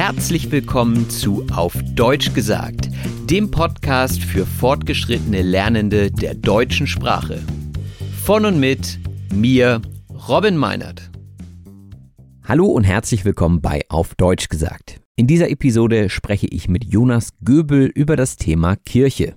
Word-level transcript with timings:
Herzlich 0.00 0.52
willkommen 0.52 1.10
zu 1.10 1.44
Auf 1.52 1.74
Deutsch 1.96 2.32
gesagt, 2.32 2.88
dem 3.28 3.50
Podcast 3.50 4.22
für 4.22 4.46
fortgeschrittene 4.46 5.42
Lernende 5.42 6.12
der 6.12 6.34
deutschen 6.34 6.86
Sprache. 6.86 7.42
Von 8.22 8.44
und 8.44 8.60
mit 8.60 9.00
mir, 9.34 9.82
Robin 10.28 10.56
Meinert. 10.56 11.10
Hallo 12.44 12.66
und 12.66 12.84
herzlich 12.84 13.24
willkommen 13.24 13.60
bei 13.60 13.86
Auf 13.88 14.14
Deutsch 14.14 14.48
gesagt. 14.48 14.97
In 15.18 15.26
dieser 15.26 15.50
Episode 15.50 16.10
spreche 16.10 16.46
ich 16.46 16.68
mit 16.68 16.84
Jonas 16.84 17.30
Göbel 17.44 17.86
über 17.86 18.14
das 18.14 18.36
Thema 18.36 18.76
Kirche. 18.76 19.34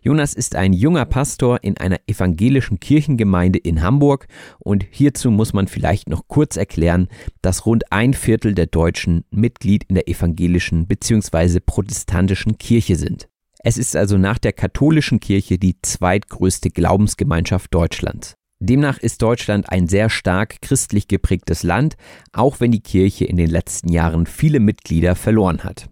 Jonas 0.00 0.32
ist 0.32 0.56
ein 0.56 0.72
junger 0.72 1.04
Pastor 1.04 1.62
in 1.62 1.76
einer 1.76 1.98
evangelischen 2.06 2.80
Kirchengemeinde 2.80 3.58
in 3.58 3.82
Hamburg 3.82 4.26
und 4.58 4.86
hierzu 4.90 5.30
muss 5.30 5.52
man 5.52 5.68
vielleicht 5.68 6.08
noch 6.08 6.28
kurz 6.28 6.56
erklären, 6.56 7.08
dass 7.42 7.66
rund 7.66 7.92
ein 7.92 8.14
Viertel 8.14 8.54
der 8.54 8.68
Deutschen 8.68 9.26
Mitglied 9.30 9.84
in 9.84 9.96
der 9.96 10.08
evangelischen 10.08 10.86
bzw. 10.86 11.60
protestantischen 11.60 12.56
Kirche 12.56 12.96
sind. 12.96 13.28
Es 13.62 13.76
ist 13.76 13.96
also 13.96 14.16
nach 14.16 14.38
der 14.38 14.54
katholischen 14.54 15.20
Kirche 15.20 15.58
die 15.58 15.76
zweitgrößte 15.82 16.70
Glaubensgemeinschaft 16.70 17.74
Deutschlands. 17.74 18.37
Demnach 18.60 18.98
ist 18.98 19.22
Deutschland 19.22 19.70
ein 19.70 19.86
sehr 19.86 20.10
stark 20.10 20.60
christlich 20.60 21.06
geprägtes 21.06 21.62
Land, 21.62 21.96
auch 22.32 22.58
wenn 22.58 22.72
die 22.72 22.82
Kirche 22.82 23.24
in 23.24 23.36
den 23.36 23.50
letzten 23.50 23.92
Jahren 23.92 24.26
viele 24.26 24.58
Mitglieder 24.58 25.14
verloren 25.14 25.62
hat. 25.62 25.88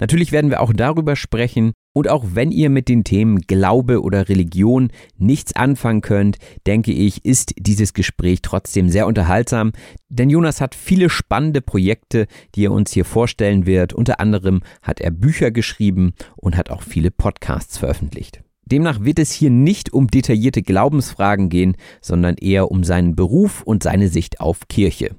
Natürlich 0.00 0.32
werden 0.32 0.50
wir 0.50 0.60
auch 0.60 0.72
darüber 0.72 1.14
sprechen, 1.14 1.72
und 1.92 2.08
auch 2.08 2.24
wenn 2.34 2.52
ihr 2.52 2.70
mit 2.70 2.88
den 2.88 3.02
Themen 3.02 3.40
Glaube 3.40 4.00
oder 4.00 4.28
Religion 4.28 4.92
nichts 5.18 5.56
anfangen 5.56 6.02
könnt, 6.02 6.38
denke 6.66 6.92
ich, 6.92 7.24
ist 7.24 7.52
dieses 7.58 7.94
Gespräch 7.94 8.42
trotzdem 8.42 8.88
sehr 8.88 9.08
unterhaltsam, 9.08 9.72
denn 10.08 10.30
Jonas 10.30 10.60
hat 10.60 10.74
viele 10.74 11.10
spannende 11.10 11.60
Projekte, 11.60 12.26
die 12.54 12.66
er 12.66 12.72
uns 12.72 12.92
hier 12.92 13.04
vorstellen 13.04 13.66
wird. 13.66 13.92
Unter 13.92 14.20
anderem 14.20 14.62
hat 14.82 15.00
er 15.00 15.10
Bücher 15.10 15.50
geschrieben 15.50 16.14
und 16.36 16.56
hat 16.56 16.70
auch 16.70 16.82
viele 16.82 17.10
Podcasts 17.10 17.76
veröffentlicht. 17.78 18.42
Demnach 18.70 19.02
wird 19.02 19.18
es 19.18 19.32
hier 19.32 19.50
nicht 19.50 19.92
um 19.92 20.06
detaillierte 20.06 20.62
Glaubensfragen 20.62 21.48
gehen, 21.48 21.76
sondern 22.00 22.36
eher 22.36 22.70
um 22.70 22.84
seinen 22.84 23.16
Beruf 23.16 23.62
und 23.62 23.82
seine 23.82 24.08
Sicht 24.08 24.40
auf 24.40 24.68
Kirche. 24.68 25.16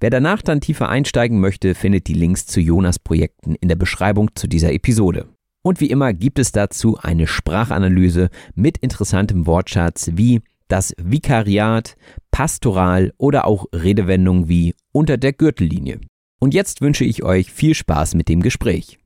Wer 0.00 0.10
danach 0.10 0.42
dann 0.42 0.60
tiefer 0.60 0.88
einsteigen 0.88 1.40
möchte, 1.40 1.74
findet 1.74 2.08
die 2.08 2.14
Links 2.14 2.46
zu 2.46 2.60
Jonas 2.60 2.98
Projekten 2.98 3.54
in 3.54 3.68
der 3.68 3.76
Beschreibung 3.76 4.30
zu 4.34 4.48
dieser 4.48 4.72
Episode. 4.72 5.26
Und 5.62 5.80
wie 5.80 5.90
immer 5.90 6.12
gibt 6.12 6.40
es 6.40 6.50
dazu 6.50 6.98
eine 7.00 7.28
Sprachanalyse 7.28 8.30
mit 8.54 8.78
interessantem 8.78 9.46
Wortschatz 9.46 10.10
wie 10.14 10.40
das 10.66 10.92
Vikariat, 10.98 11.96
Pastoral 12.30 13.12
oder 13.18 13.46
auch 13.46 13.66
Redewendungen 13.72 14.48
wie 14.48 14.74
unter 14.90 15.18
der 15.18 15.32
Gürtellinie. 15.32 16.00
Und 16.40 16.54
jetzt 16.54 16.80
wünsche 16.80 17.04
ich 17.04 17.22
euch 17.22 17.52
viel 17.52 17.74
Spaß 17.74 18.16
mit 18.16 18.28
dem 18.28 18.42
Gespräch. 18.42 18.98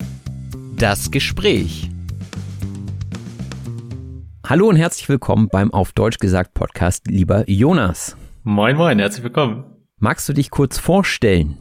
Das 0.78 1.10
Gespräch. 1.10 1.90
Hallo 4.48 4.68
und 4.68 4.76
herzlich 4.76 5.08
willkommen 5.08 5.48
beim 5.48 5.72
Auf 5.72 5.90
Deutsch 5.90 6.18
gesagt 6.18 6.54
Podcast, 6.54 7.08
lieber 7.08 7.50
Jonas. 7.50 8.16
Moin, 8.44 8.76
moin, 8.76 9.00
herzlich 9.00 9.24
willkommen. 9.24 9.64
Magst 9.98 10.28
du 10.28 10.32
dich 10.32 10.52
kurz 10.52 10.78
vorstellen? 10.78 11.58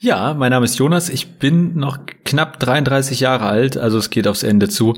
Ja, 0.00 0.34
mein 0.34 0.50
Name 0.50 0.64
ist 0.64 0.76
Jonas. 0.76 1.10
Ich 1.10 1.38
bin 1.38 1.76
noch 1.76 1.98
knapp 2.24 2.58
33 2.58 3.20
Jahre 3.20 3.44
alt, 3.44 3.76
also 3.76 3.98
es 3.98 4.10
geht 4.10 4.26
aufs 4.26 4.42
Ende 4.42 4.68
zu. 4.68 4.94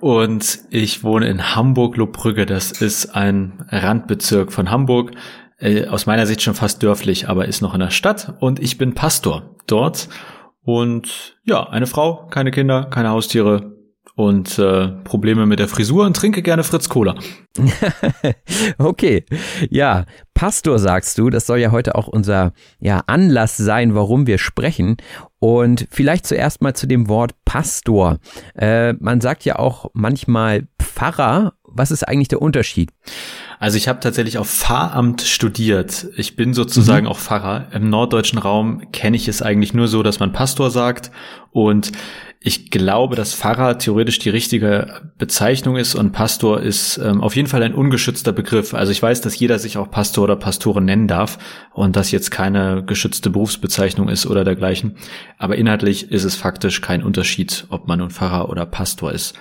Und 0.00 0.58
ich 0.70 1.04
wohne 1.04 1.28
in 1.28 1.54
Hamburg-Lobrügge. 1.54 2.44
Das 2.44 2.72
ist 2.72 3.14
ein 3.14 3.64
Randbezirk 3.68 4.52
von 4.52 4.72
Hamburg. 4.72 5.12
Äh, 5.58 5.86
aus 5.86 6.06
meiner 6.06 6.26
Sicht 6.26 6.42
schon 6.42 6.54
fast 6.54 6.82
dörflich, 6.82 7.28
aber 7.28 7.46
ist 7.46 7.62
noch 7.62 7.74
in 7.74 7.80
der 7.80 7.90
Stadt. 7.90 8.34
Und 8.40 8.58
ich 8.58 8.78
bin 8.78 8.94
Pastor 8.94 9.54
dort. 9.68 10.08
Und 10.64 11.36
ja, 11.44 11.68
eine 11.68 11.86
Frau, 11.86 12.26
keine 12.26 12.50
Kinder, 12.50 12.86
keine 12.86 13.10
Haustiere, 13.10 13.73
und 14.16 14.58
äh, 14.58 14.88
Probleme 15.02 15.44
mit 15.46 15.58
der 15.58 15.68
Frisur 15.68 16.06
und 16.06 16.16
trinke 16.16 16.42
gerne 16.42 16.62
Fritz 16.62 16.88
Cola. 16.88 17.16
okay, 18.78 19.24
ja, 19.70 20.04
Pastor 20.34 20.78
sagst 20.78 21.18
du, 21.18 21.30
das 21.30 21.46
soll 21.46 21.58
ja 21.58 21.72
heute 21.72 21.96
auch 21.96 22.06
unser 22.06 22.52
ja, 22.78 23.02
Anlass 23.06 23.56
sein, 23.56 23.94
warum 23.94 24.26
wir 24.26 24.38
sprechen. 24.38 24.96
Und 25.40 25.86
vielleicht 25.90 26.26
zuerst 26.26 26.62
mal 26.62 26.74
zu 26.74 26.86
dem 26.86 27.08
Wort 27.08 27.32
Pastor. 27.44 28.18
Äh, 28.54 28.94
man 28.94 29.20
sagt 29.20 29.44
ja 29.44 29.58
auch 29.58 29.90
manchmal 29.94 30.68
Pfarrer. 30.80 31.54
Was 31.64 31.90
ist 31.90 32.06
eigentlich 32.06 32.28
der 32.28 32.40
Unterschied? 32.40 32.90
Also 33.58 33.76
ich 33.76 33.88
habe 33.88 33.98
tatsächlich 33.98 34.38
auf 34.38 34.48
Pfarramt 34.48 35.22
studiert. 35.22 36.06
Ich 36.16 36.36
bin 36.36 36.54
sozusagen 36.54 37.06
mhm. 37.06 37.12
auch 37.12 37.18
Pfarrer. 37.18 37.68
Im 37.72 37.90
norddeutschen 37.90 38.38
Raum 38.38 38.90
kenne 38.92 39.16
ich 39.16 39.26
es 39.26 39.42
eigentlich 39.42 39.74
nur 39.74 39.88
so, 39.88 40.02
dass 40.02 40.20
man 40.20 40.32
Pastor 40.32 40.70
sagt. 40.70 41.10
Und 41.50 41.92
ich 42.46 42.70
glaube, 42.70 43.16
dass 43.16 43.34
Pfarrer 43.34 43.78
theoretisch 43.78 44.18
die 44.18 44.28
richtige 44.28 45.00
Bezeichnung 45.16 45.76
ist 45.76 45.94
und 45.94 46.12
Pastor 46.12 46.60
ist 46.60 46.98
ähm, 46.98 47.22
auf 47.22 47.36
jeden 47.36 47.48
Fall 47.48 47.62
ein 47.62 47.74
ungeschützter 47.74 48.32
Begriff. 48.32 48.74
Also 48.74 48.92
ich 48.92 49.02
weiß, 49.02 49.22
dass 49.22 49.38
jeder 49.38 49.58
sich 49.58 49.78
auch 49.78 49.90
Pastor 49.90 50.24
oder 50.24 50.36
Pastorin 50.36 50.84
nennen 50.84 51.08
darf 51.08 51.38
und 51.72 51.96
das 51.96 52.10
jetzt 52.10 52.30
keine 52.30 52.84
geschützte 52.84 53.30
Berufsbezeichnung 53.30 54.10
ist 54.10 54.26
oder 54.26 54.44
dergleichen. 54.44 54.98
Aber 55.38 55.56
inhaltlich 55.56 56.10
ist 56.10 56.24
es 56.24 56.36
faktisch 56.36 56.82
kein 56.82 57.02
Unterschied, 57.02 57.66
ob 57.70 57.88
man 57.88 58.00
nun 58.00 58.10
Pfarrer 58.10 58.50
oder 58.50 58.66
Pastor 58.66 59.10
ist. 59.10 59.32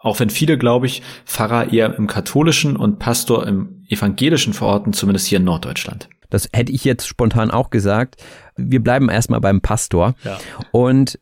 Auch 0.00 0.18
wenn 0.18 0.30
viele, 0.30 0.56
glaube 0.56 0.86
ich, 0.86 1.02
Pfarrer 1.26 1.70
eher 1.70 1.96
im 1.96 2.06
katholischen 2.06 2.76
und 2.76 2.98
Pastor 2.98 3.46
im 3.46 3.84
evangelischen 3.90 4.54
verorten, 4.54 4.94
zumindest 4.94 5.26
hier 5.26 5.36
in 5.36 5.44
Norddeutschland. 5.44 6.08
Das 6.30 6.48
hätte 6.54 6.72
ich 6.72 6.84
jetzt 6.84 7.06
spontan 7.06 7.50
auch 7.50 7.68
gesagt. 7.68 8.16
Wir 8.56 8.82
bleiben 8.82 9.10
erstmal 9.10 9.42
beim 9.42 9.60
Pastor. 9.60 10.14
Ja. 10.24 10.38
Und 10.72 11.18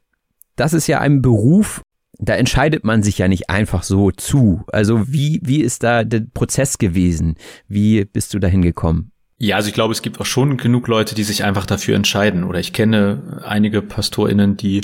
das 0.57 0.73
ist 0.73 0.87
ja 0.87 1.01
ein 1.01 1.23
Beruf, 1.23 1.83
da 2.19 2.35
entscheidet 2.35 2.85
man 2.85 3.03
sich 3.03 3.19
ja 3.19 3.29
nicht 3.29 3.51
einfach 3.51 3.83
so 3.83 4.11
zu. 4.11 4.65
Also 4.73 5.13
wie, 5.13 5.41
wie 5.43 5.61
ist 5.61 5.83
da 5.83 6.05
der 6.05 6.23
Prozess 6.33 6.79
gewesen? 6.79 7.37
Wie 7.69 8.05
bist 8.05 8.33
du 8.35 8.39
dahin 8.39 8.63
gekommen? 8.63 9.13
Ja, 9.39 9.57
also 9.57 9.69
ich 9.69 9.75
glaube, 9.75 9.93
es 9.93 10.01
gibt 10.01 10.19
auch 10.21 10.27
schon 10.27 10.57
genug 10.57 10.89
Leute, 10.89 11.15
die 11.15 11.25
sich 11.25 11.45
einfach 11.45 11.67
dafür 11.67 11.95
entscheiden. 11.95 12.45
Oder 12.45 12.59
ich 12.59 12.73
kenne 12.73 13.43
einige 13.45 13.83
PastorInnen, 13.83 14.57
die, 14.57 14.81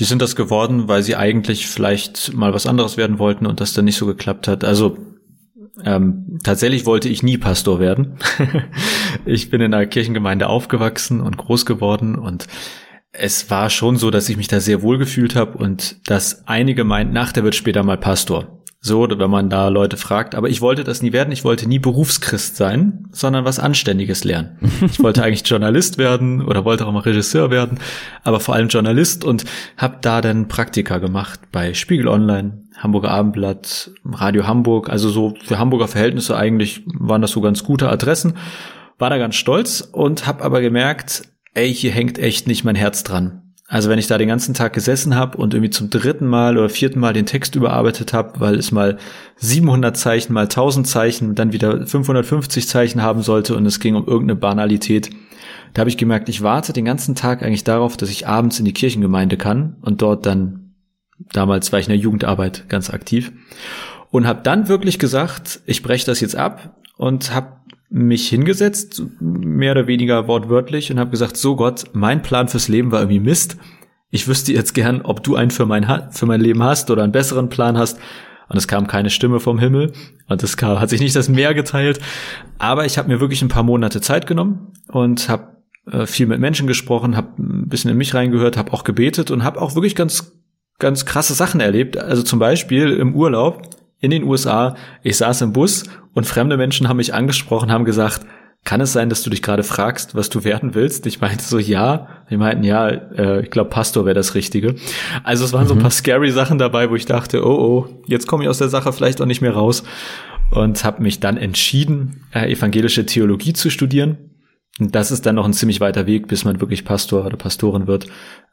die 0.00 0.04
sind 0.04 0.20
das 0.20 0.34
geworden, 0.34 0.88
weil 0.88 1.04
sie 1.04 1.14
eigentlich 1.14 1.68
vielleicht 1.68 2.34
mal 2.34 2.52
was 2.52 2.66
anderes 2.66 2.96
werden 2.96 3.20
wollten 3.20 3.46
und 3.46 3.60
das 3.60 3.72
dann 3.72 3.84
nicht 3.84 3.96
so 3.96 4.06
geklappt 4.06 4.48
hat. 4.48 4.64
Also 4.64 4.98
ähm, 5.84 6.40
tatsächlich 6.42 6.86
wollte 6.86 7.08
ich 7.08 7.22
nie 7.22 7.38
Pastor 7.38 7.78
werden. 7.78 8.18
ich 9.26 9.50
bin 9.50 9.60
in 9.60 9.72
einer 9.72 9.86
Kirchengemeinde 9.86 10.48
aufgewachsen 10.48 11.20
und 11.20 11.36
groß 11.36 11.64
geworden 11.64 12.16
und 12.16 12.48
es 13.14 13.48
war 13.50 13.70
schon 13.70 13.96
so, 13.96 14.10
dass 14.10 14.28
ich 14.28 14.36
mich 14.36 14.48
da 14.48 14.60
sehr 14.60 14.82
wohl 14.82 14.98
gefühlt 14.98 15.36
habe 15.36 15.56
und 15.56 15.96
dass 16.08 16.46
einige 16.46 16.84
meinten, 16.84 17.14
nach 17.14 17.32
der 17.32 17.44
wird 17.44 17.54
später 17.54 17.82
mal 17.82 17.96
Pastor. 17.96 18.60
So, 18.80 19.08
wenn 19.08 19.30
man 19.30 19.48
da 19.48 19.68
Leute 19.68 19.96
fragt. 19.96 20.34
Aber 20.34 20.50
ich 20.50 20.60
wollte 20.60 20.84
das 20.84 21.00
nie 21.00 21.14
werden. 21.14 21.32
Ich 21.32 21.42
wollte 21.42 21.66
nie 21.66 21.78
Berufschrist 21.78 22.56
sein, 22.56 23.06
sondern 23.12 23.46
was 23.46 23.58
Anständiges 23.58 24.24
lernen. 24.24 24.58
Ich 24.82 25.02
wollte 25.02 25.22
eigentlich 25.22 25.48
Journalist 25.48 25.96
werden 25.96 26.42
oder 26.42 26.66
wollte 26.66 26.86
auch 26.86 26.92
mal 26.92 27.00
Regisseur 27.00 27.50
werden, 27.50 27.78
aber 28.24 28.40
vor 28.40 28.54
allem 28.54 28.68
Journalist 28.68 29.24
und 29.24 29.46
habe 29.78 29.96
da 30.02 30.20
dann 30.20 30.48
Praktika 30.48 30.98
gemacht 30.98 31.40
bei 31.50 31.72
Spiegel 31.72 32.08
Online, 32.08 32.64
Hamburger 32.76 33.10
Abendblatt, 33.10 33.90
Radio 34.04 34.46
Hamburg. 34.46 34.90
Also 34.90 35.08
so 35.08 35.34
für 35.42 35.58
Hamburger 35.58 35.88
Verhältnisse 35.88 36.36
eigentlich 36.36 36.82
waren 36.86 37.22
das 37.22 37.30
so 37.30 37.40
ganz 37.40 37.64
gute 37.64 37.88
Adressen. 37.88 38.34
War 38.98 39.08
da 39.08 39.16
ganz 39.16 39.36
stolz 39.36 39.80
und 39.80 40.26
habe 40.26 40.44
aber 40.44 40.60
gemerkt, 40.60 41.22
ey, 41.54 41.72
hier 41.72 41.92
hängt 41.92 42.18
echt 42.18 42.46
nicht 42.46 42.64
mein 42.64 42.74
Herz 42.74 43.02
dran. 43.04 43.40
Also 43.66 43.88
wenn 43.88 43.98
ich 43.98 44.06
da 44.06 44.18
den 44.18 44.28
ganzen 44.28 44.52
Tag 44.52 44.74
gesessen 44.74 45.14
habe 45.14 45.38
und 45.38 45.54
irgendwie 45.54 45.70
zum 45.70 45.88
dritten 45.88 46.26
Mal 46.26 46.58
oder 46.58 46.68
vierten 46.68 47.00
Mal 47.00 47.14
den 47.14 47.24
Text 47.24 47.54
überarbeitet 47.54 48.12
habe, 48.12 48.38
weil 48.38 48.56
es 48.56 48.72
mal 48.72 48.98
700 49.36 49.96
Zeichen 49.96 50.34
mal 50.34 50.42
1000 50.42 50.86
Zeichen, 50.86 51.34
dann 51.34 51.52
wieder 51.52 51.86
550 51.86 52.68
Zeichen 52.68 53.00
haben 53.00 53.22
sollte 53.22 53.56
und 53.56 53.64
es 53.64 53.80
ging 53.80 53.94
um 53.94 54.06
irgendeine 54.06 54.38
Banalität, 54.38 55.10
da 55.72 55.80
habe 55.80 55.90
ich 55.90 55.96
gemerkt, 55.96 56.28
ich 56.28 56.42
warte 56.42 56.72
den 56.72 56.84
ganzen 56.84 57.14
Tag 57.14 57.42
eigentlich 57.42 57.64
darauf, 57.64 57.96
dass 57.96 58.10
ich 58.10 58.28
abends 58.28 58.58
in 58.58 58.64
die 58.64 58.74
Kirchengemeinde 58.74 59.36
kann 59.36 59.76
und 59.80 60.02
dort 60.02 60.26
dann, 60.26 60.74
damals 61.32 61.72
war 61.72 61.78
ich 61.78 61.86
in 61.86 61.92
der 61.92 61.98
Jugendarbeit 61.98 62.68
ganz 62.68 62.90
aktiv 62.90 63.32
und 64.10 64.26
habe 64.26 64.42
dann 64.42 64.68
wirklich 64.68 64.98
gesagt, 64.98 65.60
ich 65.64 65.82
breche 65.82 66.06
das 66.06 66.20
jetzt 66.20 66.36
ab 66.36 66.76
und 66.96 67.34
habe 67.34 67.56
mich 67.90 68.28
hingesetzt, 68.28 69.02
mehr 69.20 69.72
oder 69.72 69.86
weniger 69.86 70.26
wortwörtlich, 70.26 70.90
und 70.90 70.98
habe 70.98 71.10
gesagt, 71.10 71.36
so 71.36 71.56
Gott, 71.56 71.84
mein 71.92 72.22
Plan 72.22 72.48
fürs 72.48 72.68
Leben 72.68 72.90
war 72.90 73.00
irgendwie 73.00 73.20
Mist. 73.20 73.56
Ich 74.10 74.26
wüsste 74.28 74.52
jetzt 74.52 74.74
gern, 74.74 75.02
ob 75.02 75.22
du 75.22 75.36
einen 75.36 75.50
für 75.50 75.66
mein, 75.66 75.86
für 76.10 76.26
mein 76.26 76.40
Leben 76.40 76.62
hast 76.62 76.90
oder 76.90 77.02
einen 77.02 77.12
besseren 77.12 77.48
Plan 77.48 77.76
hast. 77.76 77.98
Und 78.48 78.56
es 78.56 78.68
kam 78.68 78.86
keine 78.86 79.10
Stimme 79.10 79.40
vom 79.40 79.58
Himmel 79.58 79.92
und 80.28 80.42
es 80.42 80.56
kam, 80.56 80.78
hat 80.78 80.90
sich 80.90 81.00
nicht 81.00 81.16
das 81.16 81.28
Meer 81.28 81.54
geteilt. 81.54 81.98
Aber 82.58 82.84
ich 82.84 82.98
habe 82.98 83.08
mir 83.08 83.20
wirklich 83.20 83.42
ein 83.42 83.48
paar 83.48 83.62
Monate 83.62 84.00
Zeit 84.00 84.26
genommen 84.26 84.72
und 84.88 85.28
habe 85.28 85.56
äh, 85.90 86.06
viel 86.06 86.26
mit 86.26 86.40
Menschen 86.40 86.66
gesprochen, 86.66 87.16
habe 87.16 87.42
ein 87.42 87.68
bisschen 87.68 87.90
in 87.90 87.96
mich 87.96 88.14
reingehört, 88.14 88.56
habe 88.56 88.72
auch 88.72 88.84
gebetet 88.84 89.30
und 89.30 89.44
habe 89.44 89.60
auch 89.62 89.74
wirklich 89.74 89.96
ganz 89.96 90.32
ganz 90.78 91.04
krasse 91.06 91.34
Sachen 91.34 91.60
erlebt. 91.60 91.96
Also 91.96 92.22
zum 92.22 92.38
Beispiel 92.38 92.92
im 92.92 93.14
Urlaub 93.14 93.62
in 94.00 94.10
den 94.10 94.24
USA, 94.24 94.76
ich 95.02 95.16
saß 95.16 95.42
im 95.42 95.52
Bus 95.52 95.84
und 96.12 96.26
fremde 96.26 96.56
Menschen 96.56 96.88
haben 96.88 96.98
mich 96.98 97.14
angesprochen, 97.14 97.72
haben 97.72 97.84
gesagt, 97.84 98.26
kann 98.64 98.80
es 98.80 98.94
sein, 98.94 99.10
dass 99.10 99.22
du 99.22 99.30
dich 99.30 99.42
gerade 99.42 99.62
fragst, 99.62 100.14
was 100.14 100.30
du 100.30 100.42
werden 100.42 100.74
willst? 100.74 101.06
Ich 101.06 101.20
meinte 101.20 101.44
so, 101.44 101.58
ja. 101.58 102.08
Die 102.30 102.38
meinten, 102.38 102.64
ja, 102.64 102.88
äh, 102.88 103.42
ich 103.42 103.50
glaube, 103.50 103.68
Pastor 103.68 104.06
wäre 104.06 104.14
das 104.14 104.34
Richtige. 104.34 104.74
Also 105.22 105.44
es 105.44 105.52
waren 105.52 105.64
mhm. 105.64 105.68
so 105.68 105.74
ein 105.74 105.78
mhm. 105.78 105.82
paar 105.82 105.90
scary 105.90 106.30
Sachen 106.30 106.56
dabei, 106.58 106.88
wo 106.88 106.96
ich 106.96 107.04
dachte, 107.04 107.46
oh, 107.46 107.50
oh, 107.50 108.02
jetzt 108.06 108.26
komme 108.26 108.44
ich 108.44 108.48
aus 108.48 108.58
der 108.58 108.70
Sache 108.70 108.92
vielleicht 108.92 109.20
auch 109.20 109.26
nicht 109.26 109.42
mehr 109.42 109.52
raus. 109.52 109.84
Und 110.50 110.82
habe 110.82 111.02
mich 111.02 111.20
dann 111.20 111.36
entschieden, 111.36 112.22
äh, 112.32 112.50
evangelische 112.50 113.04
Theologie 113.04 113.52
zu 113.52 113.70
studieren. 113.70 114.33
Und 114.80 114.94
das 114.94 115.12
ist 115.12 115.24
dann 115.24 115.36
noch 115.36 115.44
ein 115.44 115.52
ziemlich 115.52 115.80
weiter 115.80 116.06
Weg, 116.06 116.26
bis 116.26 116.44
man 116.44 116.60
wirklich 116.60 116.84
Pastor 116.84 117.24
oder 117.24 117.36
Pastorin 117.36 117.86
wird. 117.86 118.06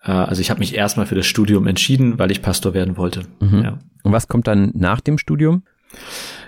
Äh, 0.04 0.12
also 0.12 0.42
ich 0.42 0.50
habe 0.50 0.60
mich 0.60 0.76
erstmal 0.76 1.08
für 1.08 1.16
das 1.16 1.26
Studium 1.26 1.68
entschieden, 1.68 2.20
weil 2.20 2.32
ich 2.32 2.42
Pastor 2.42 2.74
werden 2.74 2.98
wollte. 2.98 3.24
Mhm. 3.40 3.64
Ja. 3.64 3.80
Und 4.04 4.12
was 4.12 4.28
kommt 4.28 4.48
dann 4.48 4.72
nach 4.76 5.02
dem 5.02 5.18
Studium? 5.18 5.64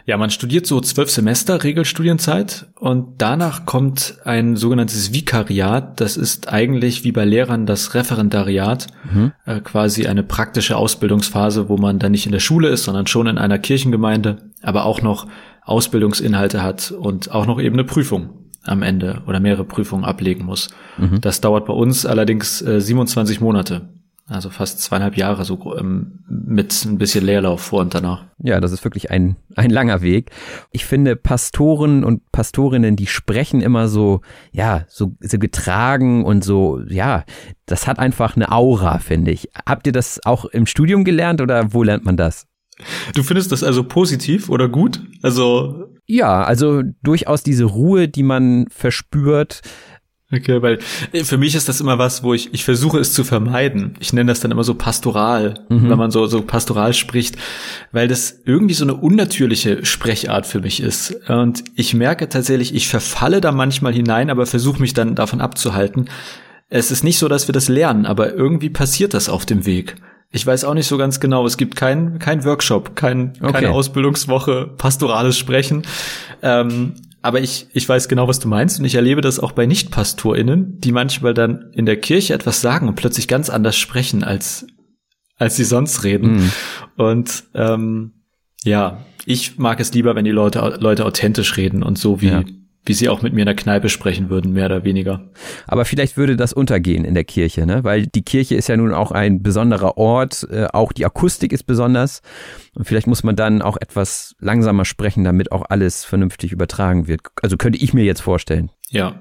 Ja, 0.05 0.17
man 0.17 0.29
studiert 0.29 0.67
so 0.67 0.81
zwölf 0.81 1.09
Semester 1.09 1.63
Regelstudienzeit 1.63 2.67
und 2.75 3.21
danach 3.21 3.65
kommt 3.65 4.17
ein 4.25 4.57
sogenanntes 4.57 5.13
Vikariat. 5.13 5.99
Das 6.01 6.17
ist 6.17 6.49
eigentlich 6.49 7.03
wie 7.05 7.13
bei 7.13 7.23
Lehrern 7.23 7.65
das 7.65 7.93
Referendariat, 7.93 8.87
mhm. 9.11 9.31
äh, 9.45 9.61
quasi 9.61 10.05
eine 10.05 10.23
praktische 10.23 10.75
Ausbildungsphase, 10.75 11.69
wo 11.69 11.77
man 11.77 11.99
dann 11.99 12.11
nicht 12.11 12.25
in 12.25 12.33
der 12.33 12.39
Schule 12.39 12.67
ist, 12.67 12.83
sondern 12.83 13.07
schon 13.07 13.27
in 13.27 13.37
einer 13.37 13.59
Kirchengemeinde, 13.59 14.51
aber 14.61 14.85
auch 14.85 15.01
noch 15.01 15.27
Ausbildungsinhalte 15.63 16.61
hat 16.61 16.91
und 16.91 17.31
auch 17.31 17.45
noch 17.45 17.59
eben 17.59 17.75
eine 17.75 17.85
Prüfung 17.85 18.42
am 18.63 18.81
Ende 18.81 19.21
oder 19.27 19.39
mehrere 19.39 19.65
Prüfungen 19.65 20.05
ablegen 20.05 20.45
muss. 20.45 20.69
Mhm. 20.97 21.21
Das 21.21 21.41
dauert 21.41 21.65
bei 21.65 21.73
uns 21.73 22.05
allerdings 22.05 22.61
äh, 22.61 22.79
27 22.79 23.41
Monate. 23.41 23.89
Also 24.25 24.49
fast 24.49 24.79
zweieinhalb 24.79 25.17
Jahre 25.17 25.43
so 25.43 25.75
ähm, 25.77 26.23
mit 26.29 26.85
ein 26.85 26.97
bisschen 26.97 27.25
Leerlauf 27.25 27.59
vor 27.59 27.81
und 27.81 27.93
danach. 27.93 28.23
Ja, 28.41 28.61
das 28.61 28.71
ist 28.71 28.85
wirklich 28.85 29.11
ein, 29.11 29.35
ein 29.55 29.69
langer 29.69 30.01
Weg. 30.01 30.31
Ich 30.71 30.85
finde, 30.85 31.17
Pastoren 31.17 32.05
und 32.05 32.31
Pastorinnen, 32.31 32.95
die 32.95 33.07
sprechen 33.07 33.59
immer 33.59 33.89
so, 33.89 34.21
ja, 34.53 34.85
so, 34.87 35.17
so 35.19 35.37
getragen 35.39 36.23
und 36.23 36.41
so, 36.41 36.79
ja, 36.87 37.25
das 37.65 37.85
hat 37.85 37.99
einfach 37.99 38.37
eine 38.37 38.49
Aura, 38.49 38.99
finde 38.99 39.31
ich. 39.31 39.49
Habt 39.65 39.87
ihr 39.87 39.93
das 39.93 40.21
auch 40.23 40.45
im 40.45 40.67
Studium 40.67 41.03
gelernt 41.03 41.41
oder 41.41 41.73
wo 41.73 41.83
lernt 41.83 42.05
man 42.05 42.15
das? 42.15 42.47
Du 43.13 43.23
findest 43.23 43.51
das 43.51 43.61
also 43.61 43.83
positiv 43.83 44.49
oder 44.49 44.69
gut? 44.69 45.01
Also. 45.21 45.89
Ja, 46.05 46.43
also 46.43 46.81
durchaus 47.01 47.43
diese 47.43 47.65
Ruhe, 47.65 48.07
die 48.07 48.23
man 48.23 48.67
verspürt, 48.69 49.61
Okay, 50.33 50.61
weil 50.61 50.79
äh, 51.11 51.23
für 51.23 51.37
mich 51.37 51.53
ist 51.53 51.69
das 51.69 51.79
immer 51.79 51.99
was, 51.99 52.23
wo 52.23 52.33
ich, 52.33 52.53
ich 52.53 52.63
versuche 52.63 52.99
es 52.99 53.13
zu 53.13 53.23
vermeiden. 53.23 53.93
Ich 53.99 54.13
nenne 54.13 54.31
das 54.31 54.39
dann 54.39 54.51
immer 54.51 54.63
so 54.63 54.73
pastoral, 54.73 55.65
mhm. 55.69 55.89
wenn 55.89 55.97
man 55.97 56.11
so, 56.11 56.25
so 56.25 56.41
pastoral 56.41 56.93
spricht, 56.93 57.37
weil 57.91 58.07
das 58.07 58.41
irgendwie 58.45 58.73
so 58.73 58.83
eine 58.83 58.95
unnatürliche 58.95 59.85
Sprechart 59.85 60.47
für 60.47 60.61
mich 60.61 60.81
ist. 60.81 61.15
Und 61.29 61.63
ich 61.75 61.93
merke 61.93 62.29
tatsächlich, 62.29 62.73
ich 62.73 62.87
verfalle 62.87 63.41
da 63.41 63.51
manchmal 63.51 63.93
hinein, 63.93 64.29
aber 64.29 64.45
versuche 64.45 64.81
mich 64.81 64.93
dann 64.93 65.13
davon 65.15 65.39
abzuhalten. 65.39 66.09
Es 66.69 66.89
ist 66.89 67.03
nicht 67.03 67.19
so, 67.19 67.27
dass 67.27 67.47
wir 67.47 67.53
das 67.53 67.69
lernen, 67.69 68.07
aber 68.07 68.33
irgendwie 68.33 68.71
passiert 68.71 69.13
das 69.13 69.29
auf 69.29 69.45
dem 69.45 69.67
Weg. 69.67 69.95
Ich 70.35 70.45
weiß 70.45 70.65
auch 70.65 70.73
nicht 70.73 70.87
so 70.87 70.97
ganz 70.97 71.19
genau. 71.19 71.45
Es 71.45 71.57
gibt 71.57 71.75
kein, 71.75 72.17
kein 72.17 72.43
Workshop, 72.43 72.95
kein, 72.95 73.33
okay. 73.39 73.53
keine 73.53 73.71
Ausbildungswoche, 73.71 74.73
pastorales 74.77 75.37
Sprechen. 75.37 75.83
Ähm, 76.41 76.95
aber 77.21 77.39
ich, 77.39 77.67
ich 77.73 77.87
weiß 77.87 78.09
genau, 78.09 78.27
was 78.27 78.39
du 78.39 78.47
meinst 78.47 78.79
und 78.79 78.85
ich 78.85 78.95
erlebe 78.95 79.21
das 79.21 79.39
auch 79.39 79.51
bei 79.51 79.67
Nicht-PastorInnen, 79.67 80.81
die 80.81 80.91
manchmal 80.91 81.35
dann 81.35 81.69
in 81.73 81.85
der 81.85 81.97
Kirche 81.97 82.33
etwas 82.33 82.61
sagen 82.61 82.87
und 82.87 82.95
plötzlich 82.95 83.27
ganz 83.27 83.51
anders 83.51 83.77
sprechen, 83.77 84.23
als, 84.23 84.65
als 85.37 85.55
sie 85.55 85.65
sonst 85.65 86.03
reden. 86.03 86.37
Mhm. 86.37 86.51
Und 86.97 87.43
ähm, 87.53 88.13
ja, 88.63 89.05
ich 89.25 89.59
mag 89.59 89.79
es 89.79 89.93
lieber, 89.93 90.15
wenn 90.15 90.25
die 90.25 90.31
Leute, 90.31 90.77
Leute 90.79 91.05
authentisch 91.05 91.57
reden 91.57 91.83
und 91.83 91.99
so 91.99 92.21
wie, 92.21 92.29
ja 92.29 92.43
wie 92.85 92.93
sie 92.93 93.07
auch 93.07 93.21
mit 93.21 93.33
mir 93.33 93.41
in 93.41 93.45
der 93.45 93.55
Kneipe 93.55 93.89
sprechen 93.89 94.29
würden, 94.29 94.53
mehr 94.53 94.65
oder 94.65 94.83
weniger. 94.83 95.21
Aber 95.67 95.85
vielleicht 95.85 96.17
würde 96.17 96.35
das 96.35 96.51
untergehen 96.51 97.05
in 97.05 97.13
der 97.13 97.23
Kirche, 97.23 97.65
ne? 97.65 97.83
Weil 97.83 98.07
die 98.07 98.23
Kirche 98.23 98.55
ist 98.55 98.67
ja 98.67 98.75
nun 98.75 98.93
auch 98.93 99.11
ein 99.11 99.41
besonderer 99.41 99.97
Ort, 99.97 100.45
äh, 100.51 100.67
auch 100.73 100.91
die 100.91 101.05
Akustik 101.05 101.53
ist 101.53 101.63
besonders. 101.63 102.21
Und 102.75 102.85
vielleicht 102.85 103.07
muss 103.07 103.23
man 103.23 103.35
dann 103.35 103.61
auch 103.61 103.77
etwas 103.77 104.35
langsamer 104.39 104.83
sprechen, 104.83 105.23
damit 105.23 105.51
auch 105.51 105.63
alles 105.69 106.03
vernünftig 106.03 106.51
übertragen 106.51 107.07
wird. 107.07 107.21
Also 107.41 107.55
könnte 107.55 107.79
ich 107.79 107.93
mir 107.93 108.03
jetzt 108.03 108.21
vorstellen. 108.21 108.69
Ja. 108.89 109.19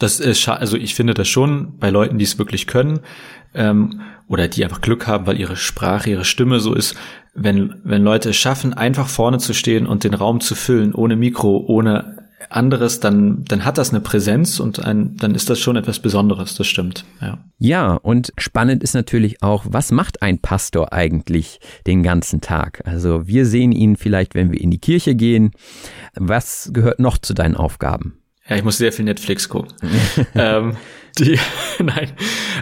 Das 0.00 0.20
ist 0.20 0.48
also 0.48 0.76
ich 0.76 0.94
finde 0.94 1.14
das 1.14 1.26
schon 1.26 1.76
bei 1.78 1.90
Leuten, 1.90 2.18
die 2.18 2.24
es 2.24 2.38
wirklich 2.38 2.68
können 2.68 3.00
ähm, 3.52 4.00
oder 4.28 4.46
die 4.46 4.62
einfach 4.62 4.80
Glück 4.80 5.08
haben, 5.08 5.26
weil 5.26 5.40
ihre 5.40 5.56
Sprache, 5.56 6.10
ihre 6.10 6.24
Stimme 6.24 6.60
so 6.60 6.72
ist, 6.72 6.94
wenn 7.34 7.74
wenn 7.82 8.04
Leute 8.04 8.30
es 8.30 8.36
schaffen, 8.36 8.74
einfach 8.74 9.08
vorne 9.08 9.38
zu 9.38 9.54
stehen 9.54 9.88
und 9.88 10.04
den 10.04 10.14
Raum 10.14 10.40
zu 10.40 10.54
füllen, 10.54 10.94
ohne 10.94 11.16
Mikro, 11.16 11.64
ohne 11.66 12.27
anderes, 12.50 13.00
dann, 13.00 13.44
dann 13.44 13.64
hat 13.64 13.78
das 13.78 13.90
eine 13.90 14.00
Präsenz 14.00 14.60
und 14.60 14.84
ein, 14.84 15.16
dann 15.16 15.34
ist 15.34 15.50
das 15.50 15.58
schon 15.58 15.76
etwas 15.76 15.98
Besonderes, 15.98 16.54
das 16.54 16.66
stimmt. 16.66 17.04
Ja. 17.20 17.38
ja, 17.58 17.94
und 17.94 18.32
spannend 18.38 18.82
ist 18.82 18.94
natürlich 18.94 19.42
auch, 19.42 19.64
was 19.68 19.90
macht 19.90 20.22
ein 20.22 20.38
Pastor 20.38 20.92
eigentlich 20.92 21.60
den 21.86 22.02
ganzen 22.02 22.40
Tag? 22.40 22.82
Also 22.84 23.26
wir 23.26 23.44
sehen 23.46 23.72
ihn 23.72 23.96
vielleicht, 23.96 24.34
wenn 24.34 24.52
wir 24.52 24.60
in 24.60 24.70
die 24.70 24.80
Kirche 24.80 25.14
gehen. 25.14 25.50
Was 26.14 26.70
gehört 26.72 27.00
noch 27.00 27.18
zu 27.18 27.34
deinen 27.34 27.56
Aufgaben? 27.56 28.18
Ja, 28.48 28.56
ich 28.56 28.64
muss 28.64 28.78
sehr 28.78 28.92
viel 28.92 29.04
Netflix 29.04 29.48
gucken. 29.48 29.74
ähm, 30.34 30.76
die, 31.18 31.38
nein. 31.82 32.10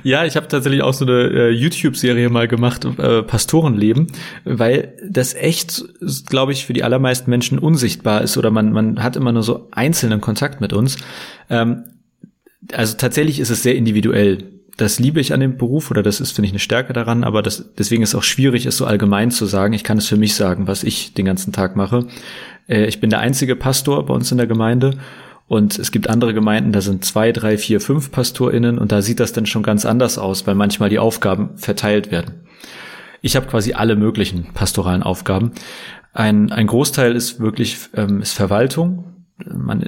Ja, 0.02 0.24
ich 0.24 0.36
habe 0.36 0.48
tatsächlich 0.48 0.82
auch 0.82 0.94
so 0.94 1.04
eine 1.04 1.28
äh, 1.28 1.50
YouTube-Serie 1.50 2.28
mal 2.28 2.48
gemacht, 2.48 2.84
äh, 2.84 3.22
Pastorenleben, 3.22 4.08
weil 4.44 4.94
das 5.08 5.34
echt, 5.34 5.84
glaube 6.28 6.52
ich, 6.52 6.66
für 6.66 6.72
die 6.72 6.84
allermeisten 6.84 7.30
Menschen 7.30 7.58
unsichtbar 7.58 8.22
ist 8.22 8.36
oder 8.36 8.50
man, 8.50 8.72
man 8.72 9.02
hat 9.02 9.16
immer 9.16 9.32
nur 9.32 9.42
so 9.42 9.68
einzelnen 9.72 10.20
Kontakt 10.20 10.60
mit 10.60 10.72
uns. 10.72 10.96
Ähm, 11.50 11.84
also 12.72 12.96
tatsächlich 12.96 13.40
ist 13.40 13.50
es 13.50 13.62
sehr 13.62 13.76
individuell. 13.76 14.44
Das 14.76 14.98
liebe 14.98 15.20
ich 15.20 15.32
an 15.32 15.40
dem 15.40 15.56
Beruf 15.56 15.90
oder 15.90 16.02
das 16.02 16.20
ist, 16.20 16.32
finde 16.32 16.46
ich, 16.46 16.52
eine 16.52 16.58
Stärke 16.58 16.92
daran, 16.92 17.24
aber 17.24 17.42
das, 17.42 17.72
deswegen 17.78 18.02
ist 18.02 18.14
auch 18.14 18.22
schwierig, 18.22 18.66
es 18.66 18.76
so 18.76 18.84
allgemein 18.84 19.30
zu 19.30 19.46
sagen. 19.46 19.72
Ich 19.72 19.84
kann 19.84 19.98
es 19.98 20.06
für 20.06 20.18
mich 20.18 20.34
sagen, 20.34 20.66
was 20.66 20.84
ich 20.84 21.14
den 21.14 21.24
ganzen 21.24 21.52
Tag 21.52 21.76
mache. 21.76 22.06
Äh, 22.68 22.86
ich 22.86 23.00
bin 23.00 23.10
der 23.10 23.20
einzige 23.20 23.56
Pastor 23.56 24.04
bei 24.04 24.14
uns 24.14 24.30
in 24.30 24.38
der 24.38 24.46
Gemeinde 24.46 24.98
und 25.48 25.78
es 25.78 25.92
gibt 25.92 26.10
andere 26.10 26.34
Gemeinden, 26.34 26.72
da 26.72 26.80
sind 26.80 27.04
zwei, 27.04 27.30
drei, 27.30 27.56
vier, 27.56 27.80
fünf 27.80 28.10
PastorInnen 28.10 28.78
und 28.78 28.90
da 28.90 29.00
sieht 29.00 29.20
das 29.20 29.32
dann 29.32 29.46
schon 29.46 29.62
ganz 29.62 29.86
anders 29.86 30.18
aus, 30.18 30.46
weil 30.46 30.56
manchmal 30.56 30.88
die 30.88 30.98
Aufgaben 30.98 31.56
verteilt 31.56 32.10
werden. 32.10 32.46
Ich 33.22 33.36
habe 33.36 33.46
quasi 33.46 33.72
alle 33.72 33.96
möglichen 33.96 34.52
pastoralen 34.54 35.02
Aufgaben. 35.02 35.52
Ein, 36.12 36.50
ein 36.50 36.66
Großteil 36.66 37.14
ist 37.14 37.40
wirklich 37.40 37.78
ähm, 37.94 38.20
ist 38.20 38.32
Verwaltung. 38.32 39.04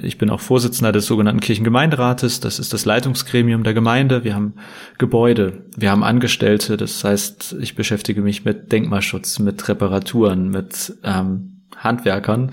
Ich 0.03 0.19
bin 0.19 0.29
auch 0.29 0.41
Vorsitzender 0.41 0.91
des 0.91 1.07
sogenannten 1.07 1.41
Kirchengemeinderates. 1.41 2.39
Das 2.39 2.59
ist 2.59 2.71
das 2.71 2.85
Leitungsgremium 2.85 3.63
der 3.63 3.73
Gemeinde. 3.73 4.23
Wir 4.23 4.35
haben 4.35 4.53
Gebäude, 4.99 5.65
wir 5.75 5.89
haben 5.89 6.03
Angestellte. 6.03 6.77
Das 6.77 7.03
heißt, 7.03 7.55
ich 7.59 7.75
beschäftige 7.75 8.21
mich 8.21 8.45
mit 8.45 8.71
Denkmalschutz, 8.71 9.39
mit 9.39 9.67
Reparaturen, 9.67 10.49
mit 10.49 10.93
ähm, 11.03 11.61
Handwerkern 11.77 12.51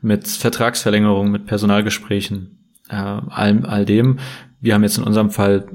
mit 0.00 0.26
Vertragsverlängerungen, 0.28 1.32
mit 1.32 1.46
Personalgesprächen, 1.46 2.58
äh, 2.88 2.94
all, 2.94 3.64
all 3.66 3.84
dem. 3.84 4.18
Wir 4.60 4.74
haben 4.74 4.82
jetzt 4.82 4.98
in 4.98 5.04
unserem 5.04 5.30
Fall 5.30 5.66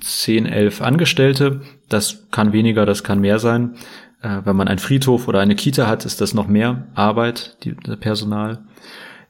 10, 0.00 0.46
11 0.46 0.82
Angestellte. 0.82 1.62
Das 1.88 2.28
kann 2.30 2.52
weniger, 2.52 2.86
das 2.86 3.04
kann 3.04 3.20
mehr 3.20 3.38
sein. 3.38 3.74
Äh, 4.22 4.42
wenn 4.44 4.56
man 4.56 4.68
einen 4.68 4.78
Friedhof 4.78 5.28
oder 5.28 5.40
eine 5.40 5.54
Kita 5.54 5.86
hat, 5.86 6.04
ist 6.04 6.20
das 6.20 6.34
noch 6.34 6.46
mehr 6.46 6.86
Arbeit, 6.94 7.56
die, 7.64 7.72
Personal. 7.72 8.64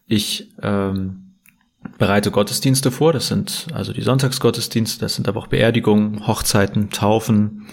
Ich 0.06 0.50
ähm, 0.62 1.34
bereite 1.98 2.30
Gottesdienste 2.30 2.90
vor. 2.90 3.12
Das 3.12 3.28
sind 3.28 3.68
also 3.72 3.92
die 3.92 4.02
Sonntagsgottesdienste, 4.02 5.00
das 5.00 5.14
sind 5.14 5.28
aber 5.28 5.40
auch 5.40 5.46
Beerdigungen, 5.46 6.26
Hochzeiten, 6.26 6.90
Taufen. 6.90 7.66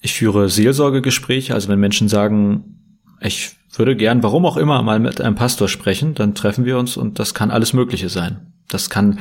Ich 0.00 0.14
führe 0.14 0.48
Seelsorgegespräche, 0.48 1.54
also 1.54 1.68
wenn 1.68 1.80
Menschen 1.80 2.08
sagen, 2.08 2.79
ich 3.20 3.56
würde 3.76 3.96
gern, 3.96 4.22
warum 4.22 4.46
auch 4.46 4.56
immer, 4.56 4.82
mal 4.82 4.98
mit 4.98 5.20
einem 5.20 5.36
Pastor 5.36 5.68
sprechen, 5.68 6.14
dann 6.14 6.34
treffen 6.34 6.64
wir 6.64 6.78
uns 6.78 6.96
und 6.96 7.18
das 7.18 7.34
kann 7.34 7.50
alles 7.50 7.72
Mögliche 7.72 8.08
sein. 8.08 8.52
Das 8.68 8.90
kann 8.90 9.18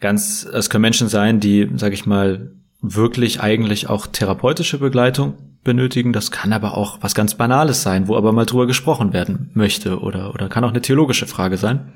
ganz, 0.00 0.44
es 0.44 0.70
können 0.70 0.82
Menschen 0.82 1.08
sein, 1.08 1.40
die, 1.40 1.70
sage 1.76 1.94
ich 1.94 2.06
mal, 2.06 2.52
wirklich 2.82 3.40
eigentlich 3.40 3.88
auch 3.88 4.06
therapeutische 4.06 4.78
Begleitung 4.78 5.34
benötigen. 5.64 6.12
Das 6.12 6.30
kann 6.30 6.52
aber 6.52 6.76
auch 6.76 6.98
was 7.00 7.14
ganz 7.14 7.34
Banales 7.34 7.82
sein, 7.82 8.06
wo 8.06 8.16
aber 8.16 8.32
mal 8.32 8.46
drüber 8.46 8.66
gesprochen 8.66 9.12
werden 9.12 9.50
möchte 9.54 10.00
oder, 10.00 10.34
oder 10.34 10.48
kann 10.48 10.64
auch 10.64 10.70
eine 10.70 10.82
theologische 10.82 11.26
Frage 11.26 11.56
sein. 11.56 11.92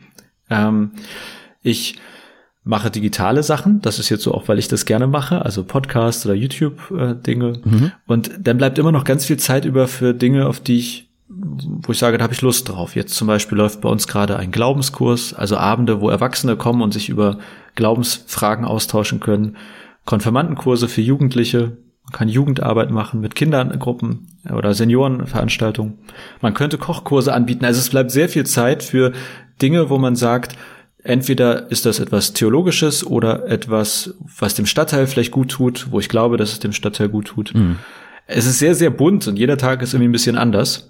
Ähm, 0.49 0.93
ich 1.63 1.97
mache 2.65 2.91
digitale 2.91 3.43
Sachen. 3.43 3.81
Das 3.83 3.99
ist 3.99 4.09
jetzt 4.09 4.23
so 4.23 4.35
auch, 4.35 4.49
weil 4.49 4.59
ich 4.59 4.69
das 4.69 4.87
gerne 4.87 5.07
mache, 5.07 5.45
also 5.45 5.65
Podcasts 5.65 6.25
oder 6.27 6.35
YouTube-Dinge. 6.35 7.49
Äh, 7.65 7.69
mhm. 7.69 7.93
Und 8.07 8.31
dann 8.39 8.59
bleibt 8.59 8.79
immer 8.79 8.93
noch 8.93 9.05
ganz 9.05 9.25
viel 9.27 9.39
Zeit 9.39 9.65
über 9.65 9.87
für 9.89 10.15
Dinge, 10.15 10.47
auf 10.47 10.61
die 10.61 10.79
ich 10.79 11.10
wo 11.31 11.93
ich 11.93 11.99
sage, 11.99 12.19
da 12.19 12.25
habe 12.25 12.35
ich 12.35 12.43
Lust 12.43 12.69
drauf. 12.69 12.97
Jetzt 12.97 13.15
zum 13.15 13.29
Beispiel 13.29 13.57
läuft 13.57 13.81
bei 13.81 13.89
uns 13.89 14.09
gerade 14.09 14.37
ein 14.37 14.51
Glaubenskurs, 14.51 15.33
also 15.33 15.57
Abende, 15.57 16.01
wo 16.01 16.11
Erwachsene 16.11 16.57
kommen 16.57 16.83
und 16.83 16.93
sich 16.93 17.09
über 17.09 17.39
Glaubensfragen 17.77 18.65
austauschen 18.65 19.21
können. 19.21 19.57
Konfirmandenkurse 20.07 20.89
für 20.89 21.03
Jugendliche, 21.03 21.77
man 22.03 22.13
kann 22.13 22.29
Jugendarbeit 22.29 22.91
machen 22.91 23.21
mit 23.21 23.37
Kindergruppen 23.37 24.27
oder 24.53 24.75
Seniorenveranstaltungen. 24.75 25.99
Man 26.41 26.55
könnte 26.55 26.79
Kochkurse 26.79 27.33
anbieten. 27.33 27.65
Also 27.65 27.79
es 27.79 27.91
bleibt 27.91 28.11
sehr 28.11 28.29
viel 28.29 28.45
Zeit 28.45 28.83
für 28.83 29.13
Dinge, 29.63 29.89
wo 29.89 29.99
man 29.99 30.17
sagt, 30.17 30.57
entweder 31.05 31.71
ist 31.71 31.87
das 31.87 32.01
etwas 32.01 32.33
Theologisches 32.33 33.07
oder 33.07 33.47
etwas, 33.47 34.15
was 34.39 34.55
dem 34.55 34.67
Stadtteil 34.67 35.07
vielleicht 35.07 35.31
gut 35.31 35.51
tut, 35.51 35.87
wo 35.93 36.01
ich 36.01 36.09
glaube, 36.09 36.37
dass 36.37 36.53
es 36.53 36.59
dem 36.59 36.73
Stadtteil 36.73 37.09
gut 37.09 37.29
tut. 37.29 37.55
Mhm. 37.55 37.77
Es 38.27 38.47
ist 38.47 38.59
sehr, 38.59 38.75
sehr 38.75 38.91
bunt 38.91 39.29
und 39.29 39.39
jeder 39.39 39.57
Tag 39.57 39.83
ist 39.83 39.95
irgendwie 39.95 40.09
ein 40.09 40.13
bisschen 40.13 40.37
anders. 40.37 40.90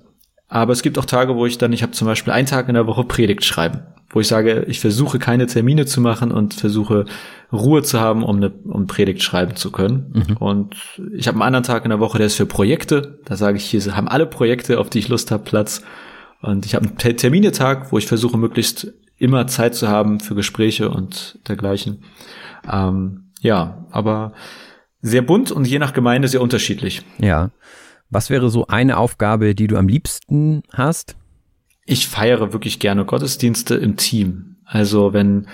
Aber 0.50 0.72
es 0.72 0.82
gibt 0.82 0.98
auch 0.98 1.04
Tage, 1.04 1.36
wo 1.36 1.46
ich 1.46 1.58
dann, 1.58 1.72
ich 1.72 1.82
habe 1.82 1.92
zum 1.92 2.06
Beispiel 2.06 2.32
einen 2.32 2.48
Tag 2.48 2.68
in 2.68 2.74
der 2.74 2.88
Woche 2.88 3.04
Predigt 3.04 3.44
schreiben, 3.44 3.82
wo 4.10 4.18
ich 4.18 4.26
sage, 4.26 4.64
ich 4.66 4.80
versuche 4.80 5.20
keine 5.20 5.46
Termine 5.46 5.86
zu 5.86 6.00
machen 6.00 6.32
und 6.32 6.54
versuche 6.54 7.04
Ruhe 7.52 7.82
zu 7.82 8.00
haben, 8.00 8.24
um 8.24 8.36
eine 8.36 8.50
um 8.50 8.88
Predigt 8.88 9.22
schreiben 9.22 9.54
zu 9.54 9.70
können. 9.70 10.12
Mhm. 10.12 10.36
Und 10.38 10.76
ich 11.14 11.28
habe 11.28 11.36
einen 11.36 11.42
anderen 11.42 11.62
Tag 11.62 11.84
in 11.84 11.90
der 11.90 12.00
Woche, 12.00 12.18
der 12.18 12.26
ist 12.26 12.34
für 12.34 12.46
Projekte. 12.46 13.20
Da 13.24 13.36
sage 13.36 13.58
ich, 13.58 13.64
hier 13.64 13.96
haben 13.96 14.08
alle 14.08 14.26
Projekte, 14.26 14.80
auf 14.80 14.90
die 14.90 14.98
ich 14.98 15.08
Lust 15.08 15.30
habe, 15.30 15.44
Platz. 15.44 15.82
Und 16.42 16.66
ich 16.66 16.74
habe 16.74 16.86
einen 16.86 17.16
Terminetag, 17.16 17.92
wo 17.92 17.98
ich 17.98 18.08
versuche, 18.08 18.36
möglichst 18.36 18.92
immer 19.18 19.46
Zeit 19.46 19.76
zu 19.76 19.86
haben 19.86 20.18
für 20.18 20.34
Gespräche 20.34 20.88
und 20.88 21.38
dergleichen. 21.46 22.02
Ähm, 22.70 23.30
ja, 23.40 23.86
aber 23.92 24.32
sehr 25.00 25.22
bunt 25.22 25.52
und 25.52 25.66
je 25.66 25.78
nach 25.78 25.92
Gemeinde 25.92 26.26
sehr 26.26 26.42
unterschiedlich. 26.42 27.02
Ja. 27.18 27.50
Was 28.10 28.28
wäre 28.28 28.50
so 28.50 28.66
eine 28.66 28.96
Aufgabe, 28.96 29.54
die 29.54 29.68
du 29.68 29.76
am 29.76 29.86
liebsten 29.86 30.62
hast? 30.72 31.16
Ich 31.86 32.08
feiere 32.08 32.52
wirklich 32.52 32.80
gerne 32.80 33.04
Gottesdienste 33.04 33.76
im 33.76 33.96
Team. 33.96 34.56
Also 34.64 35.12
wenn, 35.12 35.46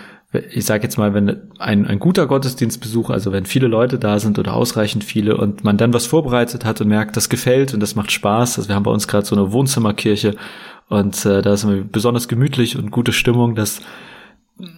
ich 0.50 0.64
sage 0.64 0.82
jetzt 0.82 0.96
mal, 0.96 1.12
wenn 1.12 1.50
ein, 1.58 1.86
ein 1.86 1.98
guter 1.98 2.26
Gottesdienstbesuch, 2.26 3.10
also 3.10 3.30
wenn 3.30 3.44
viele 3.44 3.66
Leute 3.66 3.98
da 3.98 4.18
sind 4.18 4.38
oder 4.38 4.54
ausreichend 4.54 5.04
viele 5.04 5.36
und 5.36 5.64
man 5.64 5.76
dann 5.76 5.92
was 5.92 6.06
vorbereitet 6.06 6.64
hat 6.64 6.80
und 6.80 6.88
merkt, 6.88 7.16
das 7.16 7.28
gefällt 7.28 7.74
und 7.74 7.80
das 7.80 7.94
macht 7.94 8.10
Spaß. 8.10 8.58
Also 8.58 8.68
wir 8.68 8.74
haben 8.74 8.82
bei 8.82 8.90
uns 8.90 9.06
gerade 9.06 9.26
so 9.26 9.36
eine 9.36 9.52
Wohnzimmerkirche 9.52 10.34
und 10.88 11.26
äh, 11.26 11.42
da 11.42 11.52
ist 11.52 11.64
immer 11.64 11.82
besonders 11.82 12.26
gemütlich 12.26 12.76
und 12.78 12.90
gute 12.90 13.12
Stimmung. 13.12 13.54
Das, 13.54 13.80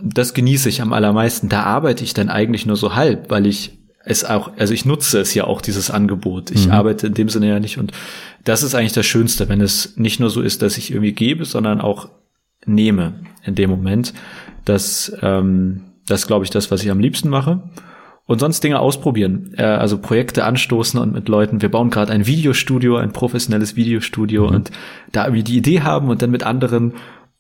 das 0.03 0.35
genieße 0.35 0.69
ich 0.69 0.83
am 0.83 0.93
allermeisten. 0.93 1.49
Da 1.49 1.63
arbeite 1.63 2.03
ich 2.03 2.13
dann 2.13 2.29
eigentlich 2.29 2.67
nur 2.67 2.77
so 2.77 2.97
halb, 2.97 3.31
weil 3.31 3.47
ich 3.47 3.78
es 4.09 4.25
auch, 4.25 4.53
also 4.57 4.73
ich 4.73 4.85
nutze 4.85 5.21
es 5.21 5.35
ja 5.35 5.45
auch, 5.45 5.61
dieses 5.61 5.91
Angebot. 5.91 6.51
Ich 6.51 6.67
mhm. 6.67 6.73
arbeite 6.73 7.09
in 7.09 7.15
dem 7.15 7.29
Sinne 7.29 7.49
ja 7.49 7.61
nicht 7.61 7.79
und 7.79 7.93
das 8.45 8.63
ist 8.63 8.75
eigentlich 8.75 8.95
das 8.95 9.07
Schönste, 9.07 9.49
wenn 9.49 9.61
es 9.61 9.97
nicht 9.97 10.21
nur 10.21 10.31
so 10.31 10.41
ist, 10.41 10.63
dass 10.63 10.79
ich 10.79 10.91
irgendwie 10.91 11.13
gebe, 11.13 11.45
sondern 11.45 11.81
auch 11.81 12.09
nehme 12.65 13.21
in 13.45 13.55
dem 13.55 13.71
Moment. 13.71 14.15
Das, 14.65 15.13
ähm, 15.21 15.83
das 16.07 16.27
glaube 16.27 16.45
ich, 16.45 16.51
das, 16.51 16.71
was 16.71 16.83
ich 16.83 16.91
am 16.91 17.01
liebsten 17.01 17.29
mache. 17.29 17.63
Und 18.25 18.41
sonst 18.41 18.63
Dinge 18.63 18.81
ausprobieren, 18.81 19.55
äh, 19.57 19.63
also 19.63 19.99
Projekte 19.99 20.45
anstoßen 20.45 21.01
und 21.01 21.13
mit 21.13 21.29
Leuten. 21.29 21.63
Wir 21.63 21.71
bauen 21.71 21.89
gerade 21.89 22.13
ein 22.13 22.27
Videostudio, 22.27 22.97
ein 22.97 23.13
professionelles 23.13 23.77
Videostudio 23.77 24.49
mhm. 24.49 24.55
und 24.55 24.71
da 25.13 25.25
irgendwie 25.25 25.45
die 25.45 25.57
Idee 25.57 25.81
haben 25.83 26.09
und 26.09 26.21
dann 26.23 26.31
mit 26.31 26.43
anderen 26.43 26.95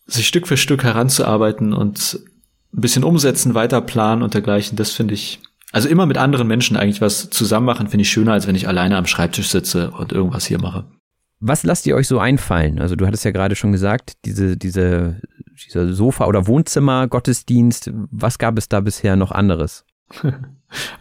sich 0.06 0.26
Stück 0.26 0.46
für 0.46 0.56
Stück 0.56 0.84
heranzuarbeiten 0.84 1.75
und 1.75 2.20
ein 2.75 2.80
bisschen 2.80 3.04
umsetzen, 3.04 3.54
weiter 3.54 3.80
planen 3.80 4.22
und 4.22 4.34
dergleichen. 4.34 4.76
Das 4.76 4.90
finde 4.92 5.14
ich, 5.14 5.40
also 5.72 5.88
immer 5.88 6.06
mit 6.06 6.16
anderen 6.16 6.48
Menschen 6.48 6.76
eigentlich 6.76 7.00
was 7.00 7.30
zusammen 7.30 7.66
machen, 7.66 7.88
finde 7.88 8.02
ich 8.02 8.10
schöner, 8.10 8.32
als 8.32 8.46
wenn 8.46 8.54
ich 8.54 8.68
alleine 8.68 8.96
am 8.96 9.06
Schreibtisch 9.06 9.48
sitze 9.48 9.90
und 9.90 10.12
irgendwas 10.12 10.46
hier 10.46 10.60
mache. 10.60 10.87
Was 11.40 11.62
lasst 11.62 11.87
ihr 11.87 11.94
euch 11.94 12.08
so 12.08 12.18
einfallen? 12.18 12.80
Also 12.80 12.96
du 12.96 13.06
hattest 13.06 13.25
ja 13.25 13.30
gerade 13.30 13.54
schon 13.54 13.70
gesagt, 13.72 14.14
diese, 14.25 14.56
diese, 14.56 15.20
dieser 15.64 15.92
Sofa- 15.92 16.26
oder 16.26 16.46
Wohnzimmer-Gottesdienst, 16.46 17.92
was 18.10 18.38
gab 18.38 18.58
es 18.58 18.68
da 18.68 18.80
bisher 18.80 19.14
noch 19.16 19.30
anderes? 19.30 19.84
ja, 20.22 20.32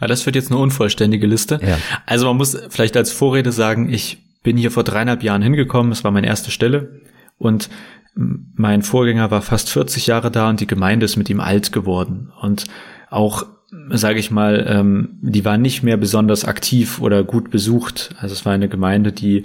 das 0.06 0.26
wird 0.26 0.36
jetzt 0.36 0.50
eine 0.50 0.60
unvollständige 0.60 1.26
Liste. 1.26 1.58
Ja. 1.62 1.78
Also 2.06 2.26
man 2.26 2.36
muss 2.36 2.56
vielleicht 2.68 2.96
als 2.96 3.10
Vorrede 3.10 3.52
sagen, 3.52 3.88
ich 3.88 4.18
bin 4.42 4.56
hier 4.56 4.70
vor 4.70 4.84
dreieinhalb 4.84 5.22
Jahren 5.22 5.42
hingekommen, 5.42 5.92
es 5.92 6.04
war 6.04 6.10
meine 6.10 6.28
erste 6.28 6.50
Stelle 6.50 7.00
und 7.36 7.68
mein 8.14 8.82
Vorgänger 8.82 9.30
war 9.30 9.42
fast 9.42 9.70
40 9.70 10.08
Jahre 10.08 10.30
da 10.30 10.48
und 10.48 10.60
die 10.60 10.66
Gemeinde 10.66 11.04
ist 11.04 11.16
mit 11.16 11.30
ihm 11.30 11.40
alt 11.40 11.72
geworden. 11.72 12.32
Und 12.40 12.64
auch 13.10 13.46
sage 13.90 14.18
ich 14.18 14.30
mal, 14.30 14.66
ähm, 14.68 15.18
die 15.20 15.44
war 15.44 15.58
nicht 15.58 15.82
mehr 15.82 15.96
besonders 15.96 16.44
aktiv 16.44 17.00
oder 17.00 17.22
gut 17.24 17.50
besucht. 17.50 18.14
Also 18.18 18.32
es 18.32 18.44
war 18.46 18.52
eine 18.52 18.68
Gemeinde, 18.68 19.12
die, 19.12 19.42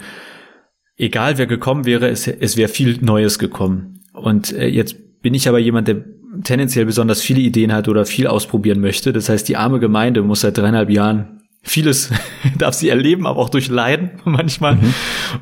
egal 0.97 1.37
wer 1.37 1.47
gekommen 1.47 1.85
wäre, 1.85 2.09
es, 2.09 2.27
es 2.27 2.55
wäre 2.55 2.69
viel 2.69 2.99
Neues 3.01 3.37
gekommen. 3.37 3.99
Und 4.13 4.53
äh, 4.53 4.67
jetzt 4.67 5.21
bin 5.21 5.33
ich 5.33 5.49
aber 5.49 5.59
jemand, 5.59 5.87
der 5.87 6.03
tendenziell 6.43 6.85
besonders 6.85 7.21
viele 7.21 7.41
Ideen 7.41 7.73
hat 7.73 7.87
oder 7.87 8.05
viel 8.05 8.27
ausprobieren 8.27 8.79
möchte. 8.79 9.13
Das 9.13 9.29
heißt, 9.29 9.47
die 9.47 9.57
arme 9.57 9.79
Gemeinde 9.79 10.21
muss 10.21 10.41
seit 10.41 10.57
dreieinhalb 10.57 10.89
Jahren 10.89 11.41
vieles 11.61 12.11
darf 12.57 12.75
sie 12.75 12.89
erleben, 12.89 13.27
aber 13.27 13.39
auch 13.39 13.49
durchleiden 13.49 14.11
manchmal. 14.25 14.75
Mhm. 14.75 14.93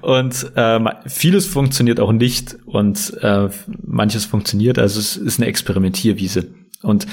Und 0.01 0.51
äh, 0.55 0.79
vieles 1.07 1.45
funktioniert 1.45 1.99
auch 1.99 2.11
nicht 2.11 2.57
und 2.65 3.13
äh, 3.21 3.49
manches 3.83 4.25
funktioniert. 4.25 4.79
Also 4.79 4.99
es 4.99 5.17
ist 5.17 5.39
eine 5.39 5.47
Experimentierwiese. 5.47 6.47
Und 6.81 7.05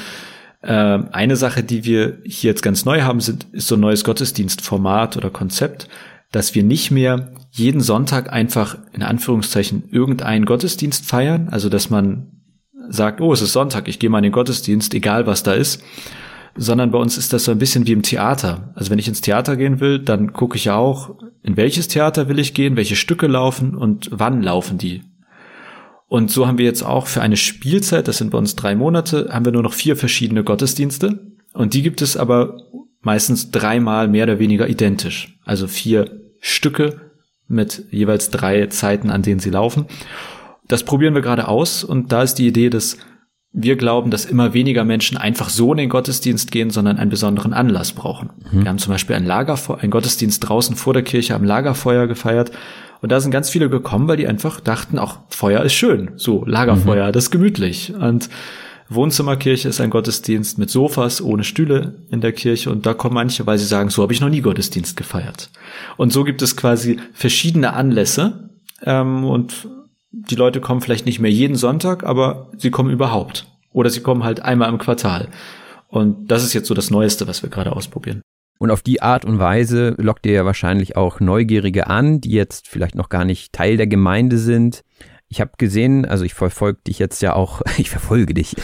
äh, 0.62 0.72
eine 0.72 1.36
Sache, 1.36 1.62
die 1.62 1.84
wir 1.84 2.18
hier 2.24 2.50
jetzt 2.50 2.62
ganz 2.62 2.84
neu 2.84 3.02
haben, 3.02 3.20
sind, 3.20 3.46
ist 3.52 3.68
so 3.68 3.76
ein 3.76 3.80
neues 3.80 4.04
Gottesdienstformat 4.04 5.16
oder 5.16 5.30
Konzept, 5.30 5.88
dass 6.32 6.54
wir 6.54 6.62
nicht 6.62 6.90
mehr 6.90 7.32
jeden 7.50 7.80
Sonntag 7.80 8.32
einfach 8.32 8.76
in 8.92 9.02
Anführungszeichen 9.02 9.88
irgendeinen 9.90 10.44
Gottesdienst 10.44 11.06
feiern, 11.06 11.48
also 11.48 11.68
dass 11.68 11.90
man 11.90 12.32
sagt, 12.88 13.20
oh, 13.20 13.32
es 13.32 13.42
ist 13.42 13.52
Sonntag, 13.52 13.88
ich 13.88 13.98
gehe 13.98 14.10
mal 14.10 14.18
in 14.18 14.24
den 14.24 14.32
Gottesdienst, 14.32 14.94
egal 14.94 15.26
was 15.26 15.42
da 15.42 15.52
ist, 15.52 15.82
sondern 16.54 16.90
bei 16.90 16.98
uns 16.98 17.16
ist 17.16 17.32
das 17.32 17.44
so 17.44 17.52
ein 17.52 17.58
bisschen 17.58 17.86
wie 17.86 17.92
im 17.92 18.02
Theater. 18.02 18.72
Also 18.74 18.90
wenn 18.90 18.98
ich 18.98 19.08
ins 19.08 19.20
Theater 19.20 19.56
gehen 19.56 19.80
will, 19.80 19.98
dann 19.98 20.32
gucke 20.32 20.56
ich 20.56 20.66
ja 20.66 20.76
auch, 20.76 21.14
in 21.42 21.56
welches 21.56 21.88
Theater 21.88 22.28
will 22.28 22.38
ich 22.38 22.54
gehen, 22.54 22.76
welche 22.76 22.96
Stücke 22.96 23.26
laufen 23.26 23.74
und 23.76 24.08
wann 24.12 24.42
laufen 24.42 24.76
die. 24.76 25.02
Und 26.08 26.30
so 26.30 26.46
haben 26.46 26.58
wir 26.58 26.64
jetzt 26.64 26.82
auch 26.82 27.06
für 27.06 27.20
eine 27.20 27.36
Spielzeit, 27.36 28.08
das 28.08 28.18
sind 28.18 28.30
bei 28.30 28.38
uns 28.38 28.56
drei 28.56 28.74
Monate, 28.74 29.28
haben 29.30 29.44
wir 29.44 29.52
nur 29.52 29.62
noch 29.62 29.74
vier 29.74 29.94
verschiedene 29.94 30.42
Gottesdienste. 30.42 31.20
Und 31.52 31.74
die 31.74 31.82
gibt 31.82 32.00
es 32.02 32.16
aber 32.16 32.56
meistens 33.02 33.50
dreimal 33.50 34.08
mehr 34.08 34.24
oder 34.24 34.38
weniger 34.38 34.68
identisch. 34.68 35.38
Also 35.44 35.66
vier 35.66 36.20
Stücke 36.40 37.00
mit 37.46 37.84
jeweils 37.90 38.30
drei 38.30 38.66
Zeiten, 38.66 39.10
an 39.10 39.22
denen 39.22 39.40
sie 39.40 39.50
laufen. 39.50 39.86
Das 40.66 40.82
probieren 40.82 41.14
wir 41.14 41.22
gerade 41.22 41.48
aus 41.48 41.84
und 41.84 42.12
da 42.12 42.22
ist 42.22 42.34
die 42.34 42.46
Idee, 42.46 42.70
dass 42.70 42.98
wir 43.52 43.76
glauben, 43.76 44.10
dass 44.10 44.26
immer 44.26 44.52
weniger 44.52 44.84
Menschen 44.84 45.16
einfach 45.16 45.48
so 45.48 45.72
in 45.72 45.78
den 45.78 45.88
Gottesdienst 45.88 46.52
gehen, 46.52 46.70
sondern 46.70 46.98
einen 46.98 47.10
besonderen 47.10 47.54
Anlass 47.54 47.92
brauchen. 47.92 48.30
Mhm. 48.52 48.62
Wir 48.62 48.68
haben 48.68 48.78
zum 48.78 48.92
Beispiel 48.92 49.16
ein 49.16 49.24
Lagerfeuer, 49.24 49.78
einen 49.78 49.90
Gottesdienst 49.90 50.46
draußen 50.46 50.76
vor 50.76 50.92
der 50.92 51.02
Kirche 51.02 51.34
am 51.34 51.44
Lagerfeuer 51.44 52.06
gefeiert 52.06 52.52
und 53.00 53.12
da 53.12 53.20
sind 53.20 53.30
ganz 53.30 53.50
viele 53.50 53.70
gekommen, 53.70 54.08
weil 54.08 54.16
die 54.16 54.26
einfach 54.26 54.60
dachten, 54.60 54.98
auch 54.98 55.18
Feuer 55.28 55.62
ist 55.62 55.74
schön. 55.74 56.12
So, 56.16 56.44
Lagerfeuer, 56.44 57.08
mhm. 57.08 57.12
das 57.12 57.24
ist 57.24 57.30
gemütlich. 57.30 57.94
Und 57.94 58.28
Wohnzimmerkirche 58.88 59.68
ist 59.68 59.80
ein 59.80 59.90
Gottesdienst 59.90 60.58
mit 60.58 60.70
Sofas 60.70 61.20
ohne 61.20 61.44
Stühle 61.44 62.02
in 62.10 62.20
der 62.20 62.32
Kirche 62.32 62.70
und 62.70 62.86
da 62.86 62.94
kommen 62.94 63.14
manche, 63.14 63.46
weil 63.46 63.58
sie 63.58 63.66
sagen, 63.66 63.90
so 63.90 64.02
habe 64.02 64.12
ich 64.12 64.20
noch 64.20 64.30
nie 64.30 64.40
Gottesdienst 64.40 64.96
gefeiert. 64.96 65.50
Und 65.96 66.12
so 66.12 66.24
gibt 66.24 66.40
es 66.40 66.56
quasi 66.56 66.98
verschiedene 67.12 67.74
Anlässe 67.74 68.50
ähm, 68.82 69.24
und 69.24 69.68
die 70.10 70.36
Leute 70.36 70.60
kommen 70.60 70.80
vielleicht 70.80 71.04
nicht 71.04 71.20
mehr 71.20 71.30
jeden 71.30 71.56
Sonntag, 71.56 72.02
aber 72.04 72.50
sie 72.56 72.70
kommen 72.70 72.90
überhaupt. 72.90 73.46
Oder 73.72 73.90
sie 73.90 74.00
kommen 74.00 74.24
halt 74.24 74.40
einmal 74.40 74.70
im 74.70 74.78
Quartal. 74.78 75.28
Und 75.88 76.30
das 76.30 76.42
ist 76.42 76.54
jetzt 76.54 76.66
so 76.66 76.74
das 76.74 76.90
Neueste, 76.90 77.28
was 77.28 77.42
wir 77.42 77.50
gerade 77.50 77.76
ausprobieren. 77.76 78.22
Und 78.58 78.70
auf 78.72 78.82
die 78.82 79.00
Art 79.00 79.24
und 79.24 79.38
Weise 79.38 79.94
lockt 79.98 80.26
ihr 80.26 80.32
ja 80.32 80.44
wahrscheinlich 80.44 80.96
auch 80.96 81.20
Neugierige 81.20 81.86
an, 81.86 82.20
die 82.20 82.32
jetzt 82.32 82.68
vielleicht 82.68 82.96
noch 82.96 83.08
gar 83.08 83.24
nicht 83.24 83.52
Teil 83.52 83.76
der 83.76 83.86
Gemeinde 83.86 84.38
sind. 84.38 84.82
Ich 85.30 85.40
habe 85.40 85.52
gesehen, 85.58 86.06
also 86.06 86.24
ich 86.24 86.34
verfolge 86.34 86.80
dich 86.86 86.98
jetzt 86.98 87.22
ja 87.22 87.34
auch, 87.34 87.62
ich 87.78 87.90
verfolge 87.90 88.34
dich, 88.34 88.56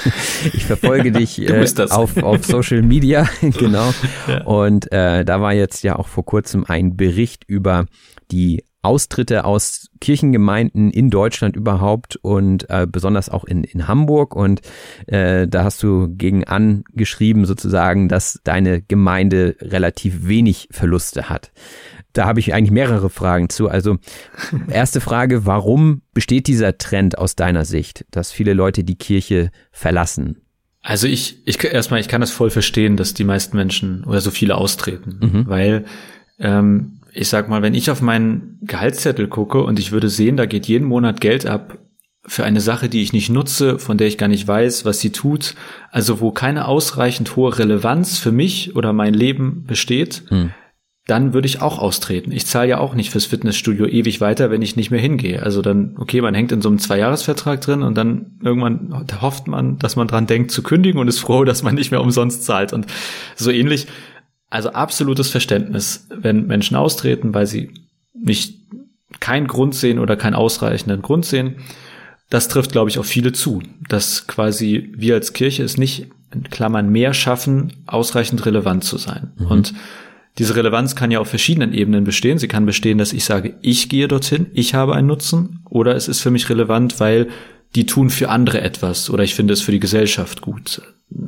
ich 0.52 0.64
verfolge 0.64 1.12
dich 1.12 1.40
äh, 1.40 1.66
auf, 1.90 2.16
auf 2.16 2.44
Social 2.44 2.82
Media, 2.82 3.28
genau. 3.40 3.92
Ja. 4.26 4.44
Und 4.44 4.90
äh, 4.90 5.24
da 5.24 5.40
war 5.40 5.52
jetzt 5.52 5.84
ja 5.84 5.96
auch 5.96 6.08
vor 6.08 6.24
kurzem 6.24 6.64
ein 6.66 6.96
Bericht 6.96 7.44
über 7.46 7.86
die 8.30 8.64
Austritte 8.84 9.44
aus 9.44 9.90
Kirchengemeinden 10.00 10.90
in 10.90 11.10
Deutschland 11.10 11.56
überhaupt 11.56 12.16
und 12.16 12.68
äh, 12.68 12.86
besonders 12.90 13.28
auch 13.28 13.44
in, 13.44 13.64
in 13.64 13.88
Hamburg. 13.88 14.36
Und 14.36 14.60
äh, 15.06 15.48
da 15.48 15.64
hast 15.64 15.82
du 15.82 16.08
gegen 16.08 16.44
angeschrieben 16.44 17.46
sozusagen, 17.46 18.08
dass 18.08 18.40
deine 18.44 18.82
Gemeinde 18.82 19.56
relativ 19.60 20.26
wenig 20.28 20.68
Verluste 20.70 21.28
hat. 21.28 21.52
Da 22.12 22.26
habe 22.26 22.40
ich 22.40 22.54
eigentlich 22.54 22.70
mehrere 22.70 23.10
Fragen 23.10 23.48
zu. 23.48 23.68
Also 23.68 23.96
erste 24.68 25.00
Frage, 25.00 25.46
warum 25.46 26.02
besteht 26.12 26.46
dieser 26.46 26.78
Trend 26.78 27.18
aus 27.18 27.34
deiner 27.34 27.64
Sicht, 27.64 28.04
dass 28.10 28.30
viele 28.30 28.52
Leute 28.52 28.84
die 28.84 28.96
Kirche 28.96 29.50
verlassen? 29.72 30.42
Also 30.82 31.06
ich, 31.06 31.38
ich 31.46 31.64
erstmal, 31.64 32.00
ich 32.00 32.08
kann 32.08 32.20
das 32.20 32.30
voll 32.30 32.50
verstehen, 32.50 32.98
dass 32.98 33.14
die 33.14 33.24
meisten 33.24 33.56
Menschen 33.56 34.04
oder 34.04 34.20
so 34.20 34.30
viele 34.30 34.56
austreten, 34.56 35.18
mhm. 35.20 35.48
weil 35.48 35.86
ähm, 36.38 37.00
ich 37.14 37.28
sag 37.28 37.48
mal, 37.48 37.62
wenn 37.62 37.74
ich 37.74 37.90
auf 37.90 38.02
meinen 38.02 38.58
Gehaltszettel 38.62 39.28
gucke 39.28 39.62
und 39.62 39.78
ich 39.78 39.92
würde 39.92 40.08
sehen, 40.08 40.36
da 40.36 40.46
geht 40.46 40.66
jeden 40.66 40.86
Monat 40.86 41.20
Geld 41.20 41.46
ab 41.46 41.78
für 42.26 42.44
eine 42.44 42.60
Sache, 42.60 42.88
die 42.88 43.02
ich 43.02 43.12
nicht 43.12 43.30
nutze, 43.30 43.78
von 43.78 43.98
der 43.98 44.08
ich 44.08 44.18
gar 44.18 44.28
nicht 44.28 44.48
weiß, 44.48 44.84
was 44.84 45.00
sie 45.00 45.10
tut, 45.10 45.54
also 45.90 46.20
wo 46.20 46.32
keine 46.32 46.66
ausreichend 46.66 47.36
hohe 47.36 47.56
Relevanz 47.58 48.18
für 48.18 48.32
mich 48.32 48.74
oder 48.76 48.92
mein 48.92 49.14
Leben 49.14 49.64
besteht, 49.64 50.22
hm. 50.28 50.50
dann 51.06 51.34
würde 51.34 51.46
ich 51.46 51.60
auch 51.60 51.78
austreten. 51.78 52.32
Ich 52.32 52.46
zahle 52.46 52.70
ja 52.70 52.78
auch 52.78 52.94
nicht 52.94 53.10
fürs 53.10 53.26
Fitnessstudio 53.26 53.86
ewig 53.86 54.22
weiter, 54.22 54.50
wenn 54.50 54.62
ich 54.62 54.74
nicht 54.74 54.90
mehr 54.90 55.00
hingehe. 55.00 55.42
Also 55.42 55.60
dann, 55.60 55.96
okay, 55.98 56.22
man 56.22 56.34
hängt 56.34 56.50
in 56.50 56.62
so 56.62 56.70
einem 56.70 56.78
Zweijahresvertrag 56.78 57.60
drin 57.60 57.82
und 57.82 57.94
dann 57.94 58.38
irgendwann 58.42 59.06
hofft 59.20 59.46
man, 59.46 59.78
dass 59.78 59.94
man 59.94 60.08
dran 60.08 60.26
denkt 60.26 60.50
zu 60.50 60.62
kündigen 60.62 60.98
und 60.98 61.08
ist 61.08 61.20
froh, 61.20 61.44
dass 61.44 61.62
man 61.62 61.74
nicht 61.74 61.90
mehr 61.90 62.00
umsonst 62.00 62.44
zahlt. 62.44 62.72
Und 62.72 62.86
so 63.36 63.50
ähnlich, 63.50 63.86
also 64.54 64.70
absolutes 64.70 65.30
Verständnis, 65.30 66.06
wenn 66.14 66.46
Menschen 66.46 66.76
austreten, 66.76 67.34
weil 67.34 67.46
sie 67.46 67.70
nicht 68.12 68.60
keinen 69.18 69.48
Grund 69.48 69.74
sehen 69.74 69.98
oder 69.98 70.16
keinen 70.16 70.34
ausreichenden 70.34 71.02
Grund 71.02 71.26
sehen. 71.26 71.56
Das 72.30 72.46
trifft, 72.46 72.70
glaube 72.70 72.88
ich, 72.88 72.98
auf 73.00 73.06
viele 73.06 73.32
zu, 73.32 73.62
dass 73.88 74.28
quasi 74.28 74.92
wir 74.96 75.14
als 75.14 75.32
Kirche 75.32 75.64
es 75.64 75.76
nicht 75.76 76.06
in 76.32 76.44
Klammern 76.44 76.88
mehr 76.88 77.14
schaffen, 77.14 77.72
ausreichend 77.86 78.46
relevant 78.46 78.84
zu 78.84 78.96
sein. 78.96 79.32
Mhm. 79.38 79.46
Und 79.46 79.74
diese 80.38 80.54
Relevanz 80.54 80.94
kann 80.94 81.10
ja 81.10 81.18
auf 81.18 81.28
verschiedenen 81.28 81.74
Ebenen 81.74 82.04
bestehen. 82.04 82.38
Sie 82.38 82.48
kann 82.48 82.64
bestehen, 82.64 82.98
dass 82.98 83.12
ich 83.12 83.24
sage, 83.24 83.56
ich 83.60 83.88
gehe 83.88 84.06
dorthin, 84.06 84.46
ich 84.54 84.74
habe 84.74 84.94
einen 84.94 85.08
Nutzen, 85.08 85.64
oder 85.68 85.96
es 85.96 86.06
ist 86.06 86.20
für 86.20 86.30
mich 86.30 86.48
relevant, 86.48 87.00
weil 87.00 87.28
die 87.74 87.86
tun 87.86 88.08
für 88.08 88.28
andere 88.28 88.60
etwas 88.60 89.10
oder 89.10 89.24
ich 89.24 89.34
finde 89.34 89.52
es 89.52 89.62
für 89.62 89.72
die 89.72 89.80
Gesellschaft 89.80 90.42
gut. 90.42 90.80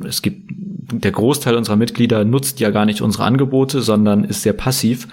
Es 0.05 0.21
gibt, 0.21 0.49
der 0.91 1.11
Großteil 1.11 1.55
unserer 1.55 1.75
Mitglieder 1.75 2.25
nutzt 2.25 2.59
ja 2.59 2.69
gar 2.69 2.85
nicht 2.85 3.01
unsere 3.01 3.23
Angebote, 3.23 3.81
sondern 3.81 4.23
ist 4.23 4.41
sehr 4.41 4.53
passiv, 4.53 5.07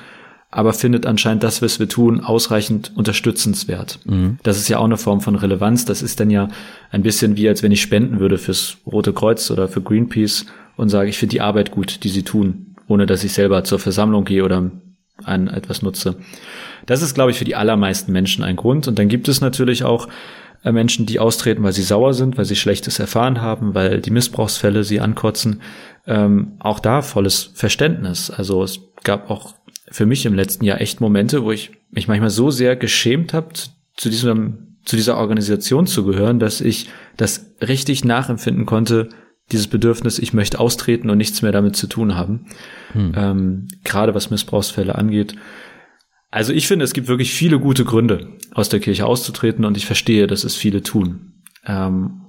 aber 0.50 0.72
findet 0.72 1.06
anscheinend 1.06 1.42
das, 1.42 1.62
was 1.62 1.80
wir 1.80 1.88
tun, 1.88 2.20
ausreichend 2.20 2.92
unterstützenswert. 2.94 3.98
Mhm. 4.04 4.38
Das 4.42 4.58
ist 4.58 4.68
ja 4.68 4.78
auch 4.78 4.84
eine 4.84 4.96
Form 4.96 5.20
von 5.20 5.34
Relevanz. 5.34 5.84
Das 5.84 6.02
ist 6.02 6.20
dann 6.20 6.30
ja 6.30 6.48
ein 6.90 7.02
bisschen 7.02 7.36
wie, 7.36 7.48
als 7.48 7.62
wenn 7.62 7.72
ich 7.72 7.82
spenden 7.82 8.20
würde 8.20 8.38
fürs 8.38 8.76
Rote 8.86 9.12
Kreuz 9.12 9.50
oder 9.50 9.68
für 9.68 9.80
Greenpeace 9.80 10.46
und 10.76 10.88
sage, 10.90 11.08
ich 11.08 11.18
finde 11.18 11.32
die 11.32 11.40
Arbeit 11.40 11.70
gut, 11.70 12.04
die 12.04 12.08
sie 12.08 12.22
tun 12.22 12.74
ohne 12.88 13.06
dass 13.06 13.24
ich 13.24 13.32
selber 13.32 13.64
zur 13.64 13.78
Versammlung 13.78 14.24
gehe 14.24 14.44
oder 14.44 14.70
an 15.22 15.48
etwas 15.48 15.82
nutze. 15.82 16.16
Das 16.86 17.02
ist, 17.02 17.14
glaube 17.14 17.30
ich, 17.30 17.38
für 17.38 17.44
die 17.44 17.56
allermeisten 17.56 18.12
Menschen 18.12 18.44
ein 18.44 18.56
Grund. 18.56 18.88
Und 18.88 18.98
dann 18.98 19.08
gibt 19.08 19.28
es 19.28 19.40
natürlich 19.40 19.84
auch 19.84 20.08
Menschen, 20.72 21.06
die 21.06 21.20
austreten, 21.20 21.62
weil 21.62 21.72
sie 21.72 21.82
sauer 21.82 22.14
sind, 22.14 22.38
weil 22.38 22.44
sie 22.44 22.56
Schlechtes 22.56 22.98
erfahren 22.98 23.40
haben, 23.40 23.74
weil 23.74 24.00
die 24.00 24.10
Missbrauchsfälle 24.10 24.84
sie 24.84 25.00
ankotzen. 25.00 25.60
Ähm, 26.06 26.54
auch 26.58 26.80
da 26.80 27.02
volles 27.02 27.50
Verständnis. 27.54 28.30
Also 28.30 28.62
es 28.62 28.80
gab 29.02 29.30
auch 29.30 29.54
für 29.90 30.06
mich 30.06 30.26
im 30.26 30.34
letzten 30.34 30.64
Jahr 30.64 30.80
echt 30.80 31.00
Momente, 31.00 31.44
wo 31.44 31.52
ich 31.52 31.72
mich 31.90 32.08
manchmal 32.08 32.30
so 32.30 32.50
sehr 32.50 32.76
geschämt 32.76 33.32
habe, 33.34 33.48
zu 33.96 34.08
diesem, 34.08 34.78
zu 34.84 34.96
dieser 34.96 35.18
Organisation 35.18 35.86
zu 35.86 36.04
gehören, 36.04 36.38
dass 36.40 36.60
ich 36.60 36.88
das 37.16 37.46
richtig 37.60 38.04
nachempfinden 38.04 38.66
konnte, 38.66 39.08
dieses 39.52 39.66
Bedürfnis, 39.66 40.18
ich 40.18 40.32
möchte 40.32 40.58
austreten 40.58 41.10
und 41.10 41.18
nichts 41.18 41.42
mehr 41.42 41.52
damit 41.52 41.76
zu 41.76 41.86
tun 41.86 42.16
haben. 42.16 42.46
Hm. 42.92 43.12
Ähm, 43.14 43.68
gerade 43.84 44.14
was 44.14 44.30
Missbrauchsfälle 44.30 44.94
angeht. 44.94 45.34
Also 46.34 46.52
ich 46.52 46.66
finde, 46.66 46.84
es 46.84 46.94
gibt 46.94 47.06
wirklich 47.06 47.32
viele 47.32 47.60
gute 47.60 47.84
Gründe, 47.84 48.26
aus 48.52 48.68
der 48.68 48.80
Kirche 48.80 49.06
auszutreten 49.06 49.64
und 49.64 49.76
ich 49.76 49.86
verstehe, 49.86 50.26
dass 50.26 50.42
es 50.42 50.56
viele 50.56 50.82
tun. 50.82 51.34
Ähm, 51.64 52.22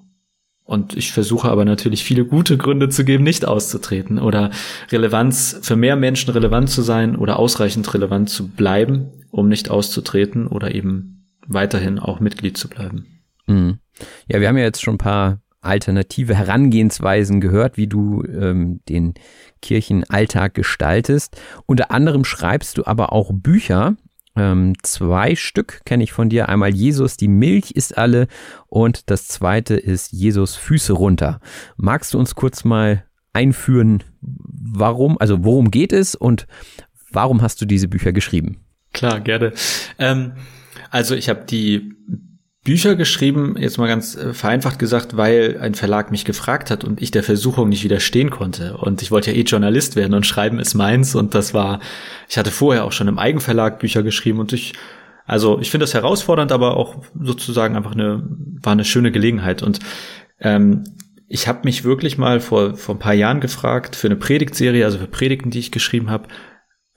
und 0.64 0.96
ich 0.96 1.12
versuche 1.12 1.50
aber 1.50 1.66
natürlich 1.66 2.04
viele 2.04 2.24
gute 2.24 2.56
Gründe 2.56 2.90
zu 2.90 3.04
geben, 3.04 3.24
nicht 3.24 3.48
auszutreten 3.48 4.20
oder 4.20 4.52
Relevanz, 4.92 5.58
für 5.64 5.76
mehr 5.76 5.96
Menschen 5.96 6.30
relevant 6.30 6.70
zu 6.70 6.84
sein 6.84 7.16
oder 7.16 7.40
ausreichend 7.40 7.92
relevant 7.96 8.30
zu 8.30 8.48
bleiben, 8.48 9.10
um 9.32 9.48
nicht 9.48 9.72
auszutreten 9.72 10.46
oder 10.46 10.76
eben 10.76 11.26
weiterhin 11.48 11.98
auch 11.98 12.20
Mitglied 12.20 12.60
zu 12.60 12.70
bleiben. 12.70 13.08
Mhm. 13.48 13.80
Ja, 14.28 14.40
wir 14.40 14.48
haben 14.48 14.58
ja 14.58 14.66
jetzt 14.66 14.84
schon 14.84 14.96
ein 14.96 15.00
paar 15.00 15.42
alternative 15.66 16.36
Herangehensweisen 16.36 17.42
gehört, 17.42 17.78
wie 17.78 17.88
du 17.88 18.24
ähm, 18.24 18.82
den 18.88 19.14
Kirchenalltag 19.62 20.54
gestaltest. 20.54 21.40
Unter 21.66 21.92
anderem 21.92 22.24
schreibst 22.24 22.78
du 22.78 22.86
aber 22.86 23.12
auch 23.14 23.32
Bücher. 23.34 23.96
Ähm, 24.36 24.74
zwei 24.84 25.36
Stück 25.36 25.82
kenne 25.86 26.04
ich 26.04 26.12
von 26.12 26.30
dir. 26.30 26.50
Einmal 26.50 26.74
Jesus, 26.74 27.18
die 27.18 27.28
Milch 27.28 27.72
ist 27.72 27.98
alle 27.98 28.28
und 28.68 29.10
das 29.10 29.28
zweite 29.28 29.76
ist 29.76 30.12
Jesus 30.12 30.56
Füße 30.56 30.94
runter. 30.94 31.40
Magst 31.78 32.14
du 32.14 32.20
uns 32.20 32.36
kurz 32.36 32.64
mal 32.64 33.06
einführen, 33.34 34.04
warum, 34.22 35.18
also 35.20 35.44
worum 35.44 35.72
geht 35.72 35.94
es 35.94 36.16
und 36.16 36.48
warum 37.12 37.42
hast 37.42 37.62
du 37.62 37.66
diese 37.66 37.88
Bücher 37.88 38.14
geschrieben? 38.14 38.66
Klar, 38.94 39.20
gerne. 39.20 39.54
Ähm, 40.00 40.34
also 40.90 41.16
ich 41.16 41.30
habe 41.30 41.46
die 41.46 41.94
Bücher 42.66 42.96
geschrieben, 42.96 43.56
jetzt 43.60 43.78
mal 43.78 43.88
ganz 43.88 44.16
äh, 44.16 44.34
vereinfacht 44.34 44.80
gesagt, 44.80 45.16
weil 45.16 45.60
ein 45.62 45.76
Verlag 45.76 46.10
mich 46.10 46.26
gefragt 46.26 46.72
hat 46.72 46.84
und 46.84 47.00
ich 47.00 47.12
der 47.12 47.22
Versuchung 47.22 47.70
nicht 47.70 47.84
widerstehen 47.84 48.32
konnte. 48.32 48.76
Und 48.78 49.04
ich 49.04 49.12
wollte 49.12 49.32
ja 49.32 49.38
eh 49.38 49.44
Journalist 49.44 49.96
werden 49.96 50.16
und 50.16 50.26
schreiben 50.26 50.58
ist 50.58 50.74
meins. 50.74 51.14
Und 51.14 51.36
das 51.36 51.54
war, 51.54 51.80
ich 52.28 52.40
hatte 52.40 52.50
vorher 52.50 52.84
auch 52.84 52.92
schon 52.92 53.08
im 53.08 53.20
Eigenverlag 53.20 53.78
Bücher 53.78 54.02
geschrieben 54.02 54.40
und 54.40 54.52
ich, 54.52 54.74
also 55.28 55.60
ich 55.60 55.70
finde 55.70 55.84
das 55.84 55.94
herausfordernd, 55.94 56.52
aber 56.52 56.76
auch 56.76 57.04
sozusagen 57.22 57.76
einfach 57.76 57.92
eine, 57.94 58.28
war 58.64 58.74
eine 58.74 58.84
schöne 58.84 59.12
Gelegenheit. 59.12 59.62
Und 59.62 59.80
ähm, 60.40 60.86
ich 61.28 61.48
habe 61.48 61.62
mich 61.66 61.84
wirklich 61.84 62.18
mal 62.18 62.40
vor, 62.40 62.76
vor 62.78 62.96
ein 62.96 63.00
paar 63.00 63.14
Jahren 63.14 63.42
gefragt, 63.42 63.96
für 63.96 64.08
eine 64.08 64.16
Predigtserie, 64.16 64.86
also 64.86 64.98
für 64.98 65.08
Predigten, 65.08 65.52
die 65.52 65.60
ich 65.60 65.72
geschrieben 65.72 66.10
habe, 66.10 66.30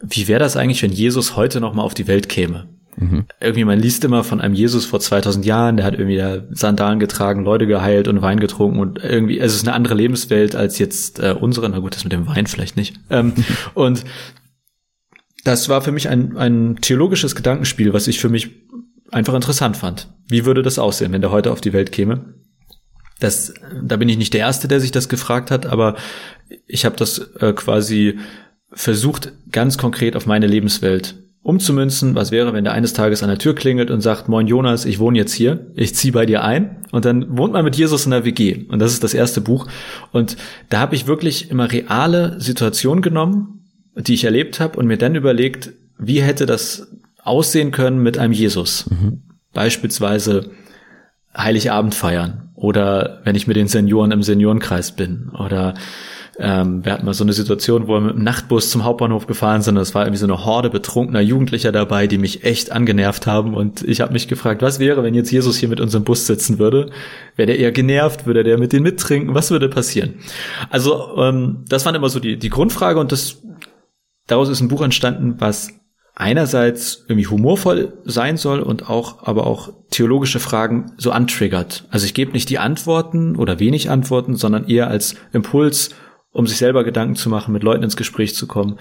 wie 0.01 0.29
wäre 0.29 0.41
das 0.41 0.57
eigentlich, 0.57 0.83
wenn 0.83 0.93
Jesus 0.93 1.37
heute 1.37 1.61
noch 1.61 1.75
mal 1.75 1.83
auf 1.83 1.93
die 1.93 2.07
Welt 2.07 2.31
käme? 2.31 2.78
Mhm. 2.99 3.27
Irgendwie, 3.41 3.65
man 3.65 3.79
liest 3.79 4.05
immer 4.05 4.25
von 4.25 4.41
einem 4.41 4.55
Jesus 4.55 4.85
vor 4.85 4.99
2000 4.99 5.47
Jahren, 5.47 5.77
der 5.77 5.87
hat 5.87 5.95
irgendwie 5.95 6.17
da 6.17 6.43
Sandalen 6.51 6.99
getragen, 6.99 7.45
Leute 7.45 7.67
geheilt 7.67 8.09
und 8.09 8.23
Wein 8.23 8.41
getrunken 8.41 8.81
und 8.81 9.03
irgendwie, 9.03 9.39
es 9.39 9.55
ist 9.55 9.67
eine 9.67 9.75
andere 9.75 9.95
Lebenswelt 9.95 10.57
als 10.57 10.79
jetzt 10.79 11.21
äh, 11.21 11.35
unsere. 11.39 11.69
Na 11.69 11.79
gut, 11.79 11.95
das 11.95 12.05
mit 12.05 12.13
dem 12.13 12.27
Wein 12.27 12.47
vielleicht 12.47 12.77
nicht. 12.77 12.97
Ähm, 13.09 13.35
und 13.75 14.05
das 15.45 15.69
war 15.69 15.81
für 15.81 15.93
mich 15.93 16.09
ein, 16.09 16.37
ein 16.37 16.77
theologisches 16.81 17.37
Gedankenspiel, 17.37 17.93
was 17.93 18.09
ich 18.09 18.19
für 18.19 18.29
mich 18.29 18.51
einfach 19.13 19.35
interessant 19.35 19.77
fand. 19.77 20.09
Wie 20.29 20.45
würde 20.45 20.63
das 20.63 20.79
aussehen, 20.79 21.13
wenn 21.13 21.21
der 21.21 21.31
heute 21.31 21.53
auf 21.53 21.61
die 21.61 21.73
Welt 21.73 21.93
käme? 21.93 22.35
Das, 23.21 23.55
da 23.83 23.97
bin 23.97 24.09
ich 24.09 24.19
nicht 24.19 24.35
der 24.35 24.41
Erste, 24.41 24.69
der 24.69 24.81
sich 24.81 24.91
das 24.91 25.09
gefragt 25.09 25.51
hat, 25.51 25.67
aber 25.67 25.97
ich 26.67 26.85
habe 26.85 26.97
das 26.97 27.19
äh, 27.41 27.53
quasi 27.53 28.19
versucht, 28.73 29.33
ganz 29.51 29.79
konkret 29.79 30.17
auf 30.17 30.27
meine 30.27 30.47
Lebenswelt 30.47 31.17
umzumünzen. 31.49 32.15
Was 32.15 32.31
wäre, 32.31 32.53
wenn 32.53 32.65
der 32.65 32.75
eines 32.75 32.93
Tages 32.93 33.23
an 33.23 33.31
der 33.31 33.39
Tür 33.39 33.55
klingelt 33.55 33.91
und 33.91 34.03
sagt, 34.03 34.29
Moin 34.29 34.47
Jonas, 34.47 34.85
ich 34.85 34.99
wohne 34.99 35.17
jetzt 35.17 35.33
hier, 35.33 35.67
ich 35.75 35.95
ziehe 35.95 36.13
bei 36.13 36.27
dir 36.27 36.45
ein. 36.45 36.83
Und 36.93 37.07
dann 37.07 37.39
wohnt 37.39 37.55
man 37.55 37.65
mit 37.65 37.75
Jesus 37.75 38.05
in 38.05 38.11
der 38.11 38.27
WG. 38.27 38.67
Und 38.69 38.81
das 38.81 38.93
ist 38.93 39.03
das 39.03 39.15
erste 39.15 39.41
Buch. 39.41 39.67
Und 40.13 40.37
da 40.69 40.79
habe 40.79 40.95
ich 40.95 41.07
wirklich 41.07 41.51
immer 41.51 41.73
reale 41.73 42.39
Situationen 42.39 43.01
genommen, 43.01 43.65
die 43.97 44.13
ich 44.13 44.25
erlebt 44.25 44.61
habe 44.61 44.79
und 44.79 44.87
mir 44.87 44.99
dann 44.99 45.15
überlegt, 45.15 45.73
wie 45.99 46.21
hätte 46.21 46.45
das 46.45 46.89
aussehen 47.23 47.71
können 47.71 48.03
mit 48.03 48.19
einem 48.19 48.35
Jesus. 48.35 48.85
Mhm. 48.91 49.23
Beispielsweise 49.55 50.51
Heiligabend 51.37 51.95
feiern 51.95 52.51
oder 52.55 53.21
wenn 53.25 53.37
ich 53.37 53.47
mit 53.47 53.57
den 53.57 53.69
Senioren 53.69 54.11
im 54.11 54.23
Seniorenkreis 54.23 54.93
bin 54.93 55.31
oder 55.31 55.75
ähm, 56.41 56.85
wir 56.85 56.93
hatten 56.93 57.05
mal 57.05 57.15
so 57.15 57.25
eine 57.25 57.33
Situation, 57.33 57.89
wo 57.89 57.95
wir 57.95 58.01
mit 58.01 58.15
dem 58.15 58.23
Nachtbus 58.23 58.71
zum 58.71 58.85
Hauptbahnhof 58.85 59.27
gefahren 59.27 59.63
sind. 59.63 59.75
Das 59.75 59.95
war 59.95 60.05
irgendwie 60.05 60.19
so 60.19 60.27
eine 60.27 60.45
Horde 60.45 60.71
betrunkener 60.71 61.21
Jugendlicher 61.21 61.73
dabei, 61.73 62.07
die 62.07 62.19
mich 62.19 62.45
echt 62.45 62.71
angenervt 62.71 63.27
haben. 63.27 63.55
Und 63.55 63.83
ich 63.83 64.01
habe 64.01 64.13
mich 64.13 64.29
gefragt, 64.29 64.63
was 64.63 64.79
wäre, 64.79 65.03
wenn 65.03 65.15
jetzt 65.15 65.33
Jesus 65.33 65.57
hier 65.57 65.69
mit 65.69 65.81
unserem 65.81 66.05
Bus 66.05 66.27
sitzen 66.27 66.61
würde? 66.61 66.91
Wäre 67.35 67.49
der 67.49 67.59
eher 67.59 67.73
genervt? 67.73 68.25
Würde 68.27 68.45
der 68.45 68.57
mit 68.57 68.73
denen 68.73 68.85
mittrinken? 68.85 69.35
Was 69.35 69.51
würde 69.51 69.69
passieren? 69.69 70.15
Also 70.71 71.17
ähm, 71.19 71.65
das 71.69 71.85
waren 71.85 71.97
immer 71.97 72.09
so 72.09 72.21
die, 72.21 72.39
die 72.39 72.51
Grundfrage 72.51 73.01
und 73.01 73.11
das 73.11 73.43
daraus 74.29 74.49
ist 74.49 74.61
ein 74.61 74.69
Buch 74.69 74.83
entstanden, 74.83 75.37
was 75.39 75.71
einerseits 76.15 77.05
irgendwie 77.09 77.27
humorvoll 77.27 77.95
sein 78.05 78.37
soll 78.37 78.61
und 78.61 78.89
auch, 78.89 79.27
aber 79.27 79.47
auch 79.47 79.73
theologische 79.91 80.41
Fragen 80.41 80.93
so 80.99 81.11
antriggert. 81.11 81.87
Also 81.91 82.07
ich 82.07 82.15
gebe 82.15 82.33
nicht 82.33 82.51
die 82.51 82.59
Antworten 82.59 83.37
oder 83.37 83.59
wenig 83.59 83.91
Antworten, 83.91 84.37
sondern 84.37 84.69
eher 84.69 84.89
als 84.89 85.15
Impuls 85.33 85.91
um 86.33 86.47
sich 86.47 86.59
selber 86.59 86.85
Gedanken 86.85 87.17
zu 87.17 87.29
machen, 87.29 87.53
mit 87.53 87.63
Leuten 87.63 87.83
ins 87.83 87.97
Gespräch 87.97 88.35
zu 88.35 88.47
kommen. 88.47 88.79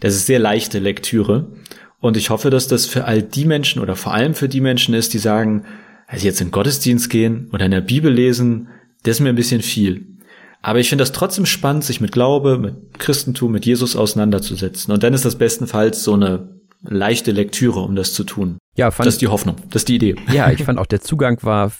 Das 0.00 0.14
ist 0.14 0.26
sehr 0.26 0.38
leichte 0.38 0.78
Lektüre. 0.78 1.52
Und 1.98 2.16
ich 2.16 2.30
hoffe, 2.30 2.50
dass 2.50 2.68
das 2.68 2.86
für 2.86 3.04
all 3.04 3.22
die 3.22 3.44
Menschen 3.44 3.82
oder 3.82 3.96
vor 3.96 4.14
allem 4.14 4.34
für 4.34 4.48
die 4.48 4.60
Menschen 4.60 4.94
ist, 4.94 5.12
die 5.12 5.18
sagen, 5.18 5.64
also 6.06 6.26
jetzt 6.26 6.40
in 6.40 6.48
den 6.48 6.52
Gottesdienst 6.52 7.10
gehen 7.10 7.48
oder 7.52 7.66
in 7.66 7.70
der 7.70 7.82
Bibel 7.82 8.12
lesen, 8.12 8.68
das 9.02 9.16
ist 9.16 9.20
mir 9.20 9.28
ein 9.28 9.36
bisschen 9.36 9.62
viel. 9.62 10.06
Aber 10.62 10.78
ich 10.78 10.88
finde 10.88 11.02
das 11.02 11.12
trotzdem 11.12 11.46
spannend, 11.46 11.84
sich 11.84 12.00
mit 12.00 12.12
Glaube, 12.12 12.58
mit 12.58 12.98
Christentum, 12.98 13.52
mit 13.52 13.64
Jesus 13.64 13.96
auseinanderzusetzen. 13.96 14.92
Und 14.92 15.02
dann 15.02 15.14
ist 15.14 15.24
das 15.24 15.36
bestenfalls 15.36 16.02
so 16.02 16.14
eine 16.14 16.60
leichte 16.82 17.32
Lektüre, 17.32 17.80
um 17.80 17.94
das 17.94 18.12
zu 18.12 18.24
tun. 18.24 18.58
Ja, 18.76 18.90
fand, 18.90 19.06
das 19.06 19.14
ist 19.14 19.22
die 19.22 19.28
Hoffnung, 19.28 19.56
das 19.70 19.82
ist 19.82 19.88
die 19.88 19.96
Idee. 19.96 20.16
Ja, 20.32 20.50
ich 20.50 20.64
fand 20.64 20.78
auch 20.78 20.86
der 20.86 21.00
Zugang 21.00 21.38
war 21.42 21.72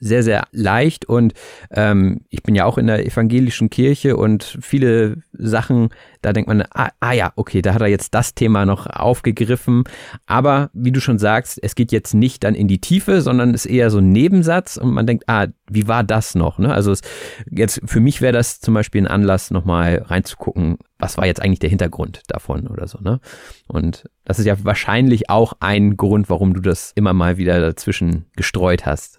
sehr, 0.00 0.22
sehr 0.22 0.46
leicht 0.52 1.04
und 1.06 1.34
ähm, 1.70 2.20
ich 2.30 2.42
bin 2.42 2.54
ja 2.54 2.64
auch 2.64 2.78
in 2.78 2.86
der 2.86 3.04
evangelischen 3.04 3.70
Kirche 3.70 4.16
und 4.16 4.58
viele 4.60 5.16
Sachen, 5.32 5.90
da 6.22 6.32
denkt 6.32 6.48
man, 6.48 6.62
ah, 6.72 6.90
ah 7.00 7.12
ja, 7.12 7.32
okay, 7.36 7.62
da 7.62 7.74
hat 7.74 7.80
er 7.80 7.88
jetzt 7.88 8.14
das 8.14 8.34
Thema 8.34 8.66
noch 8.66 8.86
aufgegriffen. 8.86 9.84
Aber 10.26 10.70
wie 10.72 10.92
du 10.92 11.00
schon 11.00 11.18
sagst, 11.18 11.58
es 11.62 11.74
geht 11.74 11.92
jetzt 11.92 12.14
nicht 12.14 12.44
dann 12.44 12.54
in 12.54 12.68
die 12.68 12.80
Tiefe, 12.80 13.22
sondern 13.22 13.54
ist 13.54 13.66
eher 13.66 13.90
so 13.90 13.98
ein 13.98 14.10
Nebensatz 14.10 14.76
und 14.76 14.90
man 14.90 15.06
denkt, 15.06 15.24
ah, 15.28 15.46
wie 15.70 15.88
war 15.88 16.04
das 16.04 16.34
noch? 16.34 16.58
Ne? 16.58 16.72
Also 16.72 16.92
es, 16.92 17.00
jetzt 17.50 17.80
für 17.84 18.00
mich 18.00 18.20
wäre 18.20 18.32
das 18.32 18.60
zum 18.60 18.74
Beispiel 18.74 19.02
ein 19.02 19.06
Anlass, 19.06 19.50
nochmal 19.50 20.04
reinzugucken, 20.06 20.78
was 20.98 21.16
war 21.16 21.26
jetzt 21.26 21.40
eigentlich 21.40 21.60
der 21.60 21.70
Hintergrund 21.70 22.22
davon 22.28 22.66
oder 22.66 22.88
so. 22.88 22.98
Ne? 23.00 23.20
Und 23.66 24.08
das 24.24 24.38
ist 24.38 24.46
ja 24.46 24.56
wahrscheinlich 24.64 25.30
auch 25.30 25.54
ein 25.60 25.96
Grund, 25.96 26.28
warum 26.28 26.54
du 26.54 26.60
das 26.60 26.92
immer 26.94 27.12
mal 27.12 27.36
wieder 27.36 27.60
dazwischen 27.60 28.26
gestreut 28.36 28.86
hast. 28.86 29.17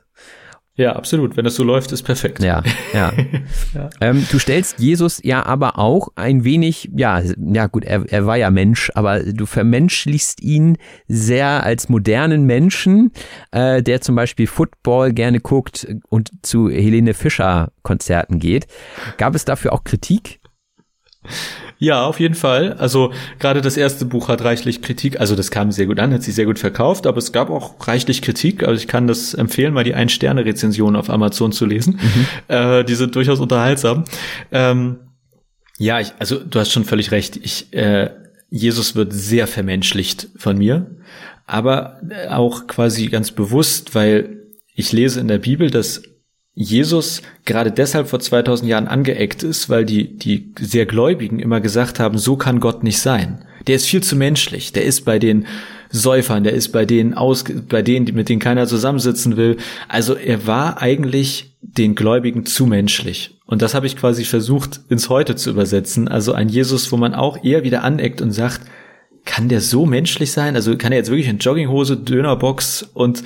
Ja, 0.80 0.96
absolut. 0.96 1.36
Wenn 1.36 1.44
das 1.44 1.56
so 1.56 1.66
läuft, 1.66 1.92
ist 1.92 2.04
perfekt. 2.04 2.42
Ja, 2.42 2.64
ja. 2.94 3.12
ja. 3.76 3.90
Ähm, 4.00 4.26
du 4.32 4.40
stellst 4.40 4.80
Jesus 4.80 5.20
ja 5.22 5.46
aber 5.46 5.78
auch 5.78 6.08
ein 6.16 6.46
wenig, 6.46 6.90
ja, 6.96 7.22
ja 7.38 7.68
gut, 7.68 7.84
er, 7.84 8.06
er 8.10 8.26
war 8.26 8.38
ja 8.38 8.50
Mensch, 8.50 8.90
aber 8.96 9.20
du 9.20 9.46
vermenschlichst 9.46 10.42
ihn 10.42 10.78
sehr 11.10 11.66
als 11.66 11.90
modernen 11.90 12.46
Menschen, 12.46 13.12
äh, 13.52 13.84
der 13.84 14.00
zum 14.00 14.16
Beispiel 14.16 14.48
Football 14.48 15.12
gerne 15.12 15.42
guckt 15.42 15.86
und 16.08 16.32
zu 16.44 16.70
Helene 16.70 17.14
Fischer 17.14 17.74
Konzerten 17.84 18.40
geht. 18.40 18.68
Gab 19.18 19.36
es 19.36 19.44
dafür 19.44 19.74
auch 19.74 19.84
Kritik? 19.84 20.39
Ja, 21.82 22.06
auf 22.06 22.20
jeden 22.20 22.36
Fall. 22.36 22.74
Also 22.74 23.14
gerade 23.40 23.62
das 23.62 23.78
erste 23.78 24.04
Buch 24.06 24.28
hat 24.28 24.44
reichlich 24.44 24.82
Kritik. 24.82 25.20
Also 25.20 25.36
das 25.36 25.50
kam 25.50 25.72
sehr 25.72 25.86
gut 25.86 26.00
an, 26.00 26.14
hat 26.14 26.24
sich 26.24 26.36
sehr 26.36 26.46
gut 26.46 26.60
verkauft, 26.60 27.08
aber 27.08 27.18
es 27.18 27.32
gab 27.32 27.50
auch 27.50 27.88
reichlich 27.88 28.22
Kritik. 28.22 28.64
Also 28.64 28.82
ich 28.82 28.88
kann 28.88 29.08
das 29.08 29.34
empfehlen, 29.34 29.74
mal 29.74 29.86
die 29.86 29.96
Ein-Sterne-Rezension 29.96 30.98
auf 30.98 31.10
Amazon 31.10 31.52
zu 31.52 31.66
lesen. 31.66 32.00
Mhm. 32.02 32.26
Äh, 32.50 32.84
die 32.84 32.96
sind 32.96 33.16
durchaus 33.16 33.40
unterhaltsam. 33.40 34.06
Ähm, 34.52 34.98
ja, 35.78 36.00
ich, 36.00 36.14
also 36.20 36.40
du 36.40 36.60
hast 36.60 36.72
schon 36.72 36.84
völlig 36.84 37.12
recht. 37.12 37.38
Ich, 37.38 37.72
äh, 37.74 38.10
Jesus 38.50 38.96
wird 38.96 39.14
sehr 39.14 39.46
vermenschlicht 39.46 40.30
von 40.36 40.58
mir, 40.58 40.88
aber 41.46 42.02
auch 42.30 42.66
quasi 42.68 43.08
ganz 43.08 43.32
bewusst, 43.32 43.94
weil 43.94 44.40
ich 44.74 44.92
lese 44.92 45.20
in 45.20 45.28
der 45.28 45.38
Bibel, 45.38 45.70
dass 45.70 46.02
Jesus 46.62 47.22
gerade 47.46 47.72
deshalb 47.72 48.10
vor 48.10 48.20
2000 48.20 48.70
Jahren 48.70 48.90
angeeckt 48.90 49.44
ist, 49.44 49.70
weil 49.70 49.86
die, 49.86 50.18
die 50.18 50.52
sehr 50.60 50.86
Gläubigen 50.86 51.40
immer 51.40 51.62
gesagt 51.62 52.02
haben, 52.02 52.18
so 52.18 52.36
kann 52.36 52.60
Gott 52.60 52.84
nicht 52.84 53.00
sein. 53.00 53.46
Der 53.68 53.78
ist 53.78 53.86
viel 53.86 54.04
zu 54.04 54.18
menschlich. 54.18 54.74
Der 54.74 54.84
ist 54.84 55.06
bei 55.06 55.20
den 55.20 55.48
Säufern, 55.90 56.44
der 56.44 56.52
ist 56.52 56.70
bei 56.70 56.84
denen 56.84 57.14
aus, 57.14 57.46
bei 57.70 57.82
denen, 57.82 58.14
mit 58.14 58.28
denen 58.28 58.42
keiner 58.42 58.68
zusammensitzen 58.68 59.38
will. 59.38 59.56
Also 59.88 60.16
er 60.16 60.48
war 60.48 60.82
eigentlich 60.82 61.56
den 61.62 61.96
Gläubigen 61.96 62.46
zu 62.46 62.66
menschlich. 62.66 63.38
Und 63.46 63.62
das 63.62 63.74
habe 63.74 63.88
ich 63.88 63.96
quasi 63.96 64.26
versucht 64.26 64.82
ins 64.90 65.08
Heute 65.08 65.38
zu 65.38 65.52
übersetzen. 65.52 66.10
Also 66.10 66.34
ein 66.34 66.50
Jesus, 66.50 66.92
wo 66.92 66.98
man 66.98 67.14
auch 67.14 67.42
eher 67.42 67.64
wieder 67.64 67.86
aneckt 67.86 68.22
und 68.22 68.32
sagt, 68.32 68.64
kann 69.24 69.48
der 69.48 69.62
so 69.62 69.86
menschlich 69.86 70.34
sein? 70.34 70.58
Also 70.58 70.76
kann 70.76 70.92
er 70.92 70.98
jetzt 70.98 71.10
wirklich 71.10 71.30
in 71.30 71.38
Jogginghose, 71.38 71.96
Dönerbox 71.96 72.84
und 72.94 73.24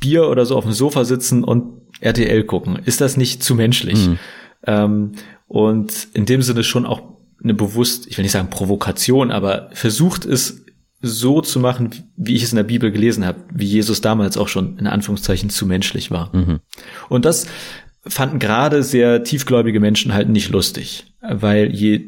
Bier 0.00 0.28
oder 0.28 0.44
so 0.44 0.54
auf 0.54 0.64
dem 0.64 0.74
Sofa 0.74 1.06
sitzen 1.06 1.44
und 1.44 1.77
RTL 2.00 2.44
gucken. 2.44 2.78
Ist 2.84 3.00
das 3.00 3.16
nicht 3.16 3.42
zu 3.42 3.54
menschlich? 3.54 4.08
Mhm. 4.08 4.18
Ähm, 4.66 5.12
und 5.46 6.08
in 6.14 6.26
dem 6.26 6.42
Sinne 6.42 6.64
schon 6.64 6.86
auch 6.86 7.02
eine 7.42 7.54
bewusst, 7.54 8.06
ich 8.08 8.18
will 8.18 8.22
nicht 8.22 8.32
sagen 8.32 8.50
Provokation, 8.50 9.30
aber 9.30 9.70
versucht 9.72 10.24
es 10.24 10.64
so 11.00 11.40
zu 11.40 11.60
machen, 11.60 11.90
wie 12.16 12.34
ich 12.34 12.42
es 12.42 12.52
in 12.52 12.56
der 12.56 12.64
Bibel 12.64 12.90
gelesen 12.90 13.24
habe, 13.24 13.38
wie 13.52 13.66
Jesus 13.66 14.00
damals 14.00 14.36
auch 14.36 14.48
schon 14.48 14.78
in 14.78 14.86
Anführungszeichen 14.86 15.48
zu 15.48 15.66
menschlich 15.66 16.10
war. 16.10 16.34
Mhm. 16.34 16.60
Und 17.08 17.24
das 17.24 17.46
fanden 18.06 18.38
gerade 18.38 18.82
sehr 18.82 19.22
tiefgläubige 19.22 19.80
Menschen 19.80 20.12
halt 20.12 20.28
nicht 20.28 20.50
lustig, 20.50 21.14
weil 21.20 21.72
je, 21.74 22.06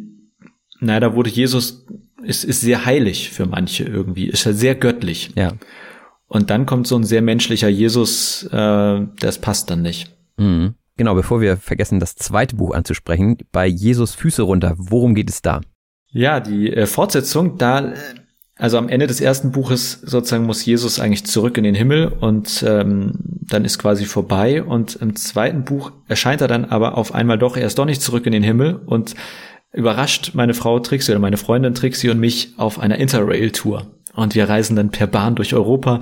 naja, 0.80 1.00
da 1.00 1.14
wurde 1.14 1.30
Jesus, 1.30 1.86
ist, 2.22 2.44
ist 2.44 2.60
sehr 2.60 2.84
heilig 2.84 3.30
für 3.30 3.46
manche 3.46 3.84
irgendwie, 3.84 4.26
ist 4.26 4.46
halt 4.46 4.58
sehr 4.58 4.74
göttlich. 4.74 5.30
Ja. 5.36 5.52
Und 6.30 6.48
dann 6.48 6.64
kommt 6.64 6.86
so 6.86 6.94
ein 6.94 7.02
sehr 7.02 7.22
menschlicher 7.22 7.68
Jesus, 7.68 8.44
äh, 8.52 9.00
das 9.18 9.38
passt 9.40 9.68
dann 9.68 9.82
nicht. 9.82 10.14
Mhm. 10.36 10.74
Genau, 10.96 11.16
bevor 11.16 11.40
wir 11.40 11.56
vergessen, 11.56 11.98
das 11.98 12.14
zweite 12.14 12.54
Buch 12.54 12.72
anzusprechen, 12.72 13.36
bei 13.50 13.66
Jesus 13.66 14.14
Füße 14.14 14.42
runter, 14.42 14.74
worum 14.76 15.16
geht 15.16 15.28
es 15.28 15.42
da? 15.42 15.60
Ja, 16.12 16.38
die 16.38 16.72
äh, 16.72 16.86
Fortsetzung, 16.86 17.58
da, 17.58 17.94
also 18.54 18.78
am 18.78 18.88
Ende 18.88 19.08
des 19.08 19.20
ersten 19.20 19.50
Buches 19.50 20.02
sozusagen 20.02 20.46
muss 20.46 20.64
Jesus 20.64 21.00
eigentlich 21.00 21.26
zurück 21.26 21.58
in 21.58 21.64
den 21.64 21.74
Himmel 21.74 22.06
und 22.06 22.64
ähm, 22.64 23.14
dann 23.40 23.64
ist 23.64 23.78
quasi 23.78 24.04
vorbei. 24.04 24.62
Und 24.62 24.94
im 24.96 25.16
zweiten 25.16 25.64
Buch 25.64 25.90
erscheint 26.06 26.42
er 26.42 26.48
dann 26.48 26.64
aber 26.64 26.96
auf 26.96 27.12
einmal 27.12 27.38
doch, 27.38 27.56
er 27.56 27.66
ist 27.66 27.80
doch 27.80 27.86
nicht 27.86 28.02
zurück 28.02 28.24
in 28.26 28.32
den 28.32 28.44
Himmel 28.44 28.76
und 28.76 29.16
überrascht 29.72 30.30
meine 30.34 30.54
Frau 30.54 30.78
Trixie 30.78 31.10
oder 31.10 31.20
meine 31.20 31.38
Freundin 31.38 31.74
Trixie 31.74 32.10
und 32.10 32.20
mich 32.20 32.54
auf 32.56 32.78
einer 32.78 32.98
Interrail-Tour. 32.98 33.88
Und 34.14 34.34
wir 34.34 34.48
reisen 34.48 34.76
dann 34.76 34.90
per 34.90 35.06
Bahn 35.06 35.34
durch 35.34 35.54
Europa. 35.54 36.00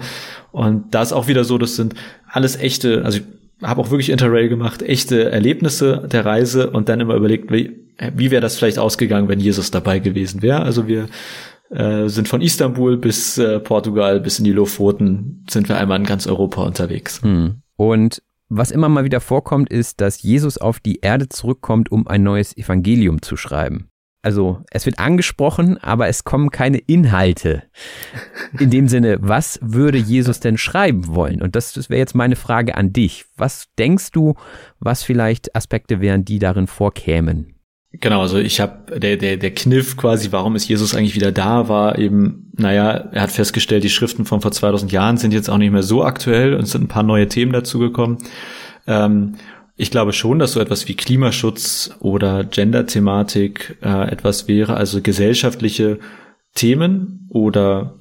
Und 0.53 0.95
da 0.95 1.03
ist 1.03 1.13
auch 1.13 1.29
wieder 1.29 1.45
so, 1.45 1.59
das 1.59 1.77
sind 1.77 1.95
alles 2.27 2.57
echte, 2.57 3.05
also 3.05 3.19
ich 3.19 3.25
habe 3.63 3.81
auch 3.81 3.91
wirklich 3.91 4.11
Interrail 4.11 4.49
gemacht, 4.49 4.83
echte 4.83 5.31
Erlebnisse 5.31 6.09
der 6.11 6.25
Reise 6.25 6.71
und 6.71 6.89
dann 6.89 7.01
immer 7.01 7.15
überlegt, 7.15 7.53
wie, 7.53 7.77
wie 8.15 8.31
wäre 8.31 8.41
das 8.41 8.57
vielleicht 8.57 8.79
ausgegangen, 8.79 9.29
wenn 9.29 9.41
Jesus 9.41 9.71
dabei 9.71 9.99
gewesen 9.99 10.43
wäre. 10.43 10.63
Also 10.63 10.87
wir 10.87 11.09
äh, 11.71 12.09
sind 12.09 12.29
von 12.29 12.41
Istanbul 12.41 12.97
bis 12.97 13.37
äh, 13.39 13.61
Portugal 13.61 14.21
bis 14.21 14.39
in 14.39 14.45
die 14.45 14.53
Lofoten, 14.53 15.45
sind 15.51 15.69
wir 15.69 15.77
einmal 15.77 15.99
in 15.99 16.07
ganz 16.07 16.27
Europa 16.27 16.63
unterwegs. 16.63 17.21
Hm. 17.23 17.57
Und 17.77 18.23
was 18.49 18.71
immer 18.71 18.89
mal 18.89 19.05
wieder 19.05 19.21
vorkommt, 19.21 19.69
ist, 19.69 20.01
dass 20.01 20.23
Jesus 20.23 20.57
auf 20.57 20.81
die 20.81 21.01
Erde 21.01 21.29
zurückkommt, 21.29 21.93
um 21.93 22.07
ein 22.07 22.23
neues 22.23 22.57
Evangelium 22.57 23.21
zu 23.21 23.37
schreiben 23.37 23.91
also 24.29 24.61
es 24.71 24.85
wird 24.85 24.99
angesprochen, 24.99 25.79
aber 25.79 26.09
es 26.09 26.23
kommen 26.23 26.51
keine 26.51 26.77
Inhalte. 26.77 27.63
In 28.59 28.69
dem 28.69 28.87
Sinne, 28.87 29.17
was 29.23 29.59
würde 29.63 29.97
Jesus 29.97 30.39
denn 30.39 30.59
schreiben 30.59 31.07
wollen? 31.07 31.41
Und 31.41 31.57
das, 31.57 31.73
das 31.73 31.89
wäre 31.89 31.99
jetzt 31.99 32.15
meine 32.15 32.37
Frage 32.37 32.77
an 32.77 32.93
dich. 32.93 33.25
Was 33.39 33.69
denkst 33.79 34.11
du, 34.11 34.35
was 34.81 35.03
vielleicht 35.03 35.57
Aspekte 35.57 36.03
wären, 36.03 36.27
die 36.27 36.39
darin 36.39 36.67
vorkämen? 36.67 37.55
Genau, 37.93 38.21
also 38.21 38.37
ich 38.37 38.61
habe 38.61 38.99
der 38.99 39.17
der 39.17 39.39
der 39.39 39.55
Kniff 39.55 39.97
quasi, 39.97 40.31
warum 40.31 40.57
ist 40.57 40.69
Jesus 40.69 40.95
eigentlich 40.95 41.15
wieder 41.15 41.33
da, 41.33 41.71
war 41.71 41.99
eben, 41.99 42.53
naja, 42.55 42.91
er 42.91 43.23
hat 43.23 43.31
festgestellt, 43.31 43.83
die 43.83 43.89
Schriften 43.89 44.27
von 44.27 44.43
vor 44.43 44.53
2000 44.53 44.93
Jahren 44.93 45.17
sind 45.17 45.33
jetzt 45.33 45.49
auch 45.49 45.57
nicht 45.57 45.73
mehr 45.73 45.83
so 45.83 46.05
aktuell 46.05 46.53
und 46.53 46.65
es 46.65 46.73
sind 46.73 46.85
ein 46.85 46.89
paar 46.89 47.03
neue 47.03 47.29
Themen 47.29 47.53
dazugekommen. 47.53 48.19
Ähm, 48.87 49.37
ich 49.79 49.93
glaube 49.93 50.13
schon, 50.13 50.41
dass 50.41 50.53
so 50.53 50.61
etwas 50.61 50.89
wie 50.89 50.97
Klimaschutz 50.97 51.91
oder 52.01 52.43
Gender-Thematik 52.43 53.79
äh, 53.81 54.11
etwas 54.11 54.49
wäre, 54.49 54.77
also 54.77 55.01
gesellschaftliche 55.01 56.01
Themen 56.55 57.29
oder 57.31 57.95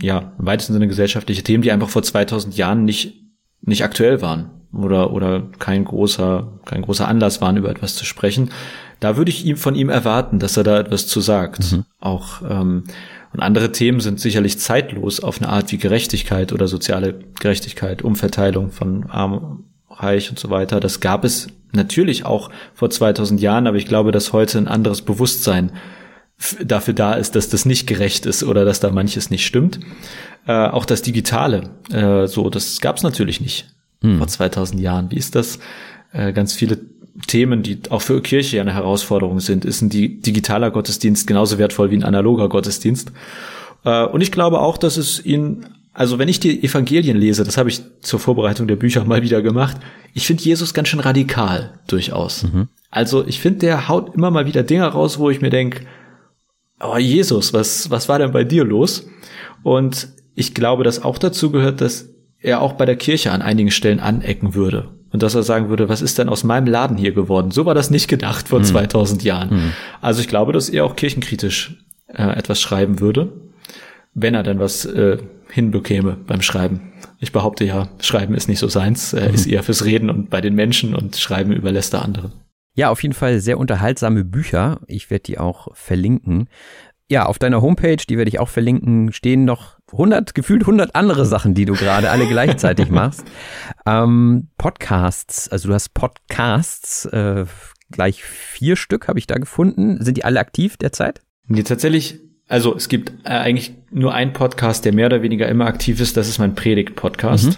ja, 0.00 0.32
im 0.38 0.46
weitesten 0.46 0.74
Sinne 0.74 0.86
gesellschaftliche 0.86 1.42
Themen, 1.42 1.62
die 1.62 1.72
einfach 1.72 1.88
vor 1.88 2.04
2000 2.04 2.56
Jahren 2.56 2.84
nicht 2.84 3.20
nicht 3.62 3.82
aktuell 3.82 4.22
waren 4.22 4.50
oder 4.72 5.12
oder 5.12 5.48
kein 5.58 5.84
großer 5.84 6.60
kein 6.66 6.82
großer 6.82 7.08
Anlass 7.08 7.40
waren 7.40 7.56
über 7.56 7.70
etwas 7.70 7.96
zu 7.96 8.04
sprechen. 8.04 8.50
Da 9.00 9.16
würde 9.16 9.30
ich 9.30 9.44
ihm 9.44 9.56
von 9.56 9.74
ihm 9.74 9.88
erwarten, 9.88 10.38
dass 10.38 10.56
er 10.56 10.62
da 10.62 10.78
etwas 10.78 11.08
zu 11.08 11.20
sagt. 11.20 11.72
Mhm. 11.72 11.84
Auch 11.98 12.42
ähm, 12.48 12.84
und 13.32 13.40
andere 13.40 13.72
Themen 13.72 13.98
sind 13.98 14.20
sicherlich 14.20 14.60
zeitlos 14.60 15.18
auf 15.18 15.42
eine 15.42 15.48
Art 15.50 15.72
wie 15.72 15.78
Gerechtigkeit 15.78 16.52
oder 16.52 16.68
soziale 16.68 17.18
Gerechtigkeit, 17.40 18.02
Umverteilung 18.02 18.70
von 18.70 19.10
Arm 19.10 19.64
Reich 20.02 20.30
und 20.30 20.38
so 20.38 20.50
weiter. 20.50 20.80
Das 20.80 21.00
gab 21.00 21.24
es 21.24 21.48
natürlich 21.72 22.24
auch 22.24 22.50
vor 22.74 22.90
2000 22.90 23.40
Jahren, 23.40 23.66
aber 23.66 23.76
ich 23.76 23.86
glaube, 23.86 24.12
dass 24.12 24.32
heute 24.32 24.58
ein 24.58 24.68
anderes 24.68 25.02
Bewusstsein 25.02 25.72
dafür 26.64 26.94
da 26.94 27.14
ist, 27.14 27.36
dass 27.36 27.48
das 27.48 27.64
nicht 27.64 27.86
gerecht 27.86 28.26
ist 28.26 28.42
oder 28.42 28.64
dass 28.64 28.80
da 28.80 28.90
manches 28.90 29.30
nicht 29.30 29.46
stimmt. 29.46 29.80
Äh, 30.46 30.52
auch 30.52 30.84
das 30.84 31.02
Digitale, 31.02 31.70
äh, 31.90 32.26
so, 32.26 32.50
das 32.50 32.80
gab 32.80 32.96
es 32.96 33.02
natürlich 33.02 33.40
nicht 33.40 33.68
hm. 34.02 34.18
vor 34.18 34.26
2000 34.26 34.80
Jahren. 34.80 35.10
Wie 35.10 35.16
ist 35.16 35.34
das? 35.34 35.58
Äh, 36.12 36.32
ganz 36.32 36.52
viele 36.52 36.78
Themen, 37.28 37.62
die 37.62 37.78
auch 37.90 38.02
für 38.02 38.20
Kirche 38.20 38.60
eine 38.60 38.74
Herausforderung 38.74 39.40
sind. 39.40 39.64
Ist 39.64 39.80
ein 39.82 39.88
digitaler 39.88 40.70
Gottesdienst 40.70 41.26
genauso 41.26 41.58
wertvoll 41.58 41.90
wie 41.90 41.96
ein 41.96 42.04
analoger 42.04 42.48
Gottesdienst? 42.48 43.12
Äh, 43.84 44.04
und 44.04 44.20
ich 44.20 44.32
glaube 44.32 44.60
auch, 44.60 44.76
dass 44.76 44.96
es 44.96 45.24
ihn 45.24 45.66
also 45.94 46.18
wenn 46.18 46.28
ich 46.28 46.40
die 46.40 46.64
Evangelien 46.64 47.16
lese, 47.16 47.44
das 47.44 47.56
habe 47.56 47.68
ich 47.68 47.80
zur 48.00 48.18
Vorbereitung 48.18 48.66
der 48.66 48.76
Bücher 48.76 49.04
mal 49.04 49.22
wieder 49.22 49.42
gemacht, 49.42 49.76
ich 50.12 50.26
finde 50.26 50.42
Jesus 50.42 50.74
ganz 50.74 50.88
schön 50.88 51.00
radikal 51.00 51.80
durchaus. 51.86 52.42
Mhm. 52.42 52.68
Also 52.90 53.24
ich 53.26 53.40
finde, 53.40 53.60
der 53.60 53.88
haut 53.88 54.14
immer 54.14 54.32
mal 54.32 54.46
wieder 54.46 54.64
Dinge 54.64 54.86
raus, 54.86 55.20
wo 55.20 55.30
ich 55.30 55.40
mir 55.40 55.50
denke, 55.50 55.86
oh 56.80 56.98
Jesus, 56.98 57.52
was, 57.52 57.90
was 57.90 58.08
war 58.08 58.18
denn 58.18 58.32
bei 58.32 58.42
dir 58.42 58.64
los? 58.64 59.06
Und 59.62 60.08
ich 60.34 60.52
glaube, 60.52 60.82
dass 60.82 61.02
auch 61.02 61.16
dazu 61.16 61.52
gehört, 61.52 61.80
dass 61.80 62.08
er 62.40 62.60
auch 62.60 62.72
bei 62.72 62.86
der 62.86 62.96
Kirche 62.96 63.30
an 63.30 63.40
einigen 63.40 63.70
Stellen 63.70 64.00
anecken 64.00 64.54
würde. 64.54 64.90
Und 65.10 65.22
dass 65.22 65.36
er 65.36 65.44
sagen 65.44 65.68
würde, 65.68 65.88
was 65.88 66.02
ist 66.02 66.18
denn 66.18 66.28
aus 66.28 66.42
meinem 66.42 66.66
Laden 66.66 66.96
hier 66.96 67.12
geworden? 67.12 67.52
So 67.52 67.66
war 67.66 67.74
das 67.74 67.90
nicht 67.90 68.08
gedacht 68.08 68.48
vor 68.48 68.58
mhm. 68.58 68.64
2000 68.64 69.22
Jahren. 69.22 69.54
Mhm. 69.54 69.72
Also 70.00 70.20
ich 70.20 70.26
glaube, 70.26 70.52
dass 70.52 70.68
er 70.68 70.84
auch 70.84 70.96
kirchenkritisch 70.96 71.76
äh, 72.08 72.36
etwas 72.36 72.60
schreiben 72.60 72.98
würde. 72.98 73.32
Wenn 74.14 74.34
er 74.34 74.42
dann 74.42 74.58
was 74.58 74.84
äh, 74.84 75.18
hinbekäme 75.50 76.16
beim 76.26 76.42
Schreiben. 76.42 76.92
Ich 77.20 77.32
behaupte 77.32 77.64
ja, 77.64 77.88
Schreiben 78.00 78.34
ist 78.34 78.48
nicht 78.48 78.58
so 78.58 78.68
seins, 78.68 79.12
er 79.12 79.30
ist 79.30 79.46
eher 79.46 79.62
fürs 79.62 79.84
Reden 79.84 80.10
und 80.10 80.30
bei 80.30 80.40
den 80.40 80.54
Menschen 80.54 80.94
und 80.94 81.16
Schreiben 81.16 81.52
überlässt 81.52 81.94
er 81.94 82.02
andere. 82.02 82.32
Ja, 82.74 82.90
auf 82.90 83.02
jeden 83.02 83.14
Fall 83.14 83.38
sehr 83.40 83.58
unterhaltsame 83.58 84.24
Bücher. 84.24 84.80
Ich 84.88 85.10
werde 85.10 85.22
die 85.22 85.38
auch 85.38 85.68
verlinken. 85.74 86.48
Ja, 87.08 87.26
auf 87.26 87.38
deiner 87.38 87.62
Homepage, 87.62 87.96
die 87.96 88.16
werde 88.16 88.30
ich 88.30 88.40
auch 88.40 88.48
verlinken, 88.48 89.12
stehen 89.12 89.44
noch 89.44 89.78
100, 89.92 90.34
gefühlt 90.34 90.62
100 90.62 90.96
andere 90.96 91.26
Sachen, 91.26 91.54
die 91.54 91.66
du 91.66 91.74
gerade 91.74 92.10
alle 92.10 92.26
gleichzeitig 92.26 92.88
machst. 92.90 93.24
Ähm, 93.86 94.48
Podcasts, 94.56 95.48
also 95.48 95.68
du 95.68 95.74
hast 95.74 95.94
Podcasts, 95.94 97.04
äh, 97.06 97.44
gleich 97.90 98.24
vier 98.24 98.76
Stück 98.76 99.06
habe 99.06 99.18
ich 99.18 99.26
da 99.26 99.36
gefunden. 99.36 100.02
Sind 100.02 100.16
die 100.16 100.24
alle 100.24 100.40
aktiv 100.40 100.76
derzeit? 100.76 101.20
Nee, 101.46 101.62
tatsächlich, 101.62 102.20
also 102.48 102.74
es 102.74 102.88
gibt 102.88 103.12
äh, 103.24 103.30
eigentlich 103.30 103.72
nur 103.90 104.14
einen 104.14 104.32
Podcast, 104.32 104.84
der 104.84 104.94
mehr 104.94 105.06
oder 105.06 105.22
weniger 105.22 105.48
immer 105.48 105.66
aktiv 105.66 106.00
ist, 106.00 106.16
das 106.16 106.28
ist 106.28 106.38
mein 106.38 106.54
Predigt-Podcast. 106.54 107.46
Mhm. 107.46 107.56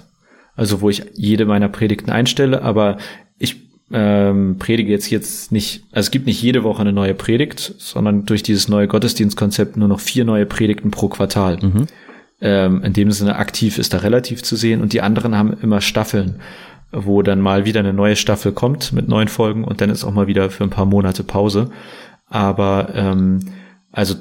Also 0.54 0.80
wo 0.80 0.88
ich 0.88 1.02
jede 1.14 1.44
meiner 1.44 1.68
Predigten 1.68 2.10
einstelle, 2.10 2.62
aber 2.62 2.98
ich 3.38 3.56
ähm, 3.92 4.56
predige 4.58 4.90
jetzt 4.90 5.10
jetzt 5.10 5.52
nicht, 5.52 5.84
also 5.92 6.06
es 6.06 6.10
gibt 6.10 6.26
nicht 6.26 6.42
jede 6.42 6.64
Woche 6.64 6.80
eine 6.80 6.92
neue 6.92 7.14
Predigt, 7.14 7.74
sondern 7.78 8.24
durch 8.24 8.42
dieses 8.42 8.68
neue 8.68 8.88
Gottesdienstkonzept 8.88 9.76
nur 9.76 9.88
noch 9.88 10.00
vier 10.00 10.24
neue 10.24 10.46
Predigten 10.46 10.90
pro 10.90 11.08
Quartal. 11.08 11.58
Mhm. 11.60 11.86
Ähm, 12.40 12.82
in 12.82 12.92
dem 12.92 13.10
Sinne 13.10 13.36
aktiv 13.36 13.78
ist 13.78 13.94
da 13.94 13.98
relativ 13.98 14.42
zu 14.42 14.56
sehen 14.56 14.82
und 14.82 14.92
die 14.92 15.00
anderen 15.02 15.36
haben 15.36 15.56
immer 15.62 15.80
Staffeln, 15.80 16.40
wo 16.92 17.22
dann 17.22 17.40
mal 17.40 17.64
wieder 17.64 17.80
eine 17.80 17.92
neue 17.92 18.16
Staffel 18.16 18.52
kommt 18.52 18.92
mit 18.92 19.08
neuen 19.08 19.28
Folgen 19.28 19.64
und 19.64 19.80
dann 19.80 19.90
ist 19.90 20.04
auch 20.04 20.12
mal 20.12 20.26
wieder 20.26 20.50
für 20.50 20.64
ein 20.64 20.70
paar 20.70 20.86
Monate 20.86 21.24
Pause. 21.24 21.70
Aber 22.28 22.90
ähm, 22.94 23.40
also 23.92 24.16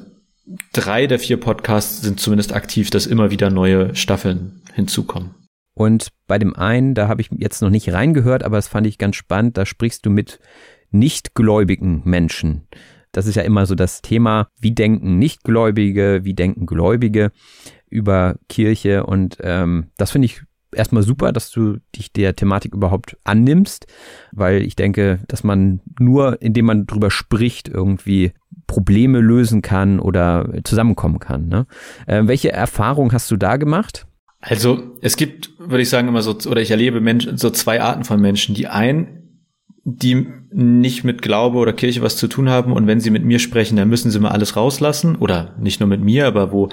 drei 0.73 1.07
der 1.07 1.19
vier 1.19 1.37
Podcasts 1.37 2.01
sind 2.01 2.19
zumindest 2.19 2.53
aktiv, 2.53 2.89
dass 2.89 3.05
immer 3.05 3.31
wieder 3.31 3.49
neue 3.49 3.95
Staffeln 3.95 4.61
hinzukommen. 4.73 5.35
Und 5.73 6.09
bei 6.27 6.39
dem 6.39 6.55
einen, 6.55 6.93
da 6.93 7.07
habe 7.07 7.21
ich 7.21 7.29
jetzt 7.37 7.61
noch 7.61 7.69
nicht 7.69 7.91
reingehört, 7.91 8.43
aber 8.43 8.55
das 8.57 8.67
fand 8.67 8.87
ich 8.87 8.97
ganz 8.97 9.15
spannend, 9.15 9.57
da 9.57 9.65
sprichst 9.65 10.05
du 10.05 10.09
mit 10.09 10.39
nichtgläubigen 10.91 12.01
Menschen. 12.05 12.67
Das 13.11 13.27
ist 13.27 13.35
ja 13.35 13.43
immer 13.43 13.65
so 13.65 13.75
das 13.75 14.01
Thema, 14.01 14.49
wie 14.59 14.71
denken 14.71 15.19
Nichtgläubige, 15.19 16.21
wie 16.23 16.33
denken 16.33 16.65
Gläubige 16.65 17.31
über 17.89 18.35
Kirche. 18.49 19.05
Und 19.05 19.37
ähm, 19.41 19.87
das 19.97 20.11
finde 20.11 20.27
ich 20.27 20.41
erstmal 20.73 21.03
super, 21.03 21.31
dass 21.31 21.51
du 21.51 21.77
dich 21.95 22.11
der 22.11 22.35
Thematik 22.35 22.73
überhaupt 22.73 23.17
annimmst, 23.23 23.87
weil 24.31 24.61
ich 24.63 24.75
denke, 24.75 25.19
dass 25.27 25.43
man 25.43 25.81
nur, 25.99 26.41
indem 26.41 26.65
man 26.65 26.85
drüber 26.85 27.11
spricht, 27.11 27.69
irgendwie 27.69 28.33
Probleme 28.67 29.19
lösen 29.19 29.61
kann 29.61 29.99
oder 29.99 30.49
zusammenkommen 30.63 31.19
kann. 31.19 31.47
Ne? 31.47 31.67
Äh, 32.07 32.23
welche 32.25 32.51
Erfahrung 32.51 33.13
hast 33.13 33.29
du 33.31 33.37
da 33.37 33.57
gemacht? 33.57 34.05
Also 34.39 34.95
es 35.01 35.17
gibt, 35.17 35.51
würde 35.57 35.81
ich 35.81 35.89
sagen, 35.89 36.07
immer 36.07 36.21
so, 36.21 36.37
oder 36.49 36.61
ich 36.61 36.71
erlebe 36.71 37.01
Menschen, 37.01 37.37
so 37.37 37.49
zwei 37.49 37.81
Arten 37.81 38.03
von 38.03 38.21
Menschen. 38.21 38.53
Die 38.53 38.67
einen, 38.67 39.41
die 39.83 40.27
nicht 40.51 41.03
mit 41.03 41.21
Glaube 41.21 41.57
oder 41.57 41.73
Kirche 41.73 42.01
was 42.01 42.17
zu 42.17 42.27
tun 42.27 42.49
haben 42.49 42.71
und 42.71 42.87
wenn 42.87 42.99
sie 42.99 43.09
mit 43.09 43.23
mir 43.23 43.39
sprechen, 43.39 43.75
dann 43.75 43.89
müssen 43.89 44.11
sie 44.11 44.19
mal 44.19 44.31
alles 44.31 44.55
rauslassen 44.55 45.15
oder 45.15 45.55
nicht 45.59 45.79
nur 45.79 45.89
mit 45.89 46.01
mir, 46.01 46.27
aber 46.27 46.51
wo 46.51 46.69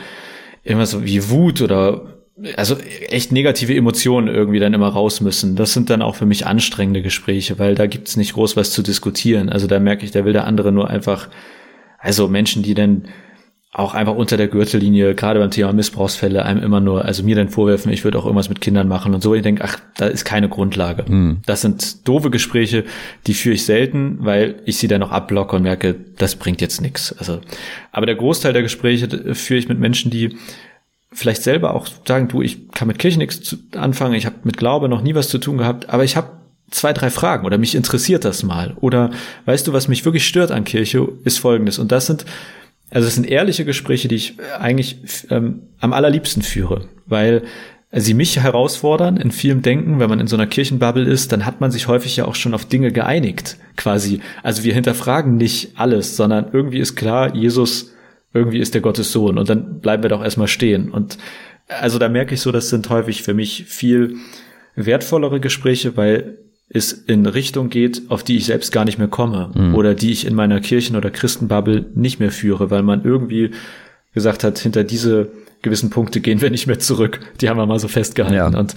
immer 0.62 0.86
so 0.86 1.04
wie 1.04 1.28
Wut 1.30 1.60
oder 1.62 2.12
also 2.56 2.76
echt 3.08 3.30
negative 3.30 3.74
Emotionen 3.74 4.28
irgendwie 4.28 4.58
dann 4.58 4.74
immer 4.74 4.88
raus 4.88 5.20
müssen. 5.20 5.54
Das 5.54 5.72
sind 5.72 5.90
dann 5.90 6.02
auch 6.02 6.14
für 6.14 6.26
mich 6.26 6.46
anstrengende 6.46 7.02
Gespräche, 7.02 7.58
weil 7.58 7.74
da 7.74 7.86
gibt's 7.86 8.16
nicht 8.16 8.32
groß 8.32 8.56
was 8.56 8.72
zu 8.72 8.82
diskutieren. 8.82 9.48
Also 9.48 9.66
da 9.66 9.78
merke 9.78 10.04
ich, 10.04 10.10
da 10.10 10.24
will 10.24 10.32
der 10.32 10.46
andere 10.46 10.72
nur 10.72 10.88
einfach, 10.88 11.28
also 12.02 12.28
Menschen, 12.28 12.62
die 12.62 12.74
dann 12.74 13.04
auch 13.74 13.94
einfach 13.94 14.14
unter 14.14 14.36
der 14.36 14.48
Gürtellinie, 14.48 15.14
gerade 15.14 15.40
beim 15.40 15.50
Thema 15.50 15.72
Missbrauchsfälle, 15.72 16.44
einem 16.44 16.62
immer 16.62 16.80
nur, 16.80 17.06
also 17.06 17.22
mir 17.22 17.36
dann 17.36 17.48
vorwerfen, 17.48 17.90
ich 17.90 18.04
würde 18.04 18.18
auch 18.18 18.26
irgendwas 18.26 18.50
mit 18.50 18.60
Kindern 18.60 18.86
machen 18.86 19.14
und 19.14 19.22
so. 19.22 19.34
Ich 19.34 19.40
denke, 19.40 19.64
ach, 19.64 19.78
da 19.96 20.08
ist 20.08 20.26
keine 20.26 20.50
Grundlage. 20.50 21.10
Mhm. 21.10 21.38
Das 21.46 21.62
sind 21.62 22.06
doofe 22.06 22.28
Gespräche, 22.28 22.84
die 23.26 23.32
führe 23.32 23.54
ich 23.54 23.64
selten, 23.64 24.18
weil 24.20 24.56
ich 24.66 24.76
sie 24.76 24.88
dann 24.88 25.02
auch 25.02 25.10
abblocke 25.10 25.56
und 25.56 25.62
merke, 25.62 25.94
das 26.18 26.36
bringt 26.36 26.60
jetzt 26.60 26.82
nichts. 26.82 27.16
Also, 27.18 27.40
aber 27.92 28.04
der 28.04 28.16
Großteil 28.16 28.52
der 28.52 28.62
Gespräche 28.62 29.34
führe 29.34 29.58
ich 29.58 29.68
mit 29.68 29.78
Menschen, 29.78 30.10
die 30.10 30.36
vielleicht 31.10 31.42
selber 31.42 31.74
auch 31.74 31.86
sagen, 32.06 32.28
du, 32.28 32.42
ich 32.42 32.68
kann 32.72 32.88
mit 32.88 32.98
Kirche 32.98 33.18
nichts 33.18 33.56
anfangen, 33.74 34.14
ich 34.14 34.26
habe 34.26 34.36
mit 34.44 34.58
Glaube 34.58 34.90
noch 34.90 35.00
nie 35.00 35.14
was 35.14 35.28
zu 35.28 35.38
tun 35.38 35.56
gehabt, 35.56 35.88
aber 35.88 36.04
ich 36.04 36.16
habe 36.16 36.41
zwei, 36.72 36.92
drei 36.92 37.10
Fragen 37.10 37.46
oder 37.46 37.58
mich 37.58 37.74
interessiert 37.74 38.24
das 38.24 38.42
mal. 38.42 38.74
Oder 38.80 39.10
weißt 39.44 39.66
du, 39.66 39.72
was 39.72 39.88
mich 39.88 40.04
wirklich 40.04 40.26
stört 40.26 40.50
an 40.50 40.64
Kirche, 40.64 41.08
ist 41.24 41.38
folgendes. 41.38 41.78
Und 41.78 41.92
das 41.92 42.06
sind 42.06 42.24
also 42.92 43.08
es 43.08 43.14
sind 43.14 43.26
ehrliche 43.26 43.64
Gespräche, 43.64 44.08
die 44.08 44.16
ich 44.16 44.36
eigentlich 44.58 44.98
ähm, 45.30 45.62
am 45.80 45.94
allerliebsten 45.94 46.42
führe, 46.42 46.88
weil 47.06 47.42
sie 47.90 48.14
mich 48.14 48.38
herausfordern 48.38 49.16
in 49.16 49.30
vielem 49.30 49.62
Denken. 49.62 49.98
Wenn 49.98 50.10
man 50.10 50.20
in 50.20 50.26
so 50.26 50.36
einer 50.36 50.46
Kirchenbubble 50.46 51.04
ist, 51.04 51.32
dann 51.32 51.46
hat 51.46 51.60
man 51.60 51.70
sich 51.70 51.88
häufig 51.88 52.16
ja 52.16 52.26
auch 52.26 52.34
schon 52.34 52.54
auf 52.54 52.66
Dinge 52.66 52.92
geeinigt, 52.92 53.56
quasi. 53.76 54.20
Also 54.42 54.62
wir 54.64 54.74
hinterfragen 54.74 55.36
nicht 55.36 55.72
alles, 55.76 56.16
sondern 56.16 56.48
irgendwie 56.52 56.80
ist 56.80 56.94
klar, 56.94 57.34
Jesus, 57.34 57.94
irgendwie 58.34 58.60
ist 58.60 58.74
der 58.74 58.82
Gottes 58.82 59.10
Sohn 59.12 59.38
und 59.38 59.48
dann 59.48 59.80
bleiben 59.80 60.02
wir 60.02 60.10
doch 60.10 60.22
erstmal 60.22 60.48
stehen. 60.48 60.90
Und 60.90 61.16
also 61.68 61.98
da 61.98 62.10
merke 62.10 62.34
ich 62.34 62.42
so, 62.42 62.52
das 62.52 62.68
sind 62.68 62.90
häufig 62.90 63.22
für 63.22 63.34
mich 63.34 63.64
viel 63.68 64.16
wertvollere 64.74 65.40
Gespräche, 65.40 65.96
weil 65.96 66.38
es 66.74 66.92
in 66.92 67.26
Richtung 67.26 67.68
geht, 67.68 68.02
auf 68.08 68.22
die 68.22 68.36
ich 68.36 68.46
selbst 68.46 68.72
gar 68.72 68.84
nicht 68.84 68.98
mehr 68.98 69.08
komme 69.08 69.50
mhm. 69.54 69.74
oder 69.74 69.94
die 69.94 70.10
ich 70.10 70.26
in 70.26 70.34
meiner 70.34 70.60
Kirchen- 70.60 70.96
oder 70.96 71.10
Christenbubble 71.10 71.86
nicht 71.94 72.18
mehr 72.18 72.30
führe, 72.30 72.70
weil 72.70 72.82
man 72.82 73.04
irgendwie 73.04 73.50
gesagt 74.14 74.42
hat, 74.42 74.58
hinter 74.58 74.82
diese 74.82 75.30
gewissen 75.60 75.90
Punkte 75.90 76.20
gehen 76.20 76.40
wir 76.40 76.50
nicht 76.50 76.66
mehr 76.66 76.78
zurück. 76.78 77.20
Die 77.40 77.48
haben 77.48 77.58
wir 77.58 77.66
mal 77.66 77.78
so 77.78 77.88
festgehalten. 77.88 78.54
Ja. 78.54 78.58
Und 78.58 78.74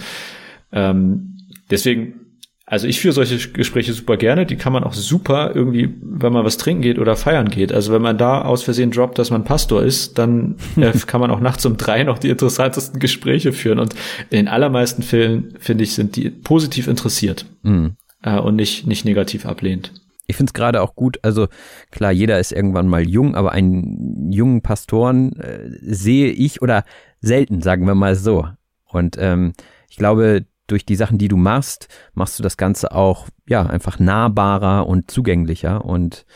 ähm, 0.72 1.38
deswegen 1.70 2.25
also 2.68 2.88
ich 2.88 3.00
führe 3.00 3.14
solche 3.14 3.50
Gespräche 3.50 3.92
super 3.92 4.16
gerne. 4.16 4.44
Die 4.44 4.56
kann 4.56 4.72
man 4.72 4.82
auch 4.82 4.92
super 4.92 5.52
irgendwie, 5.54 5.88
wenn 6.02 6.32
man 6.32 6.44
was 6.44 6.56
trinken 6.56 6.82
geht 6.82 6.98
oder 6.98 7.14
feiern 7.14 7.48
geht. 7.48 7.72
Also 7.72 7.92
wenn 7.92 8.02
man 8.02 8.18
da 8.18 8.42
aus 8.42 8.64
Versehen 8.64 8.90
droppt, 8.90 9.20
dass 9.20 9.30
man 9.30 9.44
Pastor 9.44 9.84
ist, 9.84 10.18
dann 10.18 10.56
äh, 10.76 10.90
kann 11.06 11.20
man 11.20 11.30
auch 11.30 11.38
nachts 11.38 11.64
um 11.64 11.76
drei 11.76 12.02
noch 12.02 12.18
die 12.18 12.28
interessantesten 12.28 12.98
Gespräche 12.98 13.52
führen. 13.52 13.78
Und 13.78 13.94
in 14.30 14.38
den 14.38 14.48
allermeisten 14.48 15.02
Fällen, 15.02 15.54
finde 15.60 15.84
ich, 15.84 15.94
sind 15.94 16.16
die 16.16 16.28
positiv 16.28 16.88
interessiert 16.88 17.46
mhm. 17.62 17.94
äh, 18.24 18.36
und 18.36 18.56
nicht, 18.56 18.84
nicht 18.84 19.04
negativ 19.04 19.46
ablehnt. 19.46 19.92
Ich 20.26 20.34
finde 20.34 20.50
es 20.50 20.54
gerade 20.54 20.82
auch 20.82 20.96
gut, 20.96 21.20
also 21.22 21.46
klar, 21.92 22.10
jeder 22.10 22.40
ist 22.40 22.50
irgendwann 22.50 22.88
mal 22.88 23.08
jung, 23.08 23.36
aber 23.36 23.52
einen 23.52 24.32
jungen 24.32 24.60
Pastoren 24.60 25.36
äh, 25.36 25.70
sehe 25.82 26.32
ich 26.32 26.62
oder 26.62 26.82
selten, 27.20 27.62
sagen 27.62 27.86
wir 27.86 27.94
mal 27.94 28.16
so. 28.16 28.48
Und 28.86 29.16
ähm, 29.20 29.52
ich 29.88 29.98
glaube, 29.98 30.46
durch 30.66 30.84
die 30.84 30.96
Sachen, 30.96 31.18
die 31.18 31.28
du 31.28 31.36
machst, 31.36 31.88
machst 32.14 32.38
du 32.38 32.42
das 32.42 32.56
Ganze 32.56 32.92
auch, 32.92 33.28
ja, 33.48 33.64
einfach 33.66 33.98
nahbarer 33.98 34.86
und 34.86 35.10
zugänglicher. 35.10 35.84
Und 35.84 36.26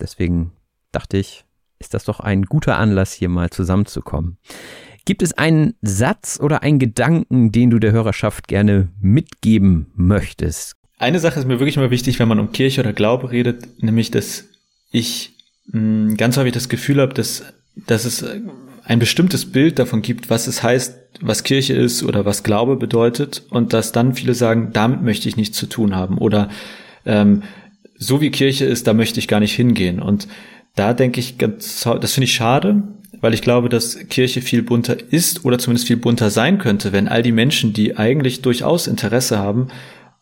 deswegen 0.00 0.52
dachte 0.92 1.18
ich, 1.18 1.44
ist 1.78 1.94
das 1.94 2.04
doch 2.04 2.20
ein 2.20 2.44
guter 2.44 2.78
Anlass, 2.78 3.12
hier 3.12 3.28
mal 3.28 3.50
zusammenzukommen. 3.50 4.38
Gibt 5.04 5.22
es 5.22 5.34
einen 5.34 5.74
Satz 5.82 6.40
oder 6.40 6.62
einen 6.62 6.78
Gedanken, 6.78 7.52
den 7.52 7.68
du 7.68 7.78
der 7.78 7.92
Hörerschaft 7.92 8.48
gerne 8.48 8.88
mitgeben 9.00 9.92
möchtest? 9.94 10.76
Eine 10.98 11.20
Sache 11.20 11.40
ist 11.40 11.46
mir 11.46 11.60
wirklich 11.60 11.76
immer 11.76 11.90
wichtig, 11.90 12.18
wenn 12.18 12.28
man 12.28 12.40
um 12.40 12.52
Kirche 12.52 12.80
oder 12.80 12.94
Glaube 12.94 13.30
redet, 13.30 13.82
nämlich, 13.82 14.10
dass 14.10 14.44
ich 14.90 15.34
mh, 15.66 15.78
hm, 15.78 16.16
ganz 16.16 16.38
häufig 16.38 16.52
das 16.52 16.70
Gefühl 16.70 17.02
habe, 17.02 17.12
dass, 17.12 17.44
dass 17.74 18.06
es 18.06 18.24
ein 18.84 18.98
bestimmtes 18.98 19.50
Bild 19.50 19.78
davon 19.78 20.02
gibt, 20.02 20.30
was 20.30 20.46
es 20.46 20.62
heißt, 20.62 20.98
was 21.20 21.42
Kirche 21.42 21.74
ist 21.74 22.02
oder 22.02 22.24
was 22.24 22.42
Glaube 22.42 22.76
bedeutet 22.76 23.42
und 23.50 23.72
dass 23.72 23.92
dann 23.92 24.14
viele 24.14 24.34
sagen, 24.34 24.70
damit 24.72 25.02
möchte 25.02 25.28
ich 25.28 25.36
nichts 25.36 25.56
zu 25.56 25.66
tun 25.66 25.96
haben 25.96 26.18
oder 26.18 26.50
ähm, 27.06 27.42
so 27.96 28.20
wie 28.20 28.30
Kirche 28.30 28.64
ist, 28.64 28.86
da 28.86 28.92
möchte 28.92 29.20
ich 29.20 29.28
gar 29.28 29.40
nicht 29.40 29.54
hingehen. 29.54 30.00
Und 30.00 30.28
da 30.74 30.92
denke 30.92 31.20
ich, 31.20 31.38
ganz, 31.38 31.82
das 32.00 32.12
finde 32.12 32.24
ich 32.24 32.34
schade, 32.34 32.82
weil 33.20 33.32
ich 33.34 33.42
glaube, 33.42 33.68
dass 33.68 33.96
Kirche 34.08 34.42
viel 34.42 34.62
bunter 34.62 34.96
ist 35.10 35.44
oder 35.44 35.58
zumindest 35.58 35.86
viel 35.86 35.96
bunter 35.96 36.30
sein 36.30 36.58
könnte, 36.58 36.92
wenn 36.92 37.08
all 37.08 37.22
die 37.22 37.32
Menschen, 37.32 37.72
die 37.72 37.96
eigentlich 37.96 38.42
durchaus 38.42 38.86
Interesse 38.86 39.38
haben, 39.38 39.68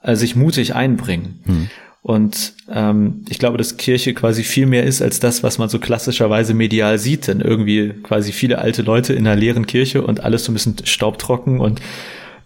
äh, 0.03 0.14
sich 0.14 0.37
mutig 0.37 0.75
einbringen. 0.75 1.40
Hm. 1.44 1.70
Und 2.02 2.54
ähm, 2.68 3.24
ich 3.28 3.38
glaube, 3.38 3.58
dass 3.58 3.76
Kirche 3.76 4.12
quasi 4.12 4.42
viel 4.42 4.66
mehr 4.66 4.82
ist 4.82 5.00
als 5.00 5.20
das, 5.20 5.44
was 5.44 5.58
man 5.58 5.68
so 5.68 5.78
klassischerweise 5.78 6.52
medial 6.52 6.98
sieht. 6.98 7.28
Denn 7.28 7.40
irgendwie 7.40 7.90
quasi 8.02 8.32
viele 8.32 8.58
alte 8.58 8.82
Leute 8.82 9.12
in 9.12 9.26
einer 9.26 9.36
leeren 9.36 9.66
Kirche 9.66 10.02
und 10.02 10.20
alles 10.20 10.44
so 10.44 10.50
ein 10.50 10.54
bisschen 10.54 10.76
staubtrocken 10.84 11.60
und 11.60 11.80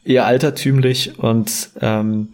eher 0.04 0.26
altertümlich. 0.26 1.18
Und 1.18 1.70
ähm, 1.80 2.28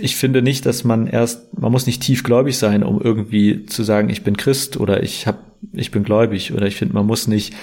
ich 0.00 0.16
finde 0.16 0.42
nicht, 0.42 0.66
dass 0.66 0.84
man 0.84 1.06
erst, 1.06 1.58
man 1.58 1.72
muss 1.72 1.86
nicht 1.86 2.02
tiefgläubig 2.02 2.58
sein, 2.58 2.82
um 2.82 3.00
irgendwie 3.00 3.64
zu 3.64 3.82
sagen, 3.82 4.10
ich 4.10 4.22
bin 4.22 4.36
Christ 4.36 4.76
oder 4.78 5.02
ich 5.02 5.26
hab, 5.26 5.38
ich 5.72 5.90
bin 5.90 6.04
gläubig. 6.04 6.52
Oder 6.52 6.66
ich 6.66 6.76
finde, 6.76 6.94
man 6.94 7.06
muss 7.06 7.26
nicht 7.26 7.54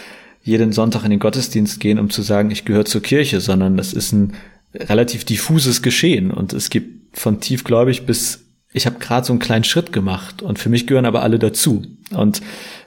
jeden 0.41 0.71
Sonntag 0.71 1.03
in 1.03 1.11
den 1.11 1.19
Gottesdienst 1.19 1.79
gehen, 1.79 1.99
um 1.99 2.09
zu 2.09 2.23
sagen, 2.23 2.49
ich 2.49 2.65
gehöre 2.65 2.85
zur 2.85 3.01
Kirche, 3.03 3.41
sondern 3.41 3.77
das 3.77 3.93
ist 3.93 4.11
ein 4.11 4.33
relativ 4.73 5.23
diffuses 5.23 5.83
Geschehen. 5.83 6.31
Und 6.31 6.51
es 6.53 6.71
gibt 6.71 7.17
von 7.17 7.39
tiefgläubig 7.39 8.07
bis 8.07 8.44
ich 8.75 8.85
habe 8.85 8.99
gerade 8.99 9.25
so 9.25 9.31
einen 9.31 9.39
kleinen 9.39 9.63
Schritt 9.63 9.93
gemacht 9.93 10.41
und 10.41 10.59
für 10.59 10.67
mich 10.67 10.85
gehören 10.85 11.05
aber 11.05 11.23
alle 11.23 11.39
dazu. 11.39 11.83
Und 12.11 12.41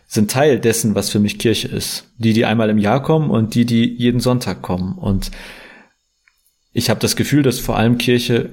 sind 0.06 0.30
Teil 0.30 0.60
dessen, 0.60 0.94
was 0.94 1.08
für 1.08 1.18
mich 1.18 1.38
Kirche 1.38 1.68
ist. 1.68 2.04
Die, 2.18 2.34
die 2.34 2.44
einmal 2.44 2.68
im 2.68 2.76
Jahr 2.76 3.02
kommen 3.02 3.30
und 3.30 3.54
die, 3.54 3.64
die 3.64 3.86
jeden 3.96 4.20
Sonntag 4.20 4.60
kommen. 4.60 4.98
Und 4.98 5.30
ich 6.72 6.90
habe 6.90 7.00
das 7.00 7.16
Gefühl, 7.16 7.42
dass 7.42 7.58
vor 7.58 7.78
allem 7.78 7.96
Kirche 7.96 8.50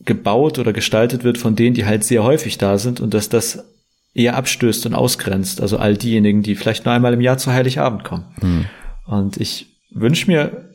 gebaut 0.00 0.58
oder 0.58 0.72
gestaltet 0.72 1.22
wird 1.22 1.38
von 1.38 1.54
denen, 1.54 1.74
die 1.74 1.86
halt 1.86 2.02
sehr 2.02 2.24
häufig 2.24 2.58
da 2.58 2.76
sind 2.76 3.00
und 3.00 3.14
dass 3.14 3.28
das 3.28 3.64
eher 4.12 4.36
abstößt 4.36 4.84
und 4.86 4.94
ausgrenzt. 4.94 5.60
Also 5.60 5.78
all 5.78 5.96
diejenigen, 5.96 6.42
die 6.42 6.56
vielleicht 6.56 6.84
nur 6.86 6.94
einmal 6.94 7.14
im 7.14 7.20
Jahr 7.20 7.38
zu 7.38 7.52
Heiligabend 7.52 8.02
kommen. 8.02 8.24
Mhm. 8.42 8.64
Und 9.06 9.36
ich 9.36 9.78
wünsche 9.92 10.26
mir, 10.26 10.70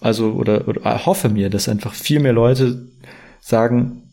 also 0.00 0.32
oder, 0.32 0.66
oder 0.66 1.06
hoffe 1.06 1.28
mir, 1.28 1.50
dass 1.50 1.68
einfach 1.68 1.94
viel 1.94 2.18
mehr 2.18 2.32
Leute 2.32 2.88
sagen, 3.40 4.05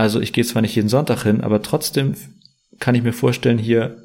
also 0.00 0.20
ich 0.20 0.32
gehe 0.32 0.44
zwar 0.44 0.62
nicht 0.62 0.74
jeden 0.74 0.88
Sonntag 0.88 1.24
hin, 1.24 1.42
aber 1.42 1.60
trotzdem 1.62 2.14
kann 2.78 2.94
ich 2.94 3.02
mir 3.02 3.12
vorstellen, 3.12 3.58
hier 3.58 3.96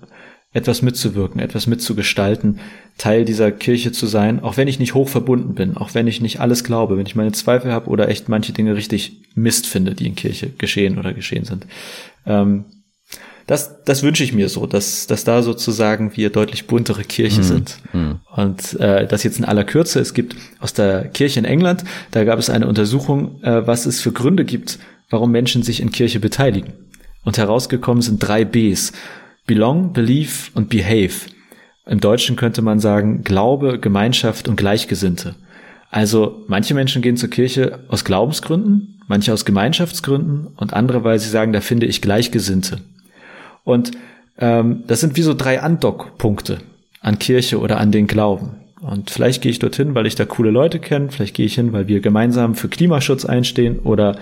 etwas 0.51 0.81
mitzuwirken, 0.81 1.39
etwas 1.39 1.67
mitzugestalten, 1.67 2.59
Teil 2.97 3.25
dieser 3.25 3.51
Kirche 3.51 3.91
zu 3.91 4.05
sein, 4.05 4.41
auch 4.41 4.57
wenn 4.57 4.67
ich 4.67 4.79
nicht 4.79 4.93
hoch 4.93 5.09
verbunden 5.09 5.53
bin, 5.53 5.75
auch 5.75 5.93
wenn 5.93 6.07
ich 6.07 6.21
nicht 6.21 6.39
alles 6.39 6.63
glaube, 6.63 6.97
wenn 6.97 7.05
ich 7.05 7.15
meine 7.15 7.31
Zweifel 7.31 7.71
habe 7.71 7.89
oder 7.89 8.09
echt 8.09 8.29
manche 8.29 8.53
Dinge 8.53 8.75
richtig 8.75 9.21
Mist 9.35 9.67
finde, 9.67 9.95
die 9.95 10.07
in 10.07 10.15
Kirche 10.15 10.49
geschehen 10.49 10.97
oder 10.97 11.13
geschehen 11.13 11.45
sind. 11.45 11.65
Ähm, 12.25 12.65
das, 13.47 13.83
das 13.83 14.01
wünsche 14.01 14.23
ich 14.23 14.33
mir 14.33 14.49
so, 14.49 14.65
dass, 14.65 15.07
dass 15.07 15.23
da 15.23 15.43
sozusagen 15.43 16.15
wir 16.17 16.29
deutlich 16.29 16.67
buntere 16.67 17.03
Kirche 17.03 17.41
mhm. 17.41 17.43
sind. 17.43 17.77
Mhm. 17.93 18.19
Und 18.35 18.79
äh, 18.79 19.07
das 19.07 19.23
jetzt 19.23 19.37
in 19.37 19.45
aller 19.45 19.63
Kürze. 19.63 19.99
Es 19.99 20.13
gibt 20.13 20.35
aus 20.59 20.73
der 20.73 21.07
Kirche 21.09 21.39
in 21.39 21.45
England, 21.45 21.83
da 22.11 22.23
gab 22.23 22.39
es 22.39 22.49
eine 22.49 22.67
Untersuchung, 22.67 23.41
äh, 23.43 23.65
was 23.67 23.85
es 23.85 24.01
für 24.01 24.11
Gründe 24.11 24.45
gibt, 24.45 24.79
warum 25.09 25.31
Menschen 25.31 25.63
sich 25.63 25.81
in 25.81 25.91
Kirche 25.91 26.19
beteiligen. 26.19 26.73
Und 27.23 27.37
herausgekommen 27.37 28.01
sind 28.01 28.19
drei 28.19 28.45
Bs. 28.45 28.93
Belong, 29.47 29.93
Believe 29.93 30.51
und 30.53 30.69
Behave. 30.69 31.29
Im 31.87 31.99
Deutschen 31.99 32.35
könnte 32.35 32.61
man 32.61 32.79
sagen 32.79 33.23
Glaube, 33.23 33.79
Gemeinschaft 33.79 34.47
und 34.47 34.55
Gleichgesinnte. 34.55 35.35
Also 35.91 36.43
manche 36.47 36.73
Menschen 36.73 37.01
gehen 37.01 37.17
zur 37.17 37.29
Kirche 37.29 37.79
aus 37.87 38.03
Glaubensgründen, 38.03 39.01
manche 39.07 39.31
aus 39.31 39.45
Gemeinschaftsgründen 39.45 40.47
und 40.55 40.73
andere, 40.73 41.03
weil 41.03 41.19
sie 41.19 41.29
sagen, 41.29 41.53
da 41.53 41.61
finde 41.61 41.85
ich 41.85 42.01
Gleichgesinnte. 42.01 42.79
Und 43.63 43.91
ähm, 44.37 44.83
das 44.87 44.99
sind 44.99 45.15
wie 45.15 45.21
so 45.21 45.33
drei 45.33 45.61
Andockpunkte 45.61 46.59
an 47.01 47.19
Kirche 47.19 47.59
oder 47.59 47.79
an 47.79 47.91
den 47.91 48.07
Glauben. 48.07 48.55
Und 48.81 49.09
vielleicht 49.09 49.41
gehe 49.41 49.51
ich 49.51 49.59
dorthin, 49.59 49.95
weil 49.95 50.05
ich 50.05 50.15
da 50.15 50.25
coole 50.25 50.51
Leute 50.51 50.79
kenne, 50.79 51.09
vielleicht 51.11 51.35
gehe 51.35 51.45
ich 51.45 51.55
hin, 51.55 51.71
weil 51.71 51.87
wir 51.87 52.01
gemeinsam 52.01 52.55
für 52.55 52.67
Klimaschutz 52.67 53.25
einstehen 53.25 53.79
oder 53.79 54.17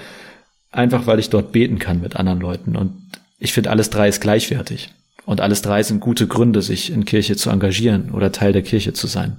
einfach, 0.73 1.07
weil 1.07 1.19
ich 1.19 1.29
dort 1.29 1.51
beten 1.51 1.79
kann 1.79 2.01
mit 2.01 2.15
anderen 2.15 2.39
Leuten. 2.39 2.75
Und 2.75 2.93
ich 3.39 3.53
finde, 3.53 3.69
alles 3.69 3.89
drei 3.89 4.07
ist 4.07 4.21
gleichwertig. 4.21 4.89
Und 5.25 5.39
alles 5.39 5.62
drei 5.62 5.83
sind 5.83 6.01
gute 6.01 6.27
Gründe, 6.27 6.62
sich 6.62 6.91
in 6.91 7.05
Kirche 7.05 7.36
zu 7.36 7.49
engagieren 7.49 8.12
oder 8.12 8.31
Teil 8.31 8.51
der 8.51 8.62
Kirche 8.62 8.93
zu 8.93 9.07
sein. 9.07 9.38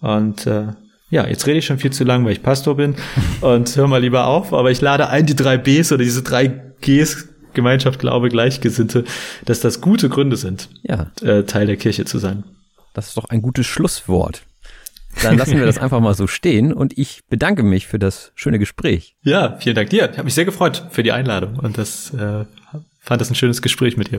Und 0.00 0.46
äh, 0.46 0.66
ja, 1.08 1.26
jetzt 1.26 1.46
rede 1.46 1.58
ich 1.58 1.66
schon 1.66 1.78
viel 1.78 1.92
zu 1.92 2.04
lang, 2.04 2.24
weil 2.24 2.32
ich 2.32 2.42
Pastor 2.42 2.76
bin 2.76 2.96
und 3.40 3.74
hör 3.76 3.86
mal 3.86 4.00
lieber 4.00 4.26
auf, 4.26 4.52
aber 4.52 4.70
ich 4.70 4.80
lade 4.80 5.08
ein, 5.08 5.24
die 5.24 5.36
drei 5.36 5.56
Bs 5.56 5.92
oder 5.92 6.04
diese 6.04 6.22
drei 6.22 6.48
Gs, 6.82 7.28
Gemeinschaft, 7.54 7.98
Glaube, 7.98 8.28
Gleichgesinnte, 8.28 9.04
dass 9.46 9.60
das 9.60 9.80
gute 9.80 10.10
Gründe 10.10 10.36
sind, 10.36 10.68
ja. 10.82 11.10
äh, 11.22 11.44
Teil 11.44 11.66
der 11.66 11.76
Kirche 11.76 12.04
zu 12.04 12.18
sein. 12.18 12.44
Das 12.92 13.08
ist 13.08 13.16
doch 13.16 13.30
ein 13.30 13.40
gutes 13.40 13.66
Schlusswort. 13.66 14.45
Dann 15.22 15.36
lassen 15.36 15.58
wir 15.58 15.66
das 15.66 15.78
einfach 15.82 16.00
mal 16.00 16.14
so 16.14 16.26
stehen 16.26 16.72
und 16.72 16.96
ich 16.98 17.22
bedanke 17.28 17.62
mich 17.62 17.86
für 17.86 17.98
das 17.98 18.32
schöne 18.34 18.58
Gespräch. 18.58 19.16
Ja, 19.22 19.56
vielen 19.58 19.76
Dank 19.76 19.90
dir. 19.90 20.10
Ich 20.10 20.18
habe 20.18 20.24
mich 20.24 20.34
sehr 20.34 20.44
gefreut 20.44 20.86
für 20.90 21.02
die 21.02 21.12
Einladung 21.12 21.56
und 21.56 21.78
das 21.78 22.12
äh, 22.14 22.44
fand 23.00 23.20
das 23.20 23.30
ein 23.30 23.34
schönes 23.34 23.62
Gespräch 23.62 23.96
mit 23.96 24.10
dir. 24.10 24.18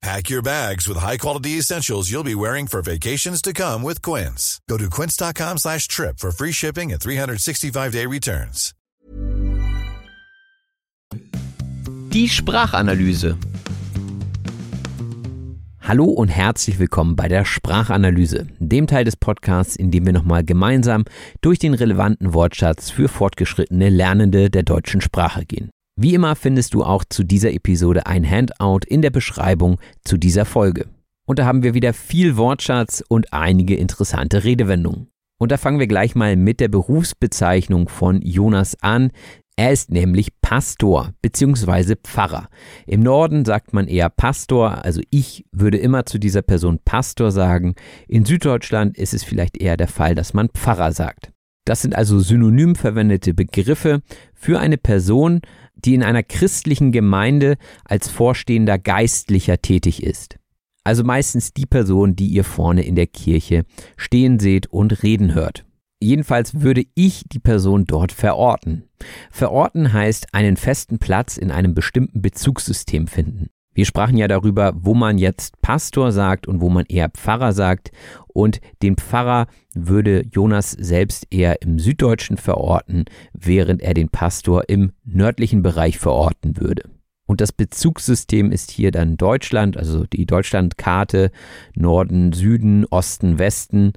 Pack 0.00 0.30
your 0.30 0.42
bags 0.42 0.86
with 0.88 0.96
high-quality 0.96 1.58
essentials 1.58 2.08
you'll 2.08 2.22
be 2.22 2.34
wearing 2.34 2.68
for 2.68 2.82
vacations 2.82 3.42
to 3.42 3.52
come 3.52 3.82
with 3.82 4.00
Quince. 4.00 4.60
Go 4.68 4.78
to 4.78 4.88
quince.com 4.88 5.58
slash 5.58 5.88
trip 5.88 6.18
for 6.18 6.30
free 6.30 6.52
shipping 6.52 6.92
and 6.92 7.00
365-day 7.00 8.06
returns. 8.06 8.74
Die 12.10 12.28
Sprachanalyse. 12.28 13.36
Hallo 15.80 16.04
und 16.04 16.28
herzlich 16.28 16.78
willkommen 16.78 17.16
bei 17.16 17.28
der 17.28 17.44
Sprachanalyse, 17.44 18.46
dem 18.60 18.86
Teil 18.86 19.04
des 19.04 19.16
Podcasts, 19.16 19.74
in 19.74 19.90
dem 19.90 20.06
wir 20.06 20.12
nochmal 20.12 20.44
gemeinsam 20.44 21.04
durch 21.40 21.58
den 21.58 21.74
relevanten 21.74 22.34
Wortschatz 22.34 22.90
für 22.90 23.08
fortgeschrittene 23.08 23.88
Lernende 23.88 24.48
der 24.48 24.62
deutschen 24.62 25.00
Sprache 25.00 25.44
gehen. 25.44 25.70
Wie 26.00 26.14
immer 26.14 26.36
findest 26.36 26.74
du 26.74 26.84
auch 26.84 27.02
zu 27.02 27.24
dieser 27.24 27.52
Episode 27.52 28.06
ein 28.06 28.24
Handout 28.24 28.86
in 28.86 29.02
der 29.02 29.10
Beschreibung 29.10 29.80
zu 30.04 30.16
dieser 30.16 30.44
Folge. 30.44 30.86
Und 31.26 31.40
da 31.40 31.44
haben 31.44 31.64
wir 31.64 31.74
wieder 31.74 31.92
viel 31.92 32.36
Wortschatz 32.36 33.02
und 33.08 33.32
einige 33.32 33.74
interessante 33.74 34.44
Redewendungen. 34.44 35.08
Und 35.40 35.50
da 35.50 35.56
fangen 35.56 35.80
wir 35.80 35.88
gleich 35.88 36.14
mal 36.14 36.36
mit 36.36 36.60
der 36.60 36.68
Berufsbezeichnung 36.68 37.88
von 37.88 38.22
Jonas 38.22 38.76
an. 38.80 39.10
Er 39.56 39.72
ist 39.72 39.90
nämlich 39.90 40.40
Pastor 40.40 41.14
bzw. 41.20 41.96
Pfarrer. 41.96 42.48
Im 42.86 43.00
Norden 43.00 43.44
sagt 43.44 43.72
man 43.72 43.88
eher 43.88 44.08
Pastor, 44.08 44.84
also 44.84 45.00
ich 45.10 45.46
würde 45.50 45.78
immer 45.78 46.06
zu 46.06 46.18
dieser 46.18 46.42
Person 46.42 46.78
Pastor 46.84 47.32
sagen. 47.32 47.74
In 48.06 48.24
Süddeutschland 48.24 48.96
ist 48.96 49.14
es 49.14 49.24
vielleicht 49.24 49.60
eher 49.60 49.76
der 49.76 49.88
Fall, 49.88 50.14
dass 50.14 50.32
man 50.32 50.48
Pfarrer 50.50 50.92
sagt. 50.92 51.32
Das 51.68 51.82
sind 51.82 51.94
also 51.94 52.18
synonym 52.20 52.76
verwendete 52.76 53.34
Begriffe 53.34 54.00
für 54.32 54.58
eine 54.58 54.78
Person, 54.78 55.42
die 55.84 55.94
in 55.94 56.02
einer 56.02 56.22
christlichen 56.22 56.92
Gemeinde 56.92 57.56
als 57.84 58.08
vorstehender 58.08 58.78
Geistlicher 58.78 59.60
tätig 59.60 60.02
ist. 60.02 60.38
Also 60.84 61.04
meistens 61.04 61.52
die 61.52 61.66
Person, 61.66 62.16
die 62.16 62.28
ihr 62.28 62.44
vorne 62.44 62.82
in 62.82 62.94
der 62.94 63.06
Kirche 63.06 63.64
stehen 63.96 64.38
seht 64.38 64.68
und 64.68 65.02
reden 65.02 65.34
hört. 65.34 65.64
Jedenfalls 66.00 66.60
würde 66.60 66.84
ich 66.94 67.24
die 67.26 67.40
Person 67.40 67.84
dort 67.84 68.12
verorten. 68.12 68.84
Verorten 69.30 69.92
heißt 69.92 70.32
einen 70.32 70.56
festen 70.56 70.98
Platz 70.98 71.36
in 71.36 71.50
einem 71.50 71.74
bestimmten 71.74 72.22
Bezugssystem 72.22 73.06
finden. 73.06 73.48
Wir 73.78 73.86
sprachen 73.86 74.16
ja 74.16 74.26
darüber, 74.26 74.72
wo 74.74 74.92
man 74.92 75.18
jetzt 75.18 75.62
Pastor 75.62 76.10
sagt 76.10 76.48
und 76.48 76.60
wo 76.60 76.68
man 76.68 76.84
eher 76.88 77.10
Pfarrer 77.10 77.52
sagt. 77.52 77.92
Und 78.26 78.60
den 78.82 78.96
Pfarrer 78.96 79.46
würde 79.72 80.24
Jonas 80.32 80.72
selbst 80.72 81.28
eher 81.30 81.62
im 81.62 81.78
Süddeutschen 81.78 82.38
verorten, 82.38 83.04
während 83.32 83.80
er 83.80 83.94
den 83.94 84.08
Pastor 84.08 84.68
im 84.68 84.90
nördlichen 85.04 85.62
Bereich 85.62 85.96
verorten 85.96 86.56
würde. 86.56 86.90
Und 87.28 87.40
das 87.40 87.52
Bezugssystem 87.52 88.50
ist 88.50 88.72
hier 88.72 88.90
dann 88.90 89.16
Deutschland, 89.16 89.76
also 89.76 90.06
die 90.06 90.26
Deutschlandkarte, 90.26 91.30
Norden, 91.76 92.32
Süden, 92.32 92.84
Osten, 92.84 93.38
Westen. 93.38 93.92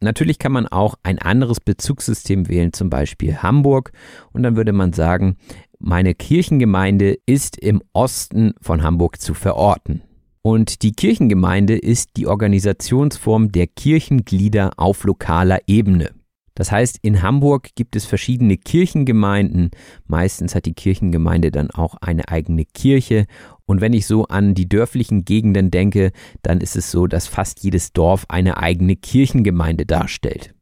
Natürlich 0.00 0.38
kann 0.38 0.52
man 0.52 0.66
auch 0.66 0.94
ein 1.02 1.18
anderes 1.18 1.60
Bezugssystem 1.60 2.48
wählen, 2.48 2.72
zum 2.72 2.88
Beispiel 2.88 3.36
Hamburg. 3.36 3.92
Und 4.32 4.44
dann 4.44 4.56
würde 4.56 4.72
man 4.72 4.94
sagen, 4.94 5.36
meine 5.78 6.14
Kirchengemeinde 6.14 7.18
ist 7.26 7.56
im 7.58 7.82
Osten 7.92 8.54
von 8.60 8.82
Hamburg 8.82 9.20
zu 9.20 9.34
verorten. 9.34 10.02
Und 10.42 10.82
die 10.82 10.92
Kirchengemeinde 10.92 11.76
ist 11.76 12.10
die 12.16 12.26
Organisationsform 12.26 13.52
der 13.52 13.66
Kirchenglieder 13.66 14.72
auf 14.76 15.04
lokaler 15.04 15.60
Ebene. 15.66 16.10
Das 16.56 16.72
heißt, 16.72 16.98
in 17.02 17.20
Hamburg 17.22 17.74
gibt 17.74 17.96
es 17.96 18.06
verschiedene 18.06 18.56
Kirchengemeinden. 18.56 19.70
Meistens 20.06 20.54
hat 20.54 20.64
die 20.64 20.72
Kirchengemeinde 20.72 21.50
dann 21.50 21.70
auch 21.70 21.96
eine 21.96 22.28
eigene 22.28 22.64
Kirche. 22.64 23.26
Und 23.66 23.80
wenn 23.80 23.92
ich 23.92 24.06
so 24.06 24.24
an 24.28 24.54
die 24.54 24.68
dörflichen 24.68 25.26
Gegenden 25.26 25.70
denke, 25.70 26.12
dann 26.42 26.60
ist 26.60 26.74
es 26.74 26.90
so, 26.90 27.06
dass 27.06 27.26
fast 27.26 27.62
jedes 27.62 27.92
Dorf 27.92 28.24
eine 28.28 28.56
eigene 28.56 28.96
Kirchengemeinde 28.96 29.84
darstellt. 29.84 30.55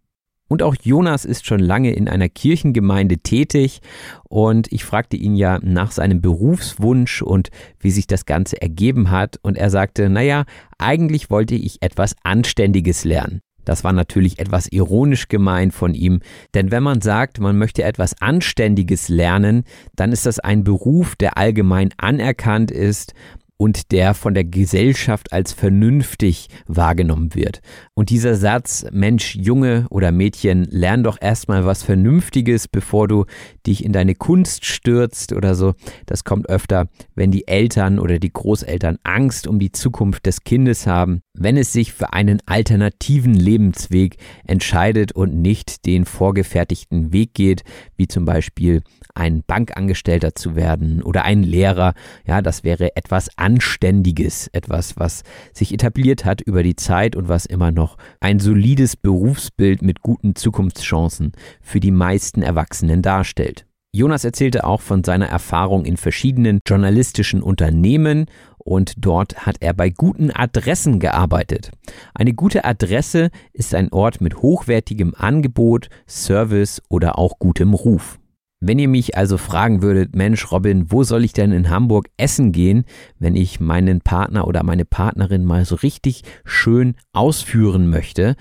Und 0.55 0.62
auch 0.62 0.77
Jonas 0.81 1.25
ist 1.25 1.46
schon 1.46 1.59
lange 1.59 1.92
in 1.94 2.09
einer 2.09 2.29
Kirchengemeinde 2.29 3.19
tätig. 3.19 3.81
Und 4.23 4.71
ich 4.71 4.85
fragte 4.85 5.17
ihn 5.17 5.35
ja 5.35 5.59
nach 5.61 5.90
seinem 5.90 6.21
Berufswunsch 6.21 7.23
und 7.23 7.50
wie 7.81 7.90
sich 7.90 8.07
das 8.07 8.25
Ganze 8.25 8.63
ergeben 8.63 9.11
hat. 9.11 9.40
Und 9.42 9.59
er 9.59 9.69
sagte, 9.69 10.09
naja, 10.09 10.44
eigentlich 10.79 11.29
wollte 11.29 11.57
ich 11.57 11.83
etwas 11.83 12.15
Anständiges 12.23 13.02
lernen. 13.02 13.40
Das 13.65 13.83
war 13.83 13.92
natürlich 13.92 14.38
etwas 14.38 14.69
ironisch 14.69 15.27
gemeint 15.27 15.75
von 15.75 15.92
ihm, 15.92 16.21
denn 16.52 16.71
wenn 16.71 16.83
man 16.83 17.00
sagt, 17.00 17.40
man 17.40 17.57
möchte 17.59 17.83
etwas 17.83 18.21
Anständiges 18.21 19.09
lernen, 19.09 19.65
dann 19.96 20.13
ist 20.13 20.27
das 20.27 20.38
ein 20.38 20.65
Beruf, 20.65 21.17
der 21.17 21.38
allgemein 21.38 21.90
anerkannt 21.96 22.71
ist 22.71 23.15
und 23.57 23.92
der 23.92 24.15
von 24.15 24.35
der 24.35 24.44
Gesellschaft 24.44 25.33
als 25.33 25.52
vernünftig 25.52 26.48
wahrgenommen 26.67 27.35
wird. 27.35 27.61
Und 27.94 28.11
dieser 28.11 28.35
Satz, 28.35 28.85
Mensch, 28.90 29.37
Junge 29.37 29.87
oder 29.90 30.11
Mädchen, 30.11 30.65
lern 30.71 31.05
doch 31.05 31.19
erstmal 31.21 31.65
was 31.65 31.83
Vernünftiges, 31.83 32.67
bevor 32.69 33.07
du 33.07 33.27
dich 33.67 33.85
in 33.85 33.92
deine 33.92 34.15
Kunst 34.15 34.65
stürzt 34.65 35.33
oder 35.33 35.55
so, 35.55 35.75
das 36.07 36.25
kommt 36.25 36.48
öfter, 36.48 36.88
wenn 37.15 37.31
die 37.31 37.46
Eltern 37.46 37.98
oder 37.98 38.19
die 38.19 38.33
Großeltern 38.33 38.98
Angst 39.05 39.46
um 39.46 39.59
die 39.59 39.73
Zukunft 39.73 40.27
des 40.27 40.42
Kindes 40.42 40.87
haben, 40.87 41.21
wenn 41.33 41.57
es 41.57 41.73
sich 41.73 41.92
für 41.92 42.13
einen 42.13 42.40
alternativen 42.46 43.35
Lebensweg 43.35 44.17
entscheidet 44.46 45.13
und 45.13 45.40
nicht 45.40 45.87
den 45.87 46.05
vorgefertigten 46.05 47.13
Weg 47.13 47.35
geht, 47.35 47.63
wie 47.96 48.09
zum 48.09 48.25
Beispiel 48.25 48.83
ein 49.15 49.42
Bankangestellter 49.46 50.35
zu 50.35 50.57
werden 50.57 51.02
oder 51.02 51.25
ein 51.25 51.42
Lehrer. 51.42 51.94
Ja, 52.27 52.42
das 52.42 52.65
wäre 52.65 52.96
etwas 52.96 53.31
Anständiges, 53.45 54.49
etwas, 54.55 54.97
was 54.97 55.23
sich 55.53 55.75
etabliert 55.75 56.25
hat 56.25 56.40
über 56.40 56.63
die 56.63 56.77
Zeit 56.77 57.15
und 57.15 57.29
was 57.29 57.45
immer 57.45 57.71
noch 57.71 57.99
ein 58.19 58.40
solides 58.40 58.97
Berufsbild 58.97 59.83
mit 59.83 60.01
guten 60.01 60.35
Zukunftschancen 60.35 61.33
für 61.61 61.79
die 61.79 61.90
meisten 61.90 62.40
Erwachsenen 62.40 63.03
darstellt. 63.03 63.67
Jonas 63.92 64.25
erzählte 64.25 64.65
auch 64.65 64.81
von 64.81 65.05
seiner 65.05 65.27
Erfahrung 65.27 65.85
in 65.85 65.99
verschiedenen 65.99 66.61
journalistischen 66.67 67.42
Unternehmen 67.42 68.27
und 68.57 68.95
dort 68.97 69.45
hat 69.45 69.59
er 69.61 69.75
bei 69.75 69.90
guten 69.90 70.31
Adressen 70.31 70.99
gearbeitet. 70.99 71.71
Eine 72.15 72.33
gute 72.33 72.65
Adresse 72.65 73.29
ist 73.53 73.75
ein 73.75 73.92
Ort 73.92 74.23
mit 74.23 74.37
hochwertigem 74.37 75.15
Angebot, 75.15 75.90
Service 76.09 76.81
oder 76.88 77.19
auch 77.19 77.38
gutem 77.38 77.75
Ruf. 77.75 78.19
Wenn 78.67 78.79
ihr 78.79 78.88
mich 78.88 79.15
also 79.15 79.37
fragen 79.37 79.83
würdet, 79.83 80.17
Mensch, 80.17 80.50
Robin, 80.50 80.90
wo 80.90 81.02
soll 81.02 81.23
ich 81.23 81.35
denn 81.35 81.52
in 81.52 81.69
Hamburg 81.69 82.08
essen 82.17 82.50
gehen, 82.50 82.85
wenn 83.19 83.37
ich 83.37 83.60
meinen 83.60 84.00
Partner 84.00 84.48
oder 84.48 84.62
meine 84.62 84.87
Partnerin 84.87 85.44
mal 85.44 85.67
so 85.67 85.75
richtig 85.75 86.23
schön 86.46 86.94
ausführen 87.12 87.90
möchte, 87.90 88.37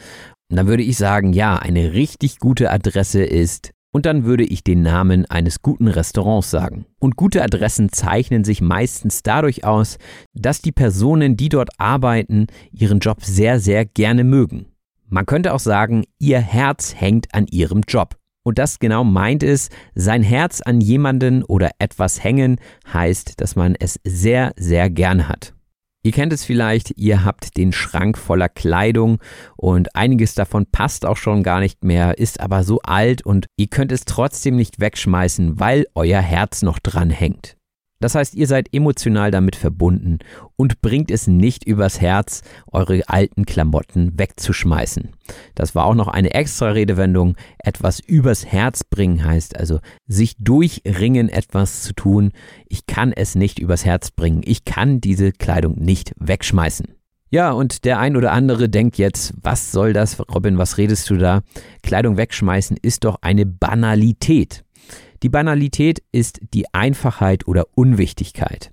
dann 0.48 0.68
würde 0.68 0.84
ich 0.84 0.96
sagen, 0.96 1.34
ja, 1.34 1.58
eine 1.58 1.92
richtig 1.92 2.40
gute 2.40 2.72
Adresse 2.72 3.22
ist 3.22 3.72
und 3.92 4.06
dann 4.06 4.24
würde 4.24 4.46
ich 4.46 4.64
den 4.64 4.82
Namen 4.82 5.26
eines 5.26 5.62
guten 5.62 5.90
Restaurants 5.90 6.50
sagen. 6.50 6.86
Und 7.00 7.18
gute 7.18 7.44
Adressen 7.44 7.92
zeichnen 7.92 8.46
sich 8.46 8.62
meistens 8.62 9.24
dadurch 9.24 9.66
aus, 9.66 9.98
dass 10.34 10.62
die 10.62 10.72
Personen, 10.72 11.36
die 11.36 11.50
dort 11.50 11.72
arbeiten, 11.80 12.48
ihren 12.72 13.00
Job 13.00 13.26
sehr, 13.26 13.60
sehr 13.60 13.84
gerne 13.84 14.24
mögen. 14.24 14.68
Man 15.10 15.26
könnte 15.26 15.54
auch 15.54 15.60
sagen, 15.60 16.06
ihr 16.18 16.40
Herz 16.40 16.96
hängt 16.96 17.36
an 17.36 17.46
ihrem 17.48 17.82
Job. 17.86 18.16
Und 18.44 18.60
das 18.60 18.80
genau 18.80 19.04
meint 19.04 19.42
es, 19.42 19.70
sein 19.96 20.22
Herz 20.22 20.62
an 20.62 20.82
jemanden 20.82 21.44
oder 21.44 21.72
etwas 21.80 22.24
hängen 22.24 22.58
heißt, 22.92 23.40
dass 23.40 23.56
man 23.56 23.76
es 23.80 24.00
sehr, 24.04 24.54
sehr 24.58 24.90
gern 24.90 25.30
hat. 25.30 25.54
Ihr 26.06 26.12
kennt 26.12 26.34
es 26.34 26.44
vielleicht, 26.44 26.98
ihr 26.98 27.24
habt 27.24 27.56
den 27.56 27.72
Schrank 27.72 28.18
voller 28.18 28.50
Kleidung 28.50 29.20
und 29.56 29.96
einiges 29.96 30.36
davon 30.36 30.66
passt 30.66 31.06
auch 31.06 31.16
schon 31.16 31.44
gar 31.44 31.62
nicht 31.62 31.86
mehr, 31.86 32.18
ist 32.18 32.42
aber 32.42 32.66
so 32.66 32.82
alt 32.82 33.26
und 33.26 33.46
ihr 33.56 33.68
könnt 33.68 33.94
es 33.94 34.04
trotzdem 34.04 34.58
nicht 34.58 34.82
wegschmeißen, 34.82 35.62
weil 35.62 35.86
euer 35.96 36.20
Herz 36.20 36.62
noch 36.62 36.80
dran 36.80 37.10
hängt. 37.10 37.56
Das 38.00 38.16
heißt, 38.16 38.36
ihr 38.36 38.48
seid 38.48 38.74
emotional 38.74 39.32
damit 39.32 39.56
verbunden 39.56 40.20
und 40.58 40.82
bringt 40.82 41.10
es 41.10 41.28
nicht 41.28 41.64
übers 41.64 42.02
Herz, 42.02 42.42
eure 42.68 43.02
alten 43.08 43.46
Klamotten 43.46 44.20
wegzuschmeißen. 44.20 45.12
Das 45.56 45.74
war 45.74 45.86
auch 45.86 45.96
noch 45.96 46.10
eine 46.10 46.34
extra 46.34 46.72
Redewendung. 46.72 47.38
Etwas 47.60 48.02
übers 48.02 48.46
Herz 48.46 48.84
bringen 48.84 49.24
heißt 49.24 49.58
also 49.58 49.80
sich 50.06 50.36
durchringen, 50.38 51.30
etwas 51.30 51.84
zu 51.84 51.94
tun. 51.94 52.32
Ich 52.68 52.88
kann 52.88 53.14
es 53.14 53.36
nicht 53.36 53.60
übers 53.60 53.86
Herz 53.86 54.12
bringen. 54.12 54.42
Ich 54.44 54.66
kann 54.66 55.00
diese 55.00 55.32
Kleidung 55.32 55.76
nicht 55.80 56.14
wegschmeißen. 56.20 56.88
Ja, 57.34 57.52
und 57.52 57.84
der 57.84 57.98
ein 57.98 58.16
oder 58.16 58.32
andere 58.32 58.70
denkt 58.70 59.00
jetzt, 59.00 59.34
was 59.42 59.72
soll 59.72 59.92
das, 59.92 60.20
Robin, 60.20 60.60
was 60.60 60.78
redest 60.78 61.10
du 61.10 61.18
da? 61.18 61.42
Kleidung 61.82 62.16
wegschmeißen 62.16 62.78
ist 62.80 63.06
doch 63.06 63.18
eine 63.22 63.48
Banalität. 63.48 64.64
Die 65.24 65.30
Banalität 65.30 66.04
ist 66.12 66.42
die 66.54 66.66
Einfachheit 66.74 67.48
oder 67.48 67.68
Unwichtigkeit. 67.76 68.72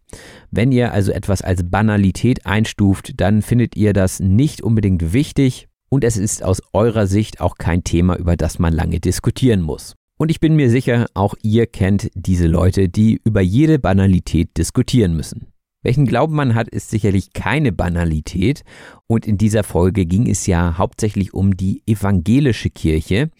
Wenn 0.50 0.72
ihr 0.72 0.92
also 0.92 1.12
etwas 1.12 1.42
als 1.42 1.62
Banalität 1.62 2.44
einstuft, 2.44 3.20
dann 3.20 3.42
findet 3.42 3.76
ihr 3.76 3.92
das 3.92 4.18
nicht 4.18 4.60
unbedingt 4.60 5.12
wichtig 5.12 5.68
und 5.90 6.02
es 6.02 6.16
ist 6.16 6.42
aus 6.42 6.60
eurer 6.72 7.06
Sicht 7.06 7.40
auch 7.40 7.56
kein 7.56 7.84
Thema, 7.84 8.16
über 8.16 8.36
das 8.36 8.58
man 8.58 8.72
lange 8.72 8.98
diskutieren 8.98 9.62
muss. 9.62 9.94
Und 10.18 10.30
ich 10.32 10.40
bin 10.40 10.56
mir 10.56 10.70
sicher, 10.70 11.06
auch 11.14 11.34
ihr 11.40 11.66
kennt 11.66 12.10
diese 12.14 12.48
Leute, 12.48 12.88
die 12.88 13.20
über 13.24 13.40
jede 13.40 13.78
Banalität 13.78 14.56
diskutieren 14.58 15.14
müssen. 15.14 15.46
Welchen 15.82 16.06
Glauben 16.06 16.34
man 16.34 16.54
hat, 16.54 16.68
ist 16.68 16.90
sicherlich 16.90 17.32
keine 17.32 17.72
Banalität. 17.72 18.64
Und 19.06 19.26
in 19.26 19.38
dieser 19.38 19.64
Folge 19.64 20.04
ging 20.04 20.28
es 20.28 20.46
ja 20.46 20.76
hauptsächlich 20.76 21.32
um 21.32 21.56
die 21.56 21.82
evangelische 21.86 22.70
Kirche. 22.70 23.30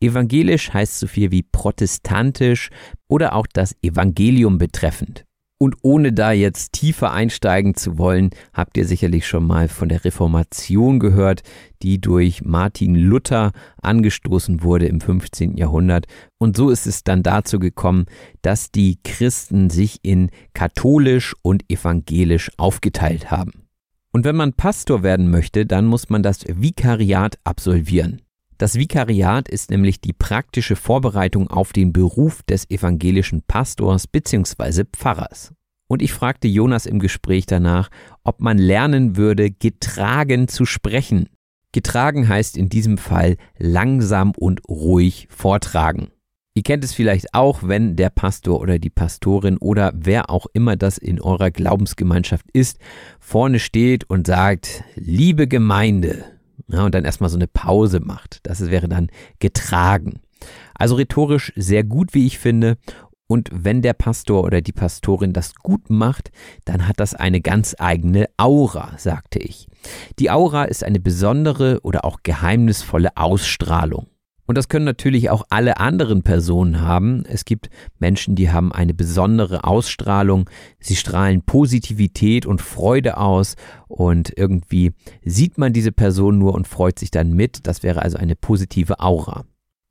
Evangelisch 0.00 0.72
heißt 0.72 0.98
so 0.98 1.06
viel 1.06 1.32
wie 1.32 1.42
protestantisch 1.42 2.70
oder 3.08 3.34
auch 3.34 3.46
das 3.52 3.74
Evangelium 3.82 4.58
betreffend. 4.58 5.27
Und 5.60 5.74
ohne 5.82 6.12
da 6.12 6.30
jetzt 6.30 6.72
tiefer 6.72 7.12
einsteigen 7.12 7.74
zu 7.74 7.98
wollen, 7.98 8.30
habt 8.54 8.76
ihr 8.76 8.86
sicherlich 8.86 9.26
schon 9.26 9.44
mal 9.44 9.66
von 9.66 9.88
der 9.88 10.04
Reformation 10.04 11.00
gehört, 11.00 11.42
die 11.82 12.00
durch 12.00 12.44
Martin 12.44 12.94
Luther 12.94 13.50
angestoßen 13.82 14.62
wurde 14.62 14.86
im 14.86 15.00
15. 15.00 15.56
Jahrhundert. 15.56 16.06
Und 16.38 16.56
so 16.56 16.70
ist 16.70 16.86
es 16.86 17.02
dann 17.02 17.24
dazu 17.24 17.58
gekommen, 17.58 18.06
dass 18.40 18.70
die 18.70 19.00
Christen 19.02 19.68
sich 19.68 19.98
in 20.02 20.30
katholisch 20.54 21.34
und 21.42 21.68
evangelisch 21.68 22.52
aufgeteilt 22.56 23.32
haben. 23.32 23.64
Und 24.12 24.24
wenn 24.24 24.36
man 24.36 24.52
Pastor 24.52 25.02
werden 25.02 25.28
möchte, 25.28 25.66
dann 25.66 25.86
muss 25.86 26.08
man 26.08 26.22
das 26.22 26.44
Vikariat 26.46 27.38
absolvieren. 27.42 28.22
Das 28.58 28.74
Vikariat 28.74 29.48
ist 29.48 29.70
nämlich 29.70 30.00
die 30.00 30.12
praktische 30.12 30.74
Vorbereitung 30.74 31.48
auf 31.48 31.72
den 31.72 31.92
Beruf 31.92 32.42
des 32.42 32.68
evangelischen 32.68 33.42
Pastors 33.42 34.08
bzw. 34.08 34.84
Pfarrers. 34.92 35.52
Und 35.88 36.02
ich 36.02 36.12
fragte 36.12 36.48
Jonas 36.48 36.84
im 36.84 36.98
Gespräch 36.98 37.46
danach, 37.46 37.88
ob 38.24 38.40
man 38.40 38.58
lernen 38.58 39.16
würde, 39.16 39.52
getragen 39.52 40.48
zu 40.48 40.66
sprechen. 40.66 41.28
Getragen 41.72 42.28
heißt 42.28 42.56
in 42.56 42.68
diesem 42.68 42.98
Fall 42.98 43.36
langsam 43.58 44.32
und 44.36 44.68
ruhig 44.68 45.28
vortragen. 45.30 46.08
Ihr 46.54 46.64
kennt 46.64 46.82
es 46.82 46.92
vielleicht 46.92 47.34
auch, 47.34 47.60
wenn 47.62 47.94
der 47.94 48.10
Pastor 48.10 48.60
oder 48.60 48.80
die 48.80 48.90
Pastorin 48.90 49.58
oder 49.58 49.92
wer 49.94 50.30
auch 50.30 50.46
immer 50.52 50.74
das 50.74 50.98
in 50.98 51.20
eurer 51.20 51.52
Glaubensgemeinschaft 51.52 52.46
ist, 52.52 52.80
vorne 53.20 53.60
steht 53.60 54.10
und 54.10 54.26
sagt, 54.26 54.82
liebe 54.96 55.46
Gemeinde, 55.46 56.37
ja, 56.66 56.84
und 56.84 56.94
dann 56.94 57.04
erstmal 57.04 57.30
so 57.30 57.36
eine 57.36 57.46
Pause 57.46 58.00
macht. 58.00 58.40
Das 58.42 58.70
wäre 58.70 58.88
dann 58.88 59.08
getragen. 59.38 60.20
Also 60.74 60.96
rhetorisch 60.96 61.52
sehr 61.56 61.84
gut, 61.84 62.14
wie 62.14 62.26
ich 62.26 62.38
finde. 62.38 62.76
Und 63.28 63.50
wenn 63.52 63.82
der 63.82 63.92
Pastor 63.92 64.42
oder 64.42 64.62
die 64.62 64.72
Pastorin 64.72 65.34
das 65.34 65.54
gut 65.54 65.90
macht, 65.90 66.30
dann 66.64 66.88
hat 66.88 66.98
das 66.98 67.14
eine 67.14 67.42
ganz 67.42 67.76
eigene 67.78 68.26
Aura, 68.38 68.92
sagte 68.96 69.38
ich. 69.38 69.68
Die 70.18 70.30
Aura 70.30 70.64
ist 70.64 70.82
eine 70.82 70.98
besondere 70.98 71.80
oder 71.82 72.04
auch 72.06 72.20
geheimnisvolle 72.22 73.16
Ausstrahlung. 73.16 74.07
Und 74.48 74.56
das 74.56 74.68
können 74.68 74.86
natürlich 74.86 75.28
auch 75.28 75.44
alle 75.50 75.76
anderen 75.76 76.22
Personen 76.22 76.80
haben. 76.80 77.22
Es 77.28 77.44
gibt 77.44 77.68
Menschen, 77.98 78.34
die 78.34 78.50
haben 78.50 78.72
eine 78.72 78.94
besondere 78.94 79.64
Ausstrahlung. 79.64 80.48
Sie 80.80 80.96
strahlen 80.96 81.42
Positivität 81.42 82.46
und 82.46 82.62
Freude 82.62 83.18
aus 83.18 83.56
und 83.88 84.32
irgendwie 84.38 84.94
sieht 85.22 85.58
man 85.58 85.74
diese 85.74 85.92
Person 85.92 86.38
nur 86.38 86.54
und 86.54 86.66
freut 86.66 86.98
sich 86.98 87.10
dann 87.10 87.34
mit. 87.34 87.66
Das 87.66 87.82
wäre 87.82 88.00
also 88.00 88.16
eine 88.16 88.36
positive 88.36 89.00
Aura. 89.00 89.44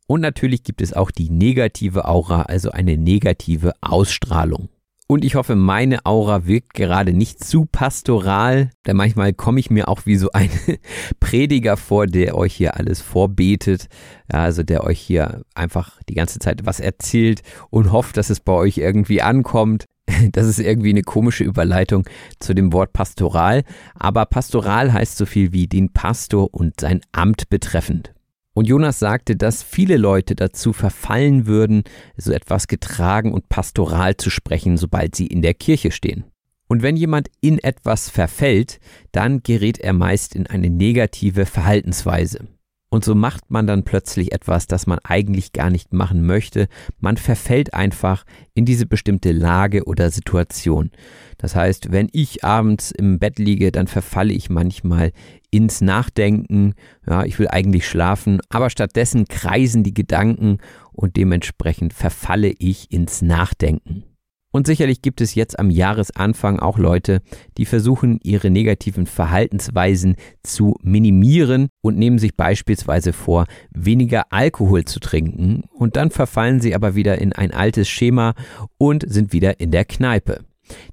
Und 0.07 0.21
natürlich 0.21 0.63
gibt 0.63 0.81
es 0.81 0.91
auch 0.91 1.11
die 1.11 1.29
negative 1.29 2.05
Aura, 2.05 2.41
also 2.41 2.71
eine 2.71 2.97
negative 2.97 3.73
Ausstrahlung. 3.81 4.69
Und 5.09 5.23
ich 5.23 5.35
hoffe, 5.35 5.55
meine 5.55 6.05
Aura 6.05 6.45
wirkt 6.47 6.73
gerade 6.73 7.13
nicht 7.13 7.41
zu 7.41 7.63
pastoral, 7.63 8.71
denn 8.85 8.97
manchmal 8.97 9.31
komme 9.31 9.61
ich 9.61 9.69
mir 9.69 9.87
auch 9.87 10.05
wie 10.05 10.17
so 10.17 10.31
ein 10.33 10.49
Prediger 11.21 11.77
vor, 11.77 12.07
der 12.07 12.35
euch 12.35 12.53
hier 12.53 12.75
alles 12.75 12.99
vorbetet, 13.01 13.87
ja, 14.31 14.39
also 14.43 14.63
der 14.63 14.83
euch 14.83 14.99
hier 14.99 15.43
einfach 15.55 16.01
die 16.09 16.15
ganze 16.15 16.39
Zeit 16.39 16.65
was 16.65 16.81
erzählt 16.81 17.41
und 17.69 17.93
hofft, 17.93 18.17
dass 18.17 18.29
es 18.29 18.41
bei 18.41 18.51
euch 18.51 18.77
irgendwie 18.77 19.21
ankommt. 19.21 19.85
Das 20.31 20.47
ist 20.47 20.59
irgendwie 20.59 20.89
eine 20.91 21.03
komische 21.03 21.43
Überleitung 21.43 22.05
zu 22.39 22.55
dem 22.55 22.71
Wort 22.71 22.93
pastoral, 22.93 23.63
aber 23.93 24.25
pastoral 24.25 24.93
heißt 24.93 25.17
so 25.17 25.25
viel 25.25 25.51
wie 25.51 25.67
den 25.67 25.91
Pastor 25.91 26.53
und 26.53 26.79
sein 26.79 27.01
Amt 27.11 27.49
betreffend. 27.49 28.13
Und 28.57 28.67
Jonas 28.67 28.97
sagte, 28.97 29.35
dass 29.35 29.61
viele 29.61 29.97
Leute 29.97 30.33
dazu 30.33 30.73
verfallen 30.73 31.45
würden, 31.45 31.83
so 32.15 32.31
etwas 32.31 32.67
getragen 32.67 33.31
und 33.31 33.49
pastoral 33.49 34.17
zu 34.17 34.31
sprechen, 34.31 34.77
sobald 34.77 35.15
sie 35.15 35.27
in 35.27 35.43
der 35.43 35.53
Kirche 35.53 35.91
stehen. 35.91 36.23
Und 36.67 36.81
wenn 36.81 36.97
jemand 36.97 37.27
in 37.39 37.59
etwas 37.59 38.09
verfällt, 38.09 38.79
dann 39.11 39.43
gerät 39.43 39.77
er 39.77 39.93
meist 39.93 40.35
in 40.35 40.47
eine 40.47 40.71
negative 40.71 41.45
Verhaltensweise. 41.45 42.47
Und 42.89 43.03
so 43.03 43.15
macht 43.15 43.51
man 43.51 43.67
dann 43.67 43.83
plötzlich 43.83 44.31
etwas, 44.31 44.65
das 44.65 44.87
man 44.87 44.99
eigentlich 45.03 45.51
gar 45.51 45.69
nicht 45.69 45.91
machen 45.91 46.25
möchte. 46.25 46.69
Man 46.99 47.17
verfällt 47.17 47.73
einfach 47.73 48.23
in 48.53 48.63
diese 48.63 48.85
bestimmte 48.85 49.33
Lage 49.33 49.83
oder 49.85 50.09
Situation. 50.09 50.91
Das 51.37 51.53
heißt, 51.53 51.91
wenn 51.91 52.07
ich 52.13 52.45
abends 52.45 52.91
im 52.91 53.19
Bett 53.19 53.39
liege, 53.39 53.73
dann 53.73 53.87
verfalle 53.87 54.31
ich 54.31 54.49
manchmal 54.49 55.11
ins 55.51 55.81
Nachdenken. 55.81 56.75
Ja, 57.05 57.25
ich 57.25 57.37
will 57.39 57.49
eigentlich 57.49 57.87
schlafen, 57.87 58.39
aber 58.49 58.69
stattdessen 58.69 59.25
kreisen 59.25 59.83
die 59.83 59.93
Gedanken 59.93 60.59
und 60.93 61.17
dementsprechend 61.17 61.93
verfalle 61.93 62.53
ich 62.57 62.91
ins 62.91 63.21
Nachdenken. 63.21 64.05
Und 64.51 64.65
sicherlich 64.65 65.01
gibt 65.01 65.21
es 65.21 65.35
jetzt 65.35 65.59
am 65.59 65.69
Jahresanfang 65.69 66.59
auch 66.59 66.77
Leute, 66.77 67.21
die 67.57 67.65
versuchen, 67.65 68.19
ihre 68.23 68.49
negativen 68.49 69.05
Verhaltensweisen 69.05 70.15
zu 70.41 70.75
minimieren 70.81 71.67
und 71.81 71.97
nehmen 71.97 72.17
sich 72.17 72.35
beispielsweise 72.35 73.13
vor, 73.13 73.45
weniger 73.71 74.31
Alkohol 74.31 74.85
zu 74.85 74.99
trinken 74.99 75.63
und 75.73 75.95
dann 75.95 76.11
verfallen 76.11 76.61
sie 76.61 76.73
aber 76.73 76.95
wieder 76.95 77.19
in 77.19 77.33
ein 77.33 77.51
altes 77.51 77.89
Schema 77.89 78.33
und 78.77 79.03
sind 79.07 79.33
wieder 79.33 79.59
in 79.59 79.71
der 79.71 79.85
Kneipe. 79.85 80.45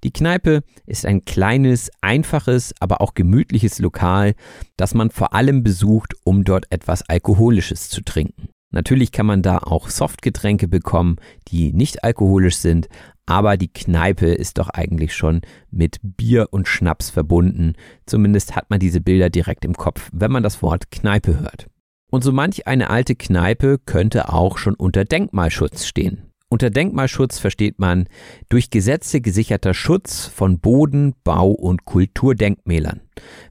Die 0.02 0.12
Kneipe 0.12 0.62
ist 0.86 1.06
ein 1.06 1.24
kleines, 1.24 1.90
einfaches, 2.00 2.74
aber 2.80 3.00
auch 3.00 3.14
gemütliches 3.14 3.78
Lokal, 3.78 4.34
das 4.76 4.94
man 4.94 5.10
vor 5.10 5.34
allem 5.34 5.62
besucht, 5.62 6.14
um 6.24 6.44
dort 6.44 6.66
etwas 6.70 7.08
Alkoholisches 7.08 7.88
zu 7.88 8.02
trinken. 8.02 8.48
Natürlich 8.74 9.12
kann 9.12 9.26
man 9.26 9.40
da 9.40 9.58
auch 9.58 9.88
Softgetränke 9.88 10.66
bekommen, 10.66 11.16
die 11.46 11.72
nicht 11.72 12.02
alkoholisch 12.02 12.56
sind, 12.56 12.88
aber 13.24 13.56
die 13.56 13.72
Kneipe 13.72 14.26
ist 14.26 14.58
doch 14.58 14.68
eigentlich 14.68 15.14
schon 15.14 15.42
mit 15.70 16.00
Bier 16.02 16.48
und 16.50 16.66
Schnaps 16.66 17.08
verbunden. 17.08 17.74
Zumindest 18.04 18.56
hat 18.56 18.70
man 18.70 18.80
diese 18.80 19.00
Bilder 19.00 19.30
direkt 19.30 19.64
im 19.64 19.74
Kopf, 19.74 20.10
wenn 20.12 20.32
man 20.32 20.42
das 20.42 20.60
Wort 20.60 20.90
Kneipe 20.90 21.38
hört. 21.38 21.68
Und 22.10 22.24
so 22.24 22.32
manch 22.32 22.66
eine 22.66 22.90
alte 22.90 23.14
Kneipe 23.14 23.78
könnte 23.78 24.32
auch 24.32 24.58
schon 24.58 24.74
unter 24.74 25.04
Denkmalschutz 25.04 25.86
stehen. 25.86 26.33
Unter 26.54 26.70
Denkmalschutz 26.70 27.40
versteht 27.40 27.80
man 27.80 28.06
durch 28.48 28.70
Gesetze 28.70 29.20
gesicherter 29.20 29.74
Schutz 29.74 30.26
von 30.26 30.60
Boden, 30.60 31.12
Bau 31.24 31.50
und 31.50 31.84
Kulturdenkmälern. 31.84 33.00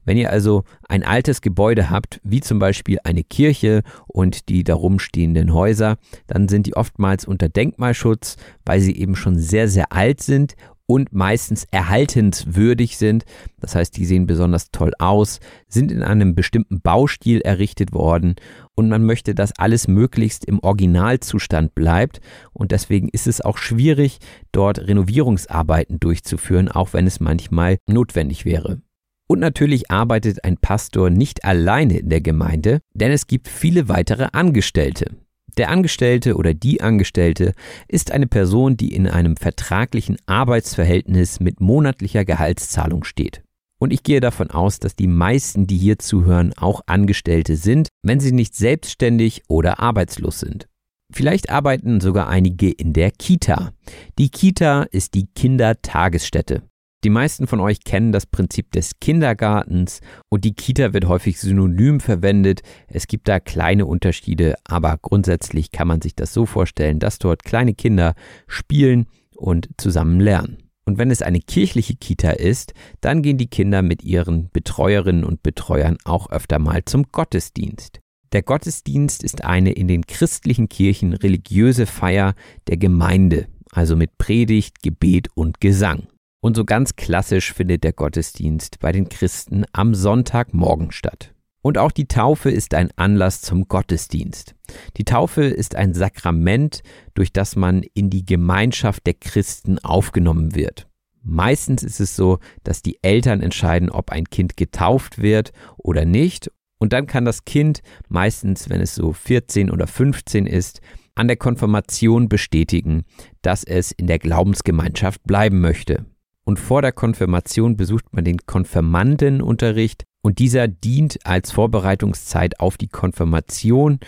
Wenn 0.06 0.16
ihr 0.16 0.30
also 0.30 0.64
ein 0.88 1.02
altes 1.02 1.42
Gebäude 1.42 1.90
habt, 1.90 2.18
wie 2.24 2.40
zum 2.40 2.58
Beispiel 2.58 2.96
eine 3.04 3.22
Kirche 3.22 3.82
und 4.06 4.48
die 4.48 4.64
darum 4.64 4.98
stehenden 4.98 5.52
Häuser, 5.52 5.98
dann 6.26 6.48
sind 6.48 6.64
die 6.64 6.76
oftmals 6.76 7.26
unter 7.26 7.50
Denkmalschutz, 7.50 8.36
weil 8.64 8.80
sie 8.80 8.96
eben 8.96 9.16
schon 9.16 9.38
sehr, 9.38 9.68
sehr 9.68 9.92
alt 9.92 10.22
sind 10.22 10.54
und 10.86 11.12
meistens 11.12 11.66
erhaltenswürdig 11.70 12.96
sind. 12.96 13.24
Das 13.60 13.74
heißt, 13.74 13.96
die 13.96 14.04
sehen 14.04 14.26
besonders 14.26 14.70
toll 14.70 14.92
aus, 14.98 15.40
sind 15.68 15.90
in 15.90 16.02
einem 16.02 16.34
bestimmten 16.34 16.80
Baustil 16.80 17.40
errichtet 17.40 17.92
worden 17.92 18.36
und 18.74 18.88
man 18.88 19.04
möchte, 19.04 19.34
dass 19.34 19.58
alles 19.58 19.88
möglichst 19.88 20.44
im 20.44 20.58
Originalzustand 20.58 21.74
bleibt 21.74 22.20
und 22.52 22.72
deswegen 22.72 23.08
ist 23.08 23.26
es 23.26 23.40
auch 23.40 23.58
schwierig, 23.58 24.18
dort 24.52 24.78
Renovierungsarbeiten 24.78 26.00
durchzuführen, 26.00 26.68
auch 26.68 26.92
wenn 26.92 27.06
es 27.06 27.20
manchmal 27.20 27.78
notwendig 27.86 28.44
wäre. 28.44 28.80
Und 29.26 29.40
natürlich 29.40 29.90
arbeitet 29.90 30.44
ein 30.44 30.58
Pastor 30.58 31.08
nicht 31.08 31.44
alleine 31.44 31.98
in 31.98 32.10
der 32.10 32.20
Gemeinde, 32.20 32.80
denn 32.92 33.10
es 33.10 33.26
gibt 33.26 33.48
viele 33.48 33.88
weitere 33.88 34.28
Angestellte. 34.32 35.16
Der 35.56 35.70
Angestellte 35.70 36.36
oder 36.36 36.52
die 36.52 36.80
Angestellte 36.80 37.52
ist 37.86 38.10
eine 38.10 38.26
Person, 38.26 38.76
die 38.76 38.94
in 38.94 39.06
einem 39.06 39.36
vertraglichen 39.36 40.16
Arbeitsverhältnis 40.26 41.38
mit 41.38 41.60
monatlicher 41.60 42.24
Gehaltszahlung 42.24 43.04
steht. 43.04 43.42
Und 43.78 43.92
ich 43.92 44.02
gehe 44.02 44.20
davon 44.20 44.50
aus, 44.50 44.80
dass 44.80 44.96
die 44.96 45.06
meisten, 45.06 45.66
die 45.66 45.76
hier 45.76 45.98
zuhören, 45.98 46.52
auch 46.56 46.82
Angestellte 46.86 47.56
sind, 47.56 47.88
wenn 48.02 48.18
sie 48.18 48.32
nicht 48.32 48.54
selbstständig 48.54 49.42
oder 49.48 49.78
arbeitslos 49.80 50.40
sind. 50.40 50.68
Vielleicht 51.12 51.50
arbeiten 51.50 52.00
sogar 52.00 52.28
einige 52.28 52.70
in 52.70 52.92
der 52.92 53.10
Kita. 53.10 53.72
Die 54.18 54.30
Kita 54.30 54.84
ist 54.84 55.14
die 55.14 55.26
Kindertagesstätte. 55.26 56.62
Die 57.04 57.10
meisten 57.10 57.46
von 57.46 57.60
euch 57.60 57.84
kennen 57.84 58.12
das 58.12 58.24
Prinzip 58.24 58.72
des 58.72 58.92
Kindergartens 58.98 60.00
und 60.30 60.42
die 60.46 60.54
Kita 60.54 60.94
wird 60.94 61.06
häufig 61.06 61.38
synonym 61.38 62.00
verwendet. 62.00 62.62
Es 62.88 63.06
gibt 63.06 63.28
da 63.28 63.40
kleine 63.40 63.84
Unterschiede, 63.84 64.54
aber 64.64 64.96
grundsätzlich 65.02 65.70
kann 65.70 65.86
man 65.86 66.00
sich 66.00 66.16
das 66.16 66.32
so 66.32 66.46
vorstellen, 66.46 67.00
dass 67.00 67.18
dort 67.18 67.44
kleine 67.44 67.74
Kinder 67.74 68.14
spielen 68.46 69.04
und 69.36 69.68
zusammen 69.76 70.18
lernen. 70.18 70.62
Und 70.86 70.96
wenn 70.96 71.10
es 71.10 71.20
eine 71.20 71.40
kirchliche 71.40 71.94
Kita 71.94 72.30
ist, 72.30 72.72
dann 73.02 73.20
gehen 73.20 73.36
die 73.36 73.48
Kinder 73.48 73.82
mit 73.82 74.02
ihren 74.02 74.48
Betreuerinnen 74.50 75.24
und 75.24 75.42
Betreuern 75.42 75.98
auch 76.04 76.30
öfter 76.30 76.58
mal 76.58 76.86
zum 76.86 77.04
Gottesdienst. 77.12 78.00
Der 78.32 78.42
Gottesdienst 78.42 79.22
ist 79.22 79.44
eine 79.44 79.72
in 79.72 79.88
den 79.88 80.06
christlichen 80.06 80.70
Kirchen 80.70 81.12
religiöse 81.12 81.84
Feier 81.84 82.34
der 82.66 82.78
Gemeinde, 82.78 83.46
also 83.72 83.94
mit 83.94 84.16
Predigt, 84.16 84.82
Gebet 84.82 85.28
und 85.34 85.60
Gesang. 85.60 86.08
Und 86.44 86.56
so 86.56 86.66
ganz 86.66 86.94
klassisch 86.94 87.54
findet 87.54 87.84
der 87.84 87.94
Gottesdienst 87.94 88.78
bei 88.78 88.92
den 88.92 89.08
Christen 89.08 89.64
am 89.72 89.94
Sonntagmorgen 89.94 90.92
statt. 90.92 91.32
Und 91.62 91.78
auch 91.78 91.90
die 91.90 92.04
Taufe 92.04 92.50
ist 92.50 92.74
ein 92.74 92.90
Anlass 92.96 93.40
zum 93.40 93.66
Gottesdienst. 93.66 94.54
Die 94.98 95.06
Taufe 95.06 95.44
ist 95.44 95.74
ein 95.74 95.94
Sakrament, 95.94 96.82
durch 97.14 97.32
das 97.32 97.56
man 97.56 97.82
in 97.94 98.10
die 98.10 98.26
Gemeinschaft 98.26 99.06
der 99.06 99.14
Christen 99.14 99.78
aufgenommen 99.78 100.54
wird. 100.54 100.86
Meistens 101.22 101.82
ist 101.82 101.98
es 101.98 102.14
so, 102.14 102.40
dass 102.62 102.82
die 102.82 102.98
Eltern 103.00 103.40
entscheiden, 103.40 103.88
ob 103.88 104.10
ein 104.10 104.26
Kind 104.26 104.58
getauft 104.58 105.22
wird 105.22 105.50
oder 105.78 106.04
nicht. 106.04 106.50
Und 106.78 106.92
dann 106.92 107.06
kann 107.06 107.24
das 107.24 107.46
Kind, 107.46 107.80
meistens 108.08 108.68
wenn 108.68 108.82
es 108.82 108.94
so 108.94 109.14
14 109.14 109.70
oder 109.70 109.86
15 109.86 110.46
ist, 110.46 110.82
an 111.14 111.26
der 111.26 111.38
Konfirmation 111.38 112.28
bestätigen, 112.28 113.04
dass 113.40 113.64
es 113.64 113.92
in 113.92 114.08
der 114.08 114.18
Glaubensgemeinschaft 114.18 115.22
bleiben 115.22 115.62
möchte 115.62 116.04
und 116.44 116.58
vor 116.58 116.82
der 116.82 116.92
Konfirmation 116.92 117.76
besucht 117.76 118.12
man 118.12 118.24
den 118.24 118.38
Konfirmandenunterricht 118.46 120.04
und 120.22 120.38
dieser 120.38 120.68
dient 120.68 121.18
als 121.24 121.50
Vorbereitungszeit 121.52 122.60
auf 122.60 122.76
die 122.76 122.88
Konfirmation 122.88 123.98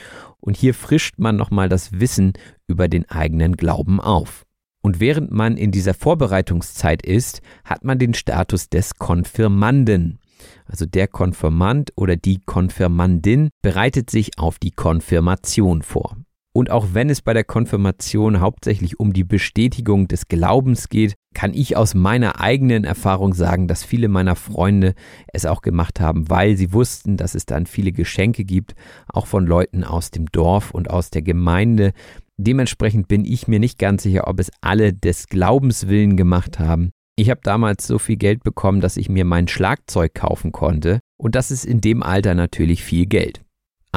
und 0.41 0.57
hier 0.57 0.75
frischt 0.75 1.19
man 1.19 1.37
nochmal 1.37 1.69
das 1.69 1.99
Wissen 1.99 2.35
über 2.67 2.89
den 2.89 3.09
eigenen 3.11 3.57
Glauben 3.57 4.01
auf. 4.01 4.45
Und 4.83 5.01
während 5.01 5.33
man 5.33 5.57
in 5.57 5.73
dieser 5.73 5.95
Vorbereitungszeit 5.95 7.05
ist, 7.05 7.43
hat 7.65 7.85
man 7.85 7.99
den 7.99 8.15
Status 8.15 8.69
des 8.69 8.95
Konfirmanden. 8.95 10.21
Also 10.65 10.87
der 10.87 11.09
Konfirmand 11.09 11.93
oder 11.97 12.17
die 12.17 12.41
Konfirmandin 12.45 13.49
bereitet 13.63 14.11
sich 14.11 14.39
auf 14.39 14.59
die 14.59 14.71
Konfirmation 14.71 15.83
vor. 15.83 16.17
Und 16.53 16.71
auch 16.71 16.87
wenn 16.93 17.11
es 17.11 17.21
bei 17.21 17.35
der 17.35 17.45
Konfirmation 17.45 18.41
hauptsächlich 18.41 18.99
um 18.99 19.13
die 19.13 19.25
Bestätigung 19.25 20.09
des 20.09 20.29
Glaubens 20.29 20.89
geht, 20.89 21.15
kann 21.37 21.53
ich 21.53 21.77
aus 21.77 21.93
meiner 21.93 22.41
eigenen 22.41 22.85
Erfahrung 22.85 23.35
sagen, 23.35 23.69
dass 23.69 23.85
viele 23.85 24.09
meiner 24.09 24.37
Freunde 24.37 24.95
es 25.35 25.45
auch 25.45 25.61
gemacht 25.61 26.01
haben, 26.01 26.31
weil 26.31 26.57
sie 26.57 26.73
wussten, 26.73 27.19
dass 27.19 27.35
es 27.35 27.45
dann 27.45 27.67
viele 27.67 27.93
Geschenke 27.93 28.43
gibt, 28.43 28.75
auch 29.13 29.27
von 29.27 29.47
Leuten 29.47 29.85
aus 29.85 30.11
dem 30.11 30.25
Dorf 30.33 30.71
und 30.71 30.89
aus 30.89 31.11
der 31.11 31.21
Gemeinde. 31.21 31.93
Dementsprechend 32.39 33.07
bin 33.07 33.27
ich 33.27 33.49
mir 33.49 33.59
nicht 33.59 33.79
ganz 33.79 34.05
sicher, 34.05 34.29
ob 34.29 34.41
es 34.41 34.51
alle 34.63 34.95
des 34.95 35.27
Glaubens 35.27 35.89
willen 35.89 36.17
gemacht 36.17 36.59
haben. 36.59 36.89
Ich 37.17 37.29
habe 37.29 37.41
damals 37.43 37.87
so 37.87 37.99
viel 37.99 38.17
Geld 38.17 38.43
bekommen, 38.43 38.81
dass 38.81 38.97
ich 38.97 39.11
mir 39.11 39.27
mein 39.27 39.47
Schlagzeug 39.47 40.15
kaufen 40.15 40.53
konnte. 40.53 41.01
Und 41.19 41.35
das 41.35 41.51
ist 41.51 41.67
in 41.67 41.83
dem 41.83 42.03
Alter 42.03 42.35
natürlich 42.35 42.83
viel 42.83 43.05
Geld. 43.05 43.43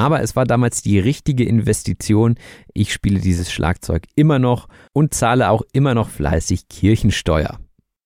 Aber 0.00 0.22
es 0.22 0.34
war 0.34 0.46
damals 0.46 0.80
die 0.80 0.98
richtige 0.98 1.44
Investition. 1.44 2.36
Ich 2.72 2.90
spiele 2.90 3.20
dieses 3.20 3.52
Schlagzeug 3.52 4.04
immer 4.16 4.38
noch 4.38 4.66
und 4.94 5.12
zahle 5.12 5.50
auch 5.50 5.60
immer 5.74 5.92
noch 5.92 6.08
fleißig 6.08 6.68
Kirchensteuer. 6.68 7.58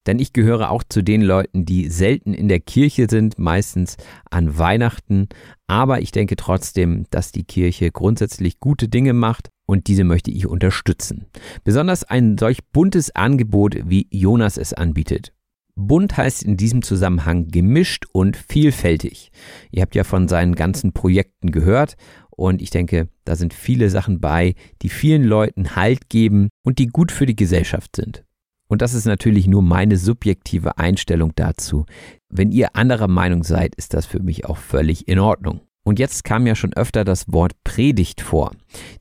Denn 0.04 0.18
ich 0.18 0.32
gehöre 0.32 0.72
auch 0.72 0.82
zu 0.82 1.04
den 1.04 1.22
Leuten, 1.22 1.64
die 1.64 1.88
selten 1.88 2.34
in 2.34 2.48
der 2.48 2.58
Kirche 2.58 3.06
sind, 3.08 3.38
meistens 3.38 3.96
an 4.28 4.58
Weihnachten. 4.58 5.28
Aber 5.68 6.00
ich 6.00 6.10
denke 6.10 6.34
trotzdem, 6.34 7.04
dass 7.10 7.30
die 7.30 7.44
Kirche 7.44 7.92
grundsätzlich 7.92 8.58
gute 8.58 8.88
Dinge 8.88 9.12
macht 9.12 9.50
und 9.64 9.86
diese 9.86 10.02
möchte 10.02 10.32
ich 10.32 10.48
unterstützen. 10.48 11.26
Besonders 11.62 12.02
ein 12.02 12.38
solch 12.38 12.64
buntes 12.72 13.14
Angebot, 13.14 13.76
wie 13.88 14.08
Jonas 14.10 14.58
es 14.58 14.72
anbietet. 14.72 15.32
Bunt 15.76 16.16
heißt 16.16 16.42
in 16.42 16.56
diesem 16.56 16.82
Zusammenhang 16.82 17.48
gemischt 17.48 18.04
und 18.12 18.36
vielfältig. 18.36 19.30
Ihr 19.70 19.82
habt 19.82 19.94
ja 19.94 20.04
von 20.04 20.28
seinen 20.28 20.54
ganzen 20.54 20.92
Projekten 20.92 21.50
gehört 21.50 21.96
und 22.30 22.62
ich 22.62 22.70
denke, 22.70 23.08
da 23.24 23.36
sind 23.36 23.54
viele 23.54 23.90
Sachen 23.90 24.20
bei, 24.20 24.54
die 24.82 24.88
vielen 24.88 25.24
Leuten 25.24 25.76
Halt 25.76 26.08
geben 26.08 26.48
und 26.64 26.78
die 26.78 26.86
gut 26.86 27.10
für 27.10 27.26
die 27.26 27.36
Gesellschaft 27.36 27.96
sind. 27.96 28.24
Und 28.68 28.82
das 28.82 28.94
ist 28.94 29.04
natürlich 29.04 29.46
nur 29.46 29.62
meine 29.62 29.96
subjektive 29.96 30.78
Einstellung 30.78 31.32
dazu. 31.36 31.86
Wenn 32.28 32.50
ihr 32.50 32.76
anderer 32.76 33.08
Meinung 33.08 33.44
seid, 33.44 33.74
ist 33.74 33.94
das 33.94 34.06
für 34.06 34.20
mich 34.20 34.46
auch 34.46 34.56
völlig 34.56 35.06
in 35.06 35.18
Ordnung. 35.18 35.60
Und 35.84 35.98
jetzt 35.98 36.24
kam 36.24 36.46
ja 36.46 36.54
schon 36.54 36.72
öfter 36.72 37.04
das 37.04 37.30
Wort 37.30 37.52
Predigt 37.62 38.22
vor. 38.22 38.52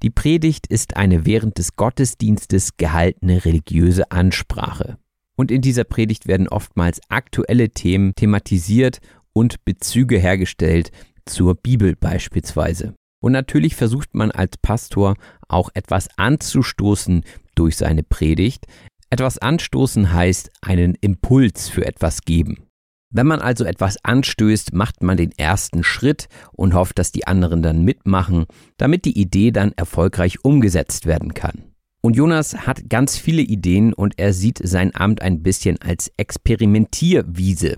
Die 0.02 0.10
Predigt 0.10 0.68
ist 0.68 0.98
eine 0.98 1.26
während 1.26 1.58
des 1.58 1.76
Gottesdienstes 1.78 2.76
gehaltene 2.76 3.46
religiöse 3.46 4.12
Ansprache. 4.12 4.98
Und 5.36 5.52
in 5.52 5.62
dieser 5.62 5.84
Predigt 5.84 6.28
werden 6.28 6.48
oftmals 6.48 7.02
aktuelle 7.10 7.70
Themen 7.70 8.16
thematisiert 8.16 9.00
und 9.34 9.66
Bezüge 9.66 10.20
hergestellt 10.20 10.92
zur 11.26 11.56
Bibel 11.56 11.96
beispielsweise. 11.96 12.94
Und 13.22 13.32
natürlich 13.32 13.76
versucht 13.76 14.14
man 14.14 14.32
als 14.32 14.58
Pastor 14.58 15.16
auch 15.48 15.70
etwas 15.74 16.10
anzustoßen 16.18 17.24
durch 17.56 17.78
seine 17.78 18.04
Predigt. 18.04 18.66
Etwas 19.10 19.38
anstoßen 19.38 20.12
heißt 20.12 20.52
einen 20.62 20.96
Impuls 20.96 21.70
für 21.70 21.86
etwas 21.86 22.24
geben. 22.24 22.68
Wenn 23.16 23.28
man 23.28 23.42
also 23.42 23.64
etwas 23.64 24.04
anstößt, 24.04 24.74
macht 24.74 25.04
man 25.04 25.18
den 25.18 25.32
ersten 25.38 25.84
Schritt 25.84 26.28
und 26.52 26.74
hofft, 26.74 26.98
dass 26.98 27.12
die 27.12 27.28
anderen 27.28 27.62
dann 27.62 27.84
mitmachen, 27.84 28.46
damit 28.78 29.06
die 29.06 29.20
Idee 29.20 29.52
dann 29.52 29.72
erfolgreich 29.74 30.44
umgesetzt 30.44 31.06
werden 31.06 31.36
kann. 31.36 31.73
Und 32.06 32.18
Jonas 32.18 32.68
hat 32.68 32.90
ganz 32.90 33.18
viele 33.18 33.42
Ideen 33.42 33.94
und 33.94 34.16
er 34.20 34.34
sieht 34.34 34.60
sein 34.62 34.94
Amt 34.94 35.22
ein 35.22 35.42
bisschen 35.42 35.82
als 35.82 36.12
Experimentierwiese. 36.18 37.78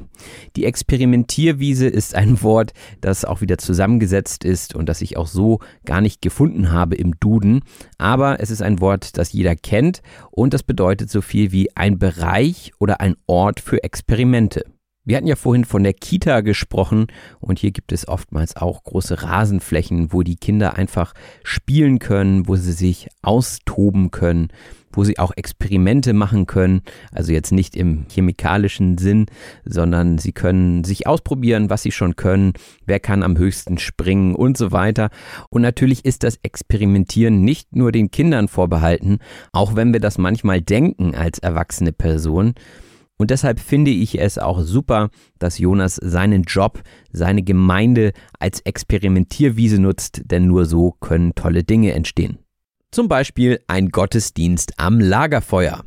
Die 0.55 0.65
Experimentierwiese 0.65 1.85
ist 1.85 2.15
ein 2.15 2.41
Wort, 2.41 2.73
das 3.01 3.23
auch 3.23 3.41
wieder 3.41 3.59
zusammengesetzt 3.59 4.43
ist 4.43 4.73
und 4.73 4.89
das 4.89 5.01
ich 5.01 5.15
auch 5.15 5.27
so 5.27 5.59
gar 5.85 6.01
nicht 6.01 6.23
gefunden 6.23 6.71
habe 6.71 6.95
im 6.95 7.19
Duden. 7.19 7.61
Aber 7.99 8.39
es 8.39 8.49
ist 8.49 8.63
ein 8.63 8.81
Wort, 8.81 9.15
das 9.19 9.31
jeder 9.31 9.55
kennt 9.55 10.01
und 10.31 10.55
das 10.55 10.63
bedeutet 10.63 11.11
so 11.11 11.21
viel 11.21 11.51
wie 11.51 11.75
ein 11.75 11.99
Bereich 11.99 12.71
oder 12.79 13.01
ein 13.01 13.17
Ort 13.27 13.59
für 13.59 13.83
Experimente. 13.83 14.63
Wir 15.05 15.17
hatten 15.17 15.27
ja 15.27 15.35
vorhin 15.35 15.65
von 15.65 15.83
der 15.83 15.93
Kita 15.93 16.41
gesprochen 16.41 17.05
und 17.39 17.59
hier 17.59 17.71
gibt 17.71 17.91
es 17.91 18.07
oftmals 18.07 18.55
auch 18.55 18.83
große 18.83 19.21
Rasenflächen, 19.21 20.11
wo 20.11 20.23
die 20.23 20.35
Kinder 20.35 20.75
einfach 20.75 21.13
spielen 21.43 21.99
können, 21.99 22.47
wo 22.47 22.55
sie 22.55 22.71
sich 22.71 23.07
austoben 23.21 24.09
können, 24.09 24.47
wo 24.91 25.03
sie 25.03 25.19
auch 25.19 25.31
Experimente 25.35 26.13
machen 26.13 26.47
können. 26.47 26.81
Also 27.11 27.33
jetzt 27.33 27.51
nicht 27.51 27.75
im 27.75 28.07
chemikalischen 28.09 28.97
Sinn, 28.97 29.27
sondern 29.63 30.17
sie 30.17 30.31
können 30.31 30.83
sich 30.83 31.05
ausprobieren, 31.05 31.69
was 31.69 31.83
sie 31.83 31.91
schon 31.91 32.15
können, 32.15 32.53
wer 32.87 32.99
kann 32.99 33.21
am 33.21 33.37
höchsten 33.37 33.77
springen 33.77 34.33
und 34.33 34.57
so 34.57 34.71
weiter. 34.71 35.11
Und 35.51 35.61
natürlich 35.61 36.03
ist 36.03 36.23
das 36.23 36.39
Experimentieren 36.41 37.41
nicht 37.41 37.75
nur 37.75 37.91
den 37.91 38.09
Kindern 38.09 38.47
vorbehalten, 38.47 39.19
auch 39.51 39.75
wenn 39.75 39.93
wir 39.93 39.99
das 39.99 40.17
manchmal 40.17 40.61
denken 40.61 41.13
als 41.13 41.37
erwachsene 41.37 41.91
Person. 41.91 42.55
Und 43.17 43.31
deshalb 43.31 43.59
finde 43.59 43.91
ich 43.91 44.19
es 44.19 44.37
auch 44.37 44.61
super, 44.61 45.09
dass 45.39 45.57
Jonas 45.57 45.95
seinen 45.95 46.43
Job, 46.43 46.81
seine 47.11 47.43
Gemeinde 47.43 48.11
als 48.39 48.59
Experimentierwiese 48.61 49.79
nutzt, 49.79 50.21
denn 50.25 50.47
nur 50.47 50.65
so 50.65 50.91
können 50.99 51.33
tolle 51.33 51.63
Dinge 51.63 51.93
entstehen. 51.93 52.39
Zum 52.91 53.07
Beispiel 53.07 53.59
ein 53.67 53.89
Gottesdienst 53.89 54.73
am 54.77 54.99
Lagerfeuer. 54.99 55.83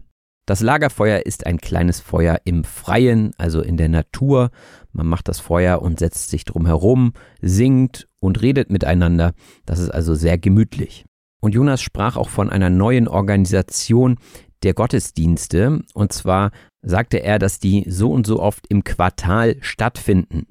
Das 0.47 0.63
Lagerfeuer 0.63 1.27
ist 1.27 1.47
ein 1.47 1.59
kleines 1.59 2.01
Feuer 2.01 2.41
im 2.45 2.65
Freien, 2.65 3.33
also 3.37 3.61
in 3.61 3.77
der 3.77 3.91
Natur. 3.91 4.51
Man 4.93 5.07
macht 5.07 5.29
das 5.29 5.41
Feuer 5.41 5.83
und 5.83 5.99
setzt 5.99 6.31
sich 6.31 6.47
drum 6.47 6.65
herum, 6.65 7.13
singt 7.43 8.09
und 8.19 8.41
redet 8.41 8.71
miteinander. 8.71 9.35
Das 9.67 9.79
ist 9.79 9.91
also 9.91 10.15
sehr 10.15 10.39
gemütlich. 10.39 11.05
Und 11.41 11.55
Jonas 11.55 11.83
sprach 11.83 12.17
auch 12.17 12.31
von 12.31 12.49
einer 12.49 12.71
neuen 12.71 13.09
Organisation 13.09 14.17
der 14.63 14.75
Gottesdienste. 14.75 15.83
Und 15.95 16.13
zwar 16.13 16.51
sagte 16.83 17.23
er, 17.23 17.39
dass 17.39 17.59
die 17.59 17.85
so 17.89 18.11
und 18.11 18.27
so 18.27 18.41
oft 18.41 18.67
im 18.69 18.85
Quartal 18.85 19.57
stattfinden. 19.61 20.47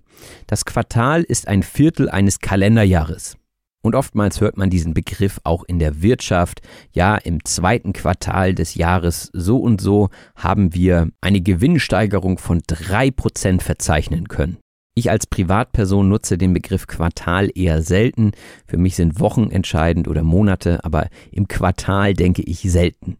Das 0.47 0.65
Quartal 0.65 1.23
ist 1.23 1.47
ein 1.47 1.63
Viertel 1.63 2.09
eines 2.09 2.39
Kalenderjahres. 2.39 3.37
Und 3.83 3.95
oftmals 3.95 4.41
hört 4.41 4.57
man 4.57 4.69
diesen 4.69 4.93
Begriff 4.93 5.39
auch 5.43 5.63
in 5.63 5.79
der 5.79 6.01
Wirtschaft. 6.01 6.61
Ja, 6.91 7.15
im 7.15 7.45
zweiten 7.45 7.93
Quartal 7.93 8.53
des 8.53 8.75
Jahres 8.75 9.29
so 9.33 9.59
und 9.59 9.79
so 9.79 10.09
haben 10.35 10.73
wir 10.73 11.09
eine 11.21 11.41
Gewinnsteigerung 11.41 12.37
von 12.37 12.61
drei 12.67 13.11
Prozent 13.11 13.63
verzeichnen 13.63 14.27
können. 14.27 14.57
Ich 14.95 15.11
als 15.11 15.27
Privatperson 15.27 16.09
nutze 16.09 16.39
den 16.39 16.53
Begriff 16.53 16.87
Quartal 16.87 17.51
eher 17.53 17.83
selten. 17.83 18.31
Für 18.65 18.77
mich 18.77 18.95
sind 18.95 19.19
Wochen 19.19 19.51
entscheidend 19.51 20.07
oder 20.07 20.23
Monate, 20.23 20.83
aber 20.83 21.07
im 21.31 21.47
Quartal 21.47 22.15
denke 22.15 22.41
ich 22.41 22.61
selten. 22.61 23.17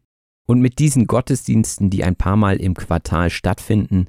Und 0.48 0.62
mit 0.62 0.80
diesen 0.80 1.08
Gottesdiensten, 1.08 1.90
die 1.90 2.04
ein 2.04 2.16
paar 2.16 2.38
Mal 2.38 2.58
im 2.58 2.74
Quartal 2.74 3.30
stattfinden, 3.30 4.08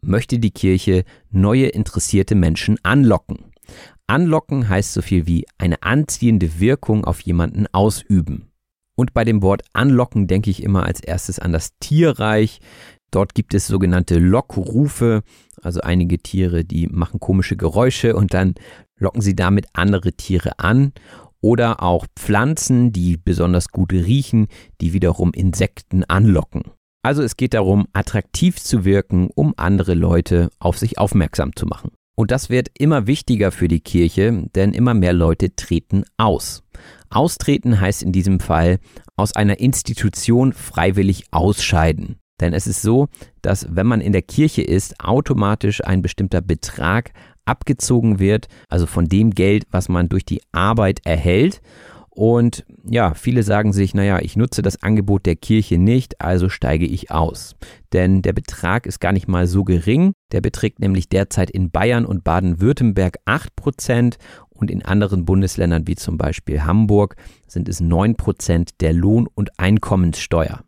möchte 0.00 0.38
die 0.38 0.52
Kirche 0.52 1.04
neue 1.30 1.66
interessierte 1.66 2.34
Menschen 2.34 2.78
anlocken. 2.82 3.52
Anlocken 4.06 4.68
heißt 4.68 4.92
so 4.92 5.02
viel 5.02 5.26
wie 5.26 5.46
eine 5.58 5.82
anziehende 5.82 6.58
Wirkung 6.58 7.04
auf 7.04 7.20
jemanden 7.20 7.66
ausüben. 7.72 8.50
Und 8.96 9.14
bei 9.14 9.24
dem 9.24 9.42
Wort 9.42 9.62
anlocken 9.72 10.26
denke 10.26 10.50
ich 10.50 10.62
immer 10.62 10.84
als 10.84 11.00
erstes 11.00 11.38
an 11.38 11.52
das 11.52 11.76
Tierreich. 11.80 12.60
Dort 13.10 13.34
gibt 13.34 13.54
es 13.54 13.66
sogenannte 13.66 14.18
Lockrufe, 14.18 15.22
also 15.62 15.80
einige 15.80 16.18
Tiere, 16.18 16.64
die 16.64 16.86
machen 16.86 17.18
komische 17.18 17.56
Geräusche 17.56 18.14
und 18.14 18.32
dann 18.34 18.54
locken 18.96 19.22
sie 19.22 19.34
damit 19.34 19.66
andere 19.72 20.12
Tiere 20.12 20.58
an 20.58 20.92
oder 21.40 21.82
auch 21.82 22.06
Pflanzen, 22.16 22.92
die 22.92 23.16
besonders 23.16 23.68
gut 23.68 23.92
riechen, 23.92 24.48
die 24.80 24.92
wiederum 24.92 25.32
Insekten 25.32 26.04
anlocken. 26.04 26.62
Also 27.02 27.22
es 27.22 27.36
geht 27.36 27.54
darum, 27.54 27.86
attraktiv 27.92 28.60
zu 28.60 28.84
wirken, 28.84 29.30
um 29.34 29.54
andere 29.56 29.94
Leute 29.94 30.50
auf 30.58 30.78
sich 30.78 30.98
aufmerksam 30.98 31.56
zu 31.56 31.66
machen. 31.66 31.92
Und 32.14 32.30
das 32.30 32.50
wird 32.50 32.68
immer 32.78 33.06
wichtiger 33.06 33.50
für 33.50 33.68
die 33.68 33.80
Kirche, 33.80 34.46
denn 34.54 34.74
immer 34.74 34.92
mehr 34.92 35.14
Leute 35.14 35.56
treten 35.56 36.04
aus. 36.18 36.62
Austreten 37.08 37.80
heißt 37.80 38.02
in 38.02 38.12
diesem 38.12 38.40
Fall 38.40 38.78
aus 39.16 39.34
einer 39.34 39.58
Institution 39.58 40.52
freiwillig 40.52 41.24
ausscheiden. 41.30 42.16
Denn 42.40 42.52
es 42.52 42.66
ist 42.66 42.82
so, 42.82 43.08
dass 43.42 43.74
wenn 43.74 43.86
man 43.86 44.00
in 44.00 44.12
der 44.12 44.22
Kirche 44.22 44.62
ist, 44.62 45.00
automatisch 45.00 45.84
ein 45.84 46.02
bestimmter 46.02 46.40
Betrag 46.40 47.12
abgezogen 47.44 48.18
wird, 48.18 48.48
also 48.68 48.86
von 48.86 49.06
dem 49.06 49.30
Geld, 49.30 49.66
was 49.70 49.88
man 49.88 50.08
durch 50.08 50.24
die 50.24 50.42
Arbeit 50.52 51.00
erhält. 51.04 51.60
Und 52.10 52.66
ja, 52.84 53.14
viele 53.14 53.42
sagen 53.42 53.72
sich, 53.72 53.94
naja, 53.94 54.18
ich 54.20 54.36
nutze 54.36 54.62
das 54.62 54.82
Angebot 54.82 55.26
der 55.26 55.36
Kirche 55.36 55.78
nicht, 55.78 56.20
also 56.20 56.48
steige 56.48 56.84
ich 56.84 57.10
aus. 57.10 57.56
Denn 57.92 58.20
der 58.20 58.32
Betrag 58.32 58.86
ist 58.86 59.00
gar 59.00 59.12
nicht 59.12 59.28
mal 59.28 59.46
so 59.46 59.64
gering. 59.64 60.12
Der 60.32 60.40
beträgt 60.40 60.80
nämlich 60.80 61.08
derzeit 61.08 61.50
in 61.50 61.70
Bayern 61.70 62.04
und 62.04 62.24
Baden-Württemberg 62.24 63.18
8% 63.26 64.16
und 64.50 64.70
in 64.70 64.84
anderen 64.84 65.24
Bundesländern 65.24 65.86
wie 65.86 65.96
zum 65.96 66.18
Beispiel 66.18 66.64
Hamburg 66.64 67.16
sind 67.46 67.68
es 67.68 67.80
9% 67.80 68.74
der 68.80 68.92
Lohn- 68.92 69.28
und 69.32 69.58
Einkommenssteuer. 69.58 70.60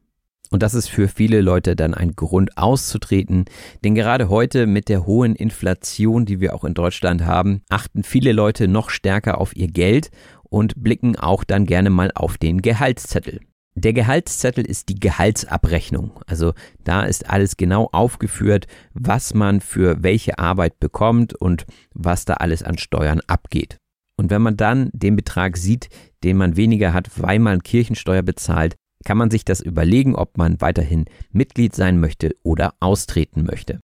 Und 0.53 0.63
das 0.63 0.75
ist 0.75 0.89
für 0.89 1.09
viele 1.09 1.41
Leute 1.41 1.75
dann 1.75 1.95
ein 1.95 2.15
Grund 2.15 2.59
auszutreten. 2.59 3.47
Denn 3.83 3.95
gerade 3.95 4.29
heute 4.29 4.67
mit 4.67 4.91
der 4.91 5.07
hohen 5.07 5.35
Inflation, 5.35 6.27
die 6.27 6.41
wir 6.41 6.55
auch 6.55 6.65
in 6.65 6.75
Deutschland 6.75 7.25
haben, 7.25 7.63
achten 7.71 8.05
viele 8.05 8.33
Leute 8.33 8.69
noch 8.69 8.91
stärker 8.91 9.41
auf 9.41 9.57
ihr 9.57 9.69
Geld 9.69 10.11
und 10.43 10.83
blicken 10.83 11.17
auch 11.17 11.43
dann 11.43 11.65
gerne 11.65 11.89
mal 11.89 12.11
auf 12.15 12.37
den 12.37 12.61
Gehaltszettel. 12.61 13.41
Der 13.75 13.95
Gehaltszettel 13.95 14.67
ist 14.67 14.91
die 14.91 15.01
Gehaltsabrechnung. 15.01 16.21
Also 16.27 16.53
da 16.85 17.05
ist 17.05 17.31
alles 17.31 17.57
genau 17.57 17.89
aufgeführt, 17.91 18.67
was 18.93 19.33
man 19.33 19.63
für 19.63 20.03
welche 20.03 20.39
Arbeit 20.39 20.79
bekommt 20.79 21.33
und 21.35 21.65
was 21.95 22.27
da 22.27 22.35
alles 22.35 22.63
an 22.63 22.77
Steuern 22.77 23.23
abgeht. 23.27 23.79
Und 24.19 24.29
wenn 24.29 24.43
man 24.43 24.59
dann 24.59 24.91
den 24.93 25.17
Betrag 25.17 25.57
sieht, 25.57 25.89
den 26.23 26.37
man 26.37 26.57
weniger 26.57 26.93
hat, 26.93 27.11
weil 27.17 27.39
man 27.39 27.63
Kirchensteuer 27.63 28.23
bezahlt, 28.23 28.77
kann 29.05 29.19
man 29.19 29.31
sich 29.31 29.45
das 29.45 29.61
überlegen, 29.61 30.15
ob 30.15 30.37
man 30.39 30.61
weiterhin 30.61 31.05
Mitglied 31.31 31.75
sein 31.75 32.01
möchte 32.01 32.35
oder 32.43 32.75
austreten 32.81 33.45
möchte. 33.45 33.81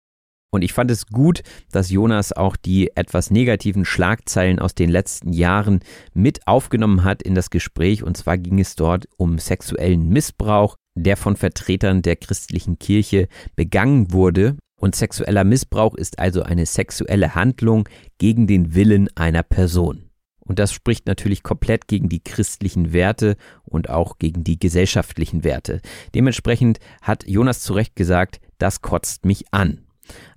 Und 0.50 0.62
ich 0.62 0.74
fand 0.74 0.90
es 0.92 1.08
gut, 1.08 1.44
dass 1.72 1.92
Jonas 1.92 2.32
auch 2.32 2.56
die 2.56 2.96
etwas 2.96 3.32
negativen 3.32 3.84
Schlagzeilen 3.84 4.60
aus 4.60 4.74
den 4.74 4.90
letzten 4.90 5.34
Jahren 5.34 5.82
mit 6.14 6.48
aufgenommen 6.48 7.04
hat 7.04 7.22
in 7.22 7.36
das 7.36 7.50
Gespräch. 7.50 8.02
Und 8.02 8.16
zwar 8.16 8.38
ging 8.38 8.60
es 8.60 8.76
dort 8.76 9.08
um 9.18 9.40
sexuellen 9.40 10.08
Missbrauch, 10.10 10.76
der 10.98 11.18
von 11.18 11.36
Vertretern 11.36 12.02
der 12.02 12.16
christlichen 12.16 12.80
Kirche 12.80 13.28
begangen 13.56 14.14
wurde. 14.14 14.56
Und 14.80 14.96
sexueller 14.96 15.44
Missbrauch 15.44 15.96
ist 15.96 16.20
also 16.20 16.44
eine 16.44 16.66
sexuelle 16.66 17.36
Handlung 17.36 17.90
gegen 18.18 18.48
den 18.48 18.74
Willen 18.74 19.10
einer 19.16 19.44
Person. 19.44 20.07
Und 20.48 20.60
das 20.60 20.72
spricht 20.72 21.06
natürlich 21.06 21.44
komplett 21.44 21.88
gegen 21.88 22.10
die 22.10 22.24
christlichen 22.24 22.94
Werte 22.94 23.36
und 23.64 23.90
auch 23.90 24.18
gegen 24.18 24.44
die 24.44 24.58
gesellschaftlichen 24.58 25.44
Werte. 25.44 25.82
Dementsprechend 26.16 26.80
hat 27.02 27.28
Jonas 27.28 27.62
zu 27.62 27.74
Recht 27.74 27.96
gesagt, 27.96 28.40
das 28.58 28.82
kotzt 28.82 29.26
mich 29.26 29.46
an. 29.52 29.82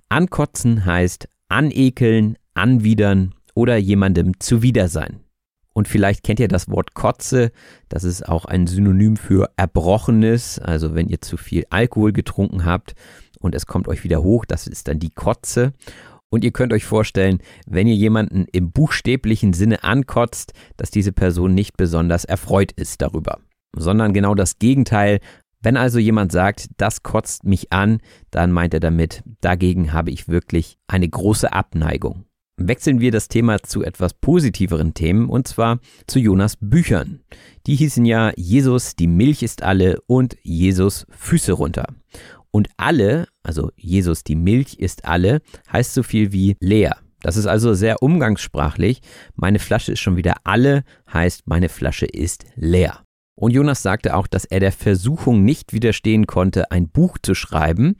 Ankotzen 0.09 0.85
heißt 0.85 1.27
anekeln, 1.47 2.37
anwidern 2.53 3.33
oder 3.53 3.77
jemandem 3.77 4.39
zuwider 4.39 4.87
sein. 4.87 5.21
Und 5.73 5.87
vielleicht 5.87 6.23
kennt 6.23 6.39
ihr 6.39 6.49
das 6.49 6.69
Wort 6.69 6.93
Kotze, 6.93 7.51
das 7.87 8.03
ist 8.03 8.27
auch 8.27 8.43
ein 8.45 8.67
Synonym 8.67 9.15
für 9.15 9.49
Erbrochenes, 9.55 10.59
also 10.59 10.95
wenn 10.95 11.07
ihr 11.07 11.21
zu 11.21 11.37
viel 11.37 11.65
Alkohol 11.69 12.11
getrunken 12.11 12.65
habt 12.65 12.93
und 13.39 13.55
es 13.55 13.65
kommt 13.65 13.87
euch 13.87 14.03
wieder 14.03 14.21
hoch, 14.21 14.43
das 14.45 14.67
ist 14.67 14.89
dann 14.89 14.99
die 14.99 15.11
Kotze. 15.11 15.73
Und 16.31 16.45
ihr 16.45 16.51
könnt 16.51 16.71
euch 16.71 16.85
vorstellen, 16.85 17.39
wenn 17.67 17.87
ihr 17.87 17.95
jemanden 17.95 18.45
im 18.51 18.71
buchstäblichen 18.71 19.51
Sinne 19.51 19.83
ankotzt, 19.83 20.53
dass 20.77 20.89
diese 20.89 21.11
Person 21.11 21.53
nicht 21.53 21.75
besonders 21.75 22.23
erfreut 22.23 22.71
ist 22.71 23.01
darüber, 23.01 23.39
sondern 23.75 24.13
genau 24.13 24.33
das 24.33 24.57
Gegenteil. 24.57 25.19
Wenn 25.61 25.77
also 25.77 25.99
jemand 25.99 26.31
sagt, 26.31 26.69
das 26.77 27.03
kotzt 27.03 27.43
mich 27.43 27.73
an, 27.73 27.99
dann 28.31 28.51
meint 28.51 28.73
er 28.73 28.79
damit, 28.79 29.23
dagegen 29.41 29.91
habe 29.93 30.09
ich 30.09 30.29
wirklich 30.29 30.77
eine 30.87 31.07
große 31.07 31.51
Abneigung. 31.51 32.25
Wechseln 32.57 32.99
wir 33.01 33.11
das 33.11 33.27
Thema 33.27 33.61
zu 33.61 33.83
etwas 33.83 34.13
positiveren 34.13 34.93
Themen 34.93 35.29
und 35.29 35.47
zwar 35.47 35.79
zu 36.07 36.19
Jonas 36.19 36.57
Büchern. 36.59 37.21
Die 37.67 37.75
hießen 37.75 38.05
ja 38.05 38.31
Jesus, 38.37 38.95
die 38.95 39.07
Milch 39.07 39.43
ist 39.43 39.63
alle 39.63 39.99
und 40.07 40.37
Jesus 40.43 41.05
Füße 41.09 41.51
runter. 41.53 41.87
Und 42.51 42.69
alle, 42.77 43.27
also 43.43 43.71
Jesus, 43.77 44.23
die 44.23 44.35
Milch 44.35 44.75
ist 44.75 45.05
alle, 45.05 45.41
heißt 45.71 45.93
so 45.93 46.03
viel 46.03 46.31
wie 46.31 46.57
leer. 46.59 46.97
Das 47.21 47.37
ist 47.37 47.45
also 47.45 47.73
sehr 47.73 48.01
umgangssprachlich. 48.01 49.01
Meine 49.35 49.59
Flasche 49.59 49.93
ist 49.93 49.99
schon 49.99 50.17
wieder 50.17 50.35
alle, 50.43 50.83
heißt 51.11 51.47
meine 51.47 51.69
Flasche 51.69 52.05
ist 52.05 52.45
leer. 52.55 53.03
Und 53.35 53.51
Jonas 53.51 53.81
sagte 53.81 54.15
auch, 54.15 54.27
dass 54.27 54.45
er 54.45 54.59
der 54.59 54.71
Versuchung 54.71 55.43
nicht 55.43 55.73
widerstehen 55.73 56.27
konnte, 56.27 56.71
ein 56.71 56.89
Buch 56.89 57.17
zu 57.21 57.33
schreiben. 57.33 57.95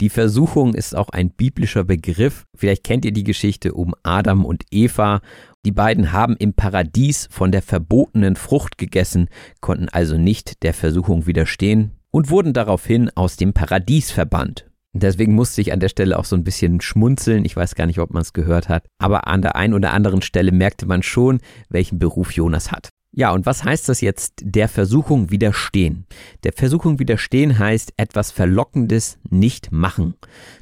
Die 0.00 0.10
Versuchung 0.10 0.74
ist 0.74 0.94
auch 0.94 1.08
ein 1.08 1.30
biblischer 1.30 1.82
Begriff. 1.82 2.44
Vielleicht 2.54 2.84
kennt 2.84 3.04
ihr 3.04 3.12
die 3.12 3.24
Geschichte 3.24 3.72
um 3.72 3.94
Adam 4.02 4.44
und 4.44 4.64
Eva. 4.70 5.22
Die 5.64 5.72
beiden 5.72 6.12
haben 6.12 6.36
im 6.36 6.52
Paradies 6.52 7.28
von 7.30 7.50
der 7.50 7.62
verbotenen 7.62 8.36
Frucht 8.36 8.78
gegessen, 8.78 9.28
konnten 9.60 9.88
also 9.88 10.18
nicht 10.18 10.62
der 10.62 10.74
Versuchung 10.74 11.26
widerstehen 11.26 11.92
und 12.16 12.30
wurden 12.30 12.54
daraufhin 12.54 13.10
aus 13.14 13.36
dem 13.36 13.52
Paradies 13.52 14.10
verbannt. 14.10 14.70
Deswegen 14.94 15.34
musste 15.34 15.60
ich 15.60 15.74
an 15.74 15.80
der 15.80 15.90
Stelle 15.90 16.18
auch 16.18 16.24
so 16.24 16.34
ein 16.34 16.44
bisschen 16.44 16.80
schmunzeln. 16.80 17.44
Ich 17.44 17.54
weiß 17.54 17.74
gar 17.74 17.84
nicht, 17.84 17.98
ob 17.98 18.10
man 18.10 18.22
es 18.22 18.32
gehört 18.32 18.70
hat. 18.70 18.86
Aber 18.96 19.26
an 19.26 19.42
der 19.42 19.54
einen 19.54 19.74
oder 19.74 19.92
anderen 19.92 20.22
Stelle 20.22 20.50
merkte 20.50 20.86
man 20.86 21.02
schon, 21.02 21.40
welchen 21.68 21.98
Beruf 21.98 22.32
Jonas 22.32 22.72
hat. 22.72 22.88
Ja, 23.12 23.32
und 23.32 23.44
was 23.44 23.64
heißt 23.64 23.90
das 23.90 24.00
jetzt, 24.00 24.32
der 24.42 24.70
Versuchung 24.70 25.30
widerstehen? 25.30 26.06
Der 26.42 26.54
Versuchung 26.54 26.98
widerstehen 26.98 27.58
heißt 27.58 27.92
etwas 27.98 28.30
Verlockendes 28.30 29.18
nicht 29.28 29.70
machen. 29.70 30.14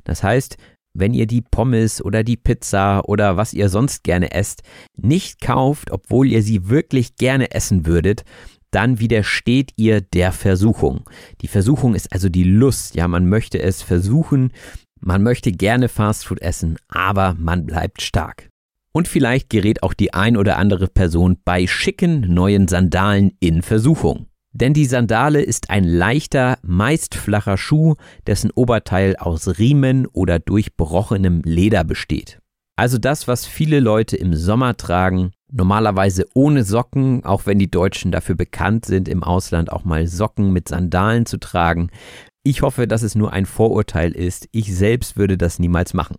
Das 0.03 0.25
heißt, 0.25 0.57
wenn 0.93 1.15
ihr 1.15 1.27
die 1.27 1.43
Pommes 1.43 2.05
oder 2.05 2.23
die 2.25 2.37
Pizza 2.37 3.09
oder 3.09 3.37
was 3.37 3.53
ihr 3.53 3.69
sonst 3.69 4.03
gerne 4.05 4.33
esst, 4.33 4.63
nicht 4.97 5.41
kauft, 5.41 5.91
obwohl 5.91 6.29
ihr 6.29 6.43
sie 6.43 6.69
wirklich 6.69 7.17
gerne 7.17 7.51
essen 7.51 7.85
würdet, 7.87 8.25
dann 8.75 8.99
widersteht 9.01 9.73
ihr 9.77 10.01
der 10.01 10.33
Versuchung. 10.33 11.09
Die 11.41 11.49
Versuchung 11.49 11.95
ist 11.95 12.13
also 12.13 12.29
die 12.29 12.45
Lust. 12.45 12.95
Ja, 12.95 13.09
man 13.09 13.29
möchte 13.29 13.61
es 13.61 13.83
versuchen, 13.83 14.53
man 15.01 15.23
möchte 15.23 15.53
gerne 15.53 15.89
Fastfood 15.89 16.41
essen, 16.43 16.77
aber 16.89 17.37
man 17.39 17.67
bleibt 17.67 18.03
stark. 18.03 18.49
Und 18.93 19.09
vielleicht 19.09 19.51
gerät 19.51 19.83
auch 19.83 19.93
die 19.93 20.15
ein 20.15 20.37
oder 20.37 20.57
andere 20.57 20.89
Person 20.89 21.37
bei 21.45 21.67
schicken 21.67 22.33
neuen 22.33 22.69
Sandalen 22.69 23.33
in 23.41 23.63
Versuchung. 23.63 24.27
Denn 24.53 24.73
die 24.73 24.87
Sandale 24.87 25.43
ist 25.43 25.69
ein 25.69 25.83
leichter, 25.83 26.59
meist 26.63 27.17
flacher 27.17 27.57
Schuh, 27.57 27.97
dessen 28.27 28.53
Oberteil 28.53 29.17
aus 29.17 29.59
Riemen 29.59 30.07
oder 30.07 30.39
durchbrochenem 30.39 31.43
Leder 31.45 31.83
besteht. 31.83 32.39
Also 32.77 32.99
das, 32.99 33.29
was 33.29 33.47
viele 33.47 33.79
Leute 33.79 34.17
im 34.17 34.35
Sommer 34.35 34.77
tragen, 34.77 35.31
normalerweise 35.53 36.27
ohne 36.35 36.65
Socken, 36.65 37.25
auch 37.25 37.47
wenn 37.47 37.59
die 37.59 37.71
Deutschen 37.71 38.11
dafür 38.11 38.35
bekannt 38.35 38.85
sind, 38.85 39.09
im 39.09 39.23
Ausland 39.23 39.71
auch 39.71 39.85
mal 39.85 40.09
Socken 40.09 40.53
mit 40.53 40.69
Sandalen 40.69 41.25
zu 41.27 41.39
tragen. 41.39 41.91
Ich 42.43 42.63
hoffe, 42.63 42.89
dass 42.89 43.03
es 43.03 43.15
nur 43.15 43.33
ein 43.33 43.47
Vorurteil 43.47 44.13
ist. 44.13 44.49
Ich 44.51 44.75
selbst 44.75 45.17
würde 45.17 45.39
das 45.39 45.61
niemals 45.61 45.95
machen. 45.95 46.17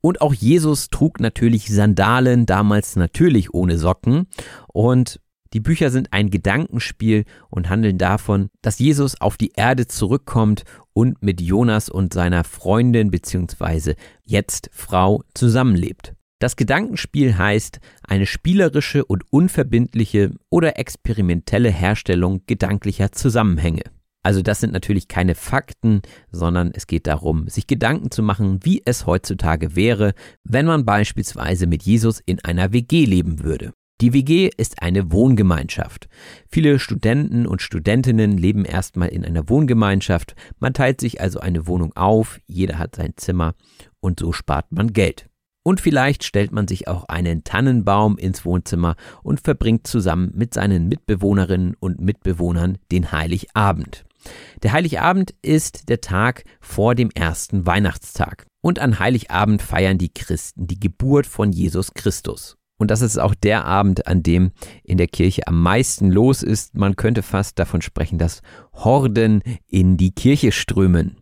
Und 0.00 0.22
auch 0.22 0.32
Jesus 0.32 0.88
trug 0.88 1.20
natürlich 1.20 1.68
Sandalen, 1.68 2.46
damals 2.46 2.96
natürlich 2.96 3.52
ohne 3.52 3.76
Socken. 3.76 4.26
Und 4.72 5.20
die 5.52 5.60
Bücher 5.60 5.90
sind 5.90 6.12
ein 6.12 6.30
Gedankenspiel 6.30 7.24
und 7.50 7.68
handeln 7.68 7.98
davon, 7.98 8.48
dass 8.62 8.78
Jesus 8.78 9.20
auf 9.20 9.36
die 9.36 9.52
Erde 9.56 9.86
zurückkommt 9.86 10.62
und 10.92 11.22
mit 11.22 11.40
Jonas 11.40 11.88
und 11.88 12.12
seiner 12.12 12.44
Freundin 12.44 13.10
bzw. 13.10 13.94
jetzt 14.24 14.70
Frau 14.72 15.22
zusammenlebt. 15.34 16.14
Das 16.40 16.56
Gedankenspiel 16.56 17.36
heißt 17.36 17.80
eine 18.02 18.24
spielerische 18.24 19.04
und 19.04 19.24
unverbindliche 19.30 20.32
oder 20.48 20.78
experimentelle 20.78 21.70
Herstellung 21.70 22.42
gedanklicher 22.46 23.12
Zusammenhänge. 23.12 23.82
Also 24.22 24.42
das 24.42 24.60
sind 24.60 24.72
natürlich 24.72 25.08
keine 25.08 25.34
Fakten, 25.34 26.02
sondern 26.30 26.72
es 26.74 26.86
geht 26.86 27.06
darum, 27.06 27.48
sich 27.48 27.66
Gedanken 27.66 28.10
zu 28.10 28.22
machen, 28.22 28.60
wie 28.62 28.82
es 28.84 29.06
heutzutage 29.06 29.76
wäre, 29.76 30.12
wenn 30.44 30.66
man 30.66 30.84
beispielsweise 30.84 31.66
mit 31.66 31.82
Jesus 31.82 32.20
in 32.24 32.38
einer 32.44 32.72
WG 32.72 33.04
leben 33.04 33.42
würde. 33.42 33.72
Die 34.00 34.14
WG 34.14 34.50
ist 34.56 34.80
eine 34.82 35.12
Wohngemeinschaft. 35.12 36.08
Viele 36.48 36.78
Studenten 36.78 37.46
und 37.46 37.60
Studentinnen 37.60 38.38
leben 38.38 38.64
erstmal 38.64 39.08
in 39.08 39.26
einer 39.26 39.50
Wohngemeinschaft. 39.50 40.34
Man 40.58 40.72
teilt 40.72 41.02
sich 41.02 41.20
also 41.20 41.40
eine 41.40 41.66
Wohnung 41.66 41.94
auf, 41.94 42.40
jeder 42.46 42.78
hat 42.78 42.96
sein 42.96 43.12
Zimmer 43.16 43.54
und 44.00 44.20
so 44.20 44.32
spart 44.32 44.72
man 44.72 44.94
Geld. 44.94 45.26
Und 45.62 45.82
vielleicht 45.82 46.24
stellt 46.24 46.50
man 46.50 46.66
sich 46.66 46.88
auch 46.88 47.04
einen 47.10 47.44
Tannenbaum 47.44 48.16
ins 48.16 48.46
Wohnzimmer 48.46 48.96
und 49.22 49.42
verbringt 49.42 49.86
zusammen 49.86 50.32
mit 50.34 50.54
seinen 50.54 50.88
Mitbewohnerinnen 50.88 51.76
und 51.78 52.00
Mitbewohnern 52.00 52.78
den 52.90 53.12
Heiligabend. 53.12 54.06
Der 54.62 54.72
Heiligabend 54.72 55.34
ist 55.42 55.90
der 55.90 56.00
Tag 56.00 56.44
vor 56.60 56.94
dem 56.94 57.10
ersten 57.10 57.66
Weihnachtstag. 57.66 58.46
Und 58.62 58.78
an 58.78 58.98
Heiligabend 58.98 59.60
feiern 59.60 59.98
die 59.98 60.12
Christen 60.12 60.66
die 60.66 60.80
Geburt 60.80 61.26
von 61.26 61.52
Jesus 61.52 61.92
Christus. 61.92 62.56
Und 62.80 62.90
das 62.90 63.02
ist 63.02 63.18
auch 63.18 63.34
der 63.34 63.66
Abend, 63.66 64.06
an 64.06 64.22
dem 64.22 64.52
in 64.84 64.96
der 64.96 65.06
Kirche 65.06 65.46
am 65.46 65.62
meisten 65.62 66.10
los 66.10 66.42
ist. 66.42 66.74
Man 66.74 66.96
könnte 66.96 67.20
fast 67.20 67.58
davon 67.58 67.82
sprechen, 67.82 68.16
dass 68.16 68.40
Horden 68.72 69.42
in 69.66 69.98
die 69.98 70.12
Kirche 70.12 70.50
strömen. 70.50 71.18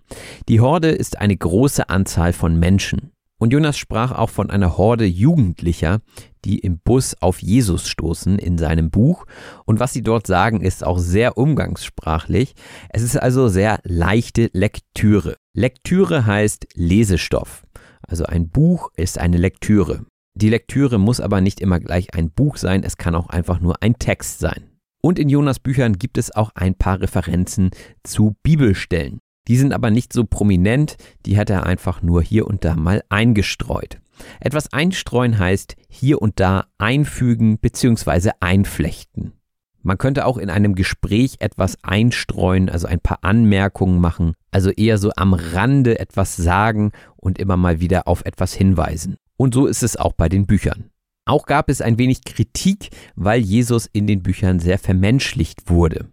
Die 0.49 0.61
Horde 0.61 0.91
ist 0.91 1.19
eine 1.19 1.37
große 1.37 1.91
Anzahl 1.91 2.33
von 2.33 2.61
Menschen. 2.61 3.11
Und 3.41 3.53
Jonas 3.53 3.77
sprach 3.77 4.13
auch 4.13 4.31
von 4.31 4.51
einer 4.51 4.79
Horde 4.79 5.05
Jugendlicher, 5.05 5.99
die 6.45 6.61
im 6.61 6.79
Bus 6.79 7.17
auf 7.21 7.43
Jesus 7.43 7.89
stoßen 7.89 8.39
in 8.39 8.57
seinem 8.57 8.91
Buch. 8.91 9.27
Und 9.65 9.81
was 9.81 9.93
sie 9.93 10.03
dort 10.03 10.29
sagen, 10.29 10.61
ist 10.61 10.85
auch 10.85 10.99
sehr 10.99 11.37
umgangssprachlich. 11.37 12.55
Es 12.91 13.03
ist 13.03 13.21
also 13.21 13.49
sehr 13.49 13.81
leichte 13.83 14.49
Lektüre. 14.53 15.35
Lektüre 15.55 16.25
heißt 16.25 16.69
Lesestoff. 16.75 17.65
Also 18.07 18.27
ein 18.27 18.49
Buch 18.49 18.91
ist 18.95 19.19
eine 19.19 19.39
Lektüre. 19.39 20.05
Die 20.41 20.51
Lektüre 20.51 20.99
muss 20.99 21.21
aber 21.21 21.41
nicht 21.41 21.61
immer 21.61 21.81
gleich 21.81 22.15
ein 22.15 22.31
Buch 22.31 22.59
sein, 22.59 22.85
es 22.85 22.97
kann 22.97 23.17
auch 23.17 23.29
einfach 23.29 23.59
nur 23.59 23.83
ein 23.83 23.99
Text 23.99 24.39
sein. 24.39 24.71
Und 25.03 25.19
in 25.19 25.29
Jonas 25.29 25.59
Büchern 25.59 25.95
gibt 25.95 26.17
es 26.17 26.33
auch 26.33 26.53
ein 26.55 26.77
paar 26.77 27.01
Referenzen 27.01 27.71
zu 28.05 28.37
Bibelstellen. 28.45 29.19
Die 29.49 29.57
sind 29.57 29.73
aber 29.73 29.91
nicht 29.91 30.13
so 30.13 30.25
prominent, 30.25 30.97
die 31.27 31.37
hat 31.37 31.51
er 31.51 31.67
einfach 31.67 32.03
nur 32.03 32.23
hier 32.23 32.47
und 32.47 32.65
da 32.65 32.77
mal 32.77 33.03
eingestreut. 33.09 33.99
Etwas 34.39 34.73
einstreuen 34.73 35.41
heißt 35.41 35.75
hier 35.89 36.23
und 36.23 36.39
da 36.39 36.67
einfügen 36.79 37.59
bzw. 37.59 38.31
einflechten. 38.39 39.33
Man 39.83 39.99
könnte 39.99 40.25
auch 40.25 40.39
in 40.39 40.51
einem 40.51 40.77
Gespräch 40.77 41.39
etwas 41.41 41.83
einstreuen, 41.83 42.69
also 42.71 42.87
ein 42.87 43.01
paar 43.01 43.19
Anmerkungen 43.23 44.01
machen, 44.01 44.35
also 44.53 44.71
eher 44.71 44.99
so 44.99 45.11
am 45.17 45.35
Rande 45.35 45.99
etwas 45.99 46.37
sagen 46.37 46.93
und 47.17 47.41
immer 47.41 47.57
mal 47.57 47.81
wieder 47.81 48.07
auf 48.07 48.25
etwas 48.25 48.55
hinweisen. 48.55 49.17
Und 49.39 49.55
so 49.55 49.67
ist 49.67 49.83
es 49.83 49.97
auch 49.97 50.13
bei 50.13 50.29
den 50.29 50.47
Büchern. 50.47 50.91
Auch 51.25 51.47
gab 51.47 51.69
es 51.69 51.81
ein 51.81 51.99
wenig 51.99 52.25
Kritik, 52.25 52.91
weil 53.15 53.41
Jesus 53.41 53.87
in 53.93 54.07
den 54.07 54.23
Büchern 54.23 54.61
sehr 54.61 54.79
vermenschlicht 54.79 55.71
wurde. 55.71 56.07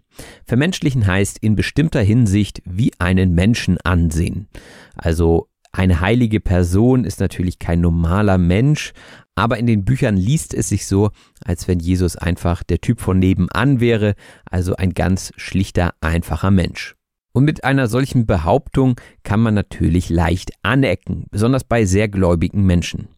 Vermenschlichen 0.46 1.08
heißt 1.08 1.40
in 1.40 1.56
bestimmter 1.56 2.02
Hinsicht 2.02 2.62
wie 2.66 2.92
einen 3.00 3.34
Menschen 3.34 3.80
ansehen. 3.82 4.48
Also 4.96 5.48
eine 5.72 6.02
heilige 6.02 6.40
Person 6.40 7.04
ist 7.04 7.20
natürlich 7.20 7.60
kein 7.60 7.82
normaler 7.82 8.38
Mensch, 8.38 8.94
aber 9.36 9.58
in 9.58 9.68
den 9.68 9.86
Büchern 9.86 10.16
liest 10.16 10.54
es 10.54 10.70
sich 10.70 10.86
so, 10.86 11.12
als 11.44 11.68
wenn 11.68 11.80
Jesus 11.80 12.16
einfach 12.16 12.64
der 12.64 12.80
Typ 12.80 13.02
von 13.02 13.18
nebenan 13.18 13.80
wäre, 13.80 14.16
also 14.50 14.76
ein 14.76 14.94
ganz 14.94 15.34
schlichter, 15.36 15.94
einfacher 16.00 16.52
Mensch. 16.52 16.96
Und 17.34 17.44
mit 17.44 17.66
einer 17.66 17.88
solchen 17.88 18.26
Behauptung 18.26 19.00
kann 19.24 19.42
man 19.42 19.54
natürlich 19.54 20.10
leicht 20.10 20.52
anecken, 20.62 21.26
besonders 21.32 21.66
bei 21.66 21.84
sehr 21.84 22.08
gläubigen 22.08 22.66
Menschen. 22.66 23.10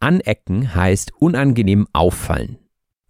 Anecken 0.00 0.74
heißt 0.74 1.12
unangenehm 1.18 1.88
auffallen. 1.92 2.58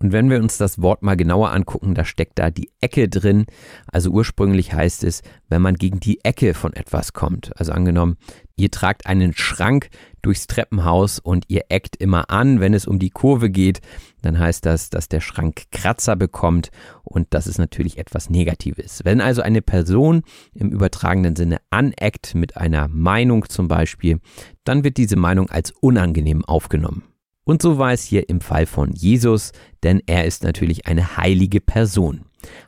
Und 0.01 0.13
wenn 0.13 0.31
wir 0.31 0.39
uns 0.39 0.59
das 0.59 0.81
Wort 0.81 1.03
mal 1.03 1.17
genauer 1.17 1.53
angucken, 1.53 1.95
da 1.95 2.05
steckt 2.05 2.39
da 2.39 2.51
die 2.51 2.71
Ecke 2.81 3.09
drin. 3.09 3.47
Also 3.91 4.11
ursprünglich 4.11 4.73
heißt 4.73 5.03
es, 5.05 5.23
wenn 5.49 5.63
man 5.63 5.75
gegen 5.75 5.99
die 5.99 6.25
Ecke 6.25 6.55
von 6.55 6.73
etwas 6.73 7.13
kommt. 7.13 7.53
Also 7.59 7.73
angenommen, 7.73 8.17
Ihr 8.59 8.73
tragt 8.73 9.07
einen 9.07 9.35
Schrank 9.35 9.89
durchs 10.21 10.49
Treppenhaus 10.49 11.21
und 11.21 11.45
ihr 11.47 11.67
eckt 11.69 11.95
immer 11.95 12.29
an, 12.29 12.59
wenn 12.59 12.75
es 12.75 12.89
um 12.89 12.99
die 12.99 13.11
Kurve 13.11 13.51
geht, 13.51 13.81
dann 14.21 14.37
heißt 14.37 14.67
das, 14.67 14.91
dass 14.91 15.09
der 15.09 15.21
Schrank 15.21 15.67
Kratzer 15.71 16.17
bekommt 16.17 16.73
und 17.05 17.29
das 17.31 17.47
ist 17.47 17.59
natürlich 17.59 17.99
etwas 17.99 18.31
Negatives. 18.31 19.03
Wenn 19.05 19.21
also 19.21 19.43
eine 19.43 19.63
Person 19.63 20.23
im 20.55 20.71
übertragenen 20.71 21.37
Sinne 21.37 21.59
aneckt 21.71 22.35
mit 22.35 22.57
einer 22.57 22.89
Meinung 22.89 23.49
zum 23.49 23.69
Beispiel, 23.69 24.19
dann 24.65 24.83
wird 24.83 24.97
diese 24.97 25.17
Meinung 25.17 25.49
als 25.51 25.71
unangenehm 25.81 26.45
aufgenommen. 26.45 27.05
Und 27.49 27.63
so 27.63 27.79
war 27.79 27.95
es 27.95 28.05
hier 28.05 28.29
im 28.29 28.43
Fall 28.43 28.67
von 28.67 28.93
Jesus, 28.93 29.53
denn 29.83 30.03
er 30.05 30.27
ist 30.27 30.45
natürlich 30.45 30.87
eine 30.87 31.17
heilige 31.17 31.63
Person. 31.63 32.27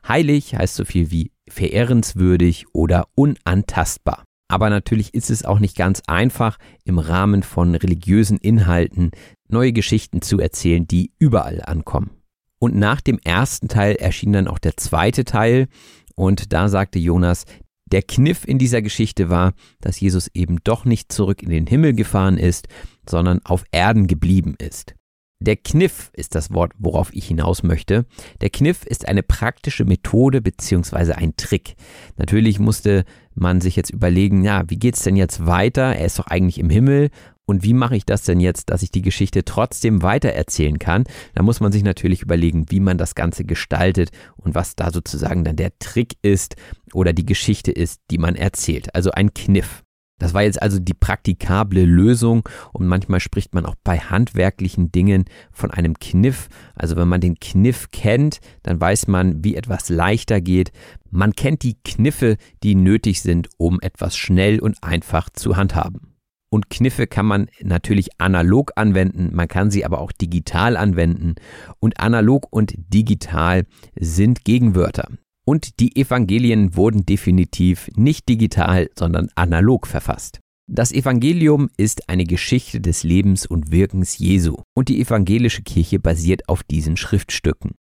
Heilig 0.08 0.54
heißt 0.54 0.74
so 0.74 0.86
viel 0.86 1.10
wie 1.10 1.32
verehrenswürdig 1.50 2.64
oder 2.72 3.06
unantastbar. 3.14 4.24
Aber 4.48 4.70
natürlich 4.70 5.12
ist 5.12 5.28
es 5.28 5.44
auch 5.44 5.58
nicht 5.58 5.76
ganz 5.76 6.00
einfach, 6.06 6.56
im 6.84 6.98
Rahmen 6.98 7.42
von 7.42 7.74
religiösen 7.74 8.38
Inhalten 8.38 9.10
neue 9.50 9.74
Geschichten 9.74 10.22
zu 10.22 10.40
erzählen, 10.40 10.88
die 10.88 11.12
überall 11.18 11.60
ankommen. 11.62 12.12
Und 12.58 12.74
nach 12.74 13.02
dem 13.02 13.18
ersten 13.22 13.68
Teil 13.68 13.96
erschien 13.96 14.32
dann 14.32 14.48
auch 14.48 14.58
der 14.58 14.78
zweite 14.78 15.26
Teil, 15.26 15.68
und 16.14 16.54
da 16.54 16.70
sagte 16.70 16.98
Jonas, 16.98 17.44
der 17.92 18.02
Kniff 18.02 18.46
in 18.46 18.58
dieser 18.58 18.82
Geschichte 18.82 19.28
war, 19.28 19.52
dass 19.80 20.00
Jesus 20.00 20.28
eben 20.32 20.58
doch 20.64 20.84
nicht 20.84 21.12
zurück 21.12 21.42
in 21.42 21.50
den 21.50 21.66
Himmel 21.66 21.92
gefahren 21.92 22.38
ist, 22.38 22.68
sondern 23.10 23.40
auf 23.44 23.64
Erden 23.72 24.06
geblieben 24.06 24.54
ist. 24.58 24.94
Der 25.42 25.56
Kniff 25.56 26.10
ist 26.12 26.34
das 26.34 26.52
Wort, 26.52 26.72
worauf 26.78 27.14
ich 27.14 27.26
hinaus 27.26 27.62
möchte. 27.62 28.04
Der 28.42 28.50
Kniff 28.50 28.84
ist 28.84 29.08
eine 29.08 29.22
praktische 29.22 29.86
Methode 29.86 30.42
beziehungsweise 30.42 31.16
ein 31.16 31.34
Trick. 31.36 31.76
Natürlich 32.18 32.58
musste 32.58 33.04
man 33.34 33.62
sich 33.62 33.74
jetzt 33.74 33.88
überlegen, 33.88 34.44
ja, 34.44 34.64
wie 34.68 34.78
geht's 34.78 35.02
denn 35.02 35.16
jetzt 35.16 35.46
weiter? 35.46 35.96
Er 35.96 36.04
ist 36.04 36.18
doch 36.18 36.26
eigentlich 36.26 36.58
im 36.58 36.68
Himmel. 36.68 37.08
Und 37.46 37.64
wie 37.64 37.72
mache 37.72 37.96
ich 37.96 38.04
das 38.04 38.22
denn 38.22 38.38
jetzt, 38.38 38.68
dass 38.68 38.82
ich 38.82 38.90
die 38.90 39.00
Geschichte 39.00 39.42
trotzdem 39.44 40.02
weitererzählen 40.02 40.78
kann? 40.78 41.04
Da 41.34 41.42
muss 41.42 41.60
man 41.60 41.72
sich 41.72 41.84
natürlich 41.84 42.20
überlegen, 42.20 42.66
wie 42.68 42.78
man 42.78 42.98
das 42.98 43.14
Ganze 43.14 43.44
gestaltet 43.44 44.10
und 44.36 44.54
was 44.54 44.76
da 44.76 44.90
sozusagen 44.92 45.42
dann 45.42 45.56
der 45.56 45.72
Trick 45.78 46.16
ist 46.20 46.56
oder 46.92 47.14
die 47.14 47.26
Geschichte 47.26 47.72
ist, 47.72 48.02
die 48.10 48.18
man 48.18 48.36
erzählt. 48.36 48.94
Also 48.94 49.10
ein 49.12 49.32
Kniff. 49.32 49.82
Das 50.20 50.34
war 50.34 50.42
jetzt 50.42 50.62
also 50.62 50.78
die 50.78 50.94
praktikable 50.94 51.84
Lösung 51.84 52.48
und 52.72 52.86
manchmal 52.86 53.18
spricht 53.18 53.54
man 53.54 53.66
auch 53.66 53.74
bei 53.82 53.98
handwerklichen 53.98 54.92
Dingen 54.92 55.24
von 55.50 55.70
einem 55.70 55.98
Kniff. 55.98 56.48
Also 56.74 56.96
wenn 56.96 57.08
man 57.08 57.22
den 57.22 57.40
Kniff 57.40 57.90
kennt, 57.90 58.40
dann 58.62 58.80
weiß 58.80 59.08
man, 59.08 59.42
wie 59.42 59.56
etwas 59.56 59.88
leichter 59.88 60.40
geht. 60.40 60.72
Man 61.10 61.32
kennt 61.32 61.62
die 61.62 61.78
Kniffe, 61.82 62.36
die 62.62 62.74
nötig 62.74 63.22
sind, 63.22 63.48
um 63.56 63.80
etwas 63.80 64.16
schnell 64.16 64.60
und 64.60 64.76
einfach 64.82 65.30
zu 65.30 65.56
handhaben. 65.56 66.14
Und 66.52 66.68
Kniffe 66.68 67.06
kann 67.06 67.26
man 67.26 67.48
natürlich 67.62 68.20
analog 68.20 68.72
anwenden, 68.74 69.30
man 69.32 69.48
kann 69.48 69.70
sie 69.70 69.84
aber 69.84 70.00
auch 70.00 70.12
digital 70.12 70.76
anwenden. 70.76 71.36
Und 71.78 71.98
analog 71.98 72.48
und 72.50 72.74
digital 72.76 73.64
sind 73.98 74.44
Gegenwörter. 74.44 75.08
Und 75.46 75.80
die 75.80 75.96
Evangelien 75.96 76.76
wurden 76.76 77.06
definitiv 77.06 77.90
nicht 77.96 78.28
digital, 78.28 78.90
sondern 78.96 79.28
analog 79.34 79.86
verfasst. 79.86 80.40
Das 80.72 80.92
Evangelium 80.92 81.68
ist 81.76 82.08
eine 82.08 82.24
Geschichte 82.24 82.80
des 82.80 83.02
Lebens 83.02 83.44
und 83.44 83.72
Wirkens 83.72 84.18
Jesu 84.18 84.58
und 84.76 84.88
die 84.88 85.00
evangelische 85.00 85.62
Kirche 85.62 85.98
basiert 85.98 86.48
auf 86.48 86.62
diesen 86.62 86.96
Schriftstücken. 86.96 87.72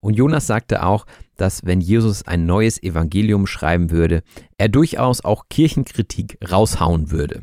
Und 0.00 0.14
Jonas 0.14 0.46
sagte 0.46 0.84
auch, 0.84 1.04
dass 1.36 1.66
wenn 1.66 1.80
Jesus 1.80 2.22
ein 2.26 2.46
neues 2.46 2.82
Evangelium 2.82 3.46
schreiben 3.46 3.90
würde, 3.90 4.22
er 4.56 4.68
durchaus 4.68 5.24
auch 5.24 5.44
Kirchenkritik 5.50 6.38
raushauen 6.50 7.10
würde. 7.10 7.42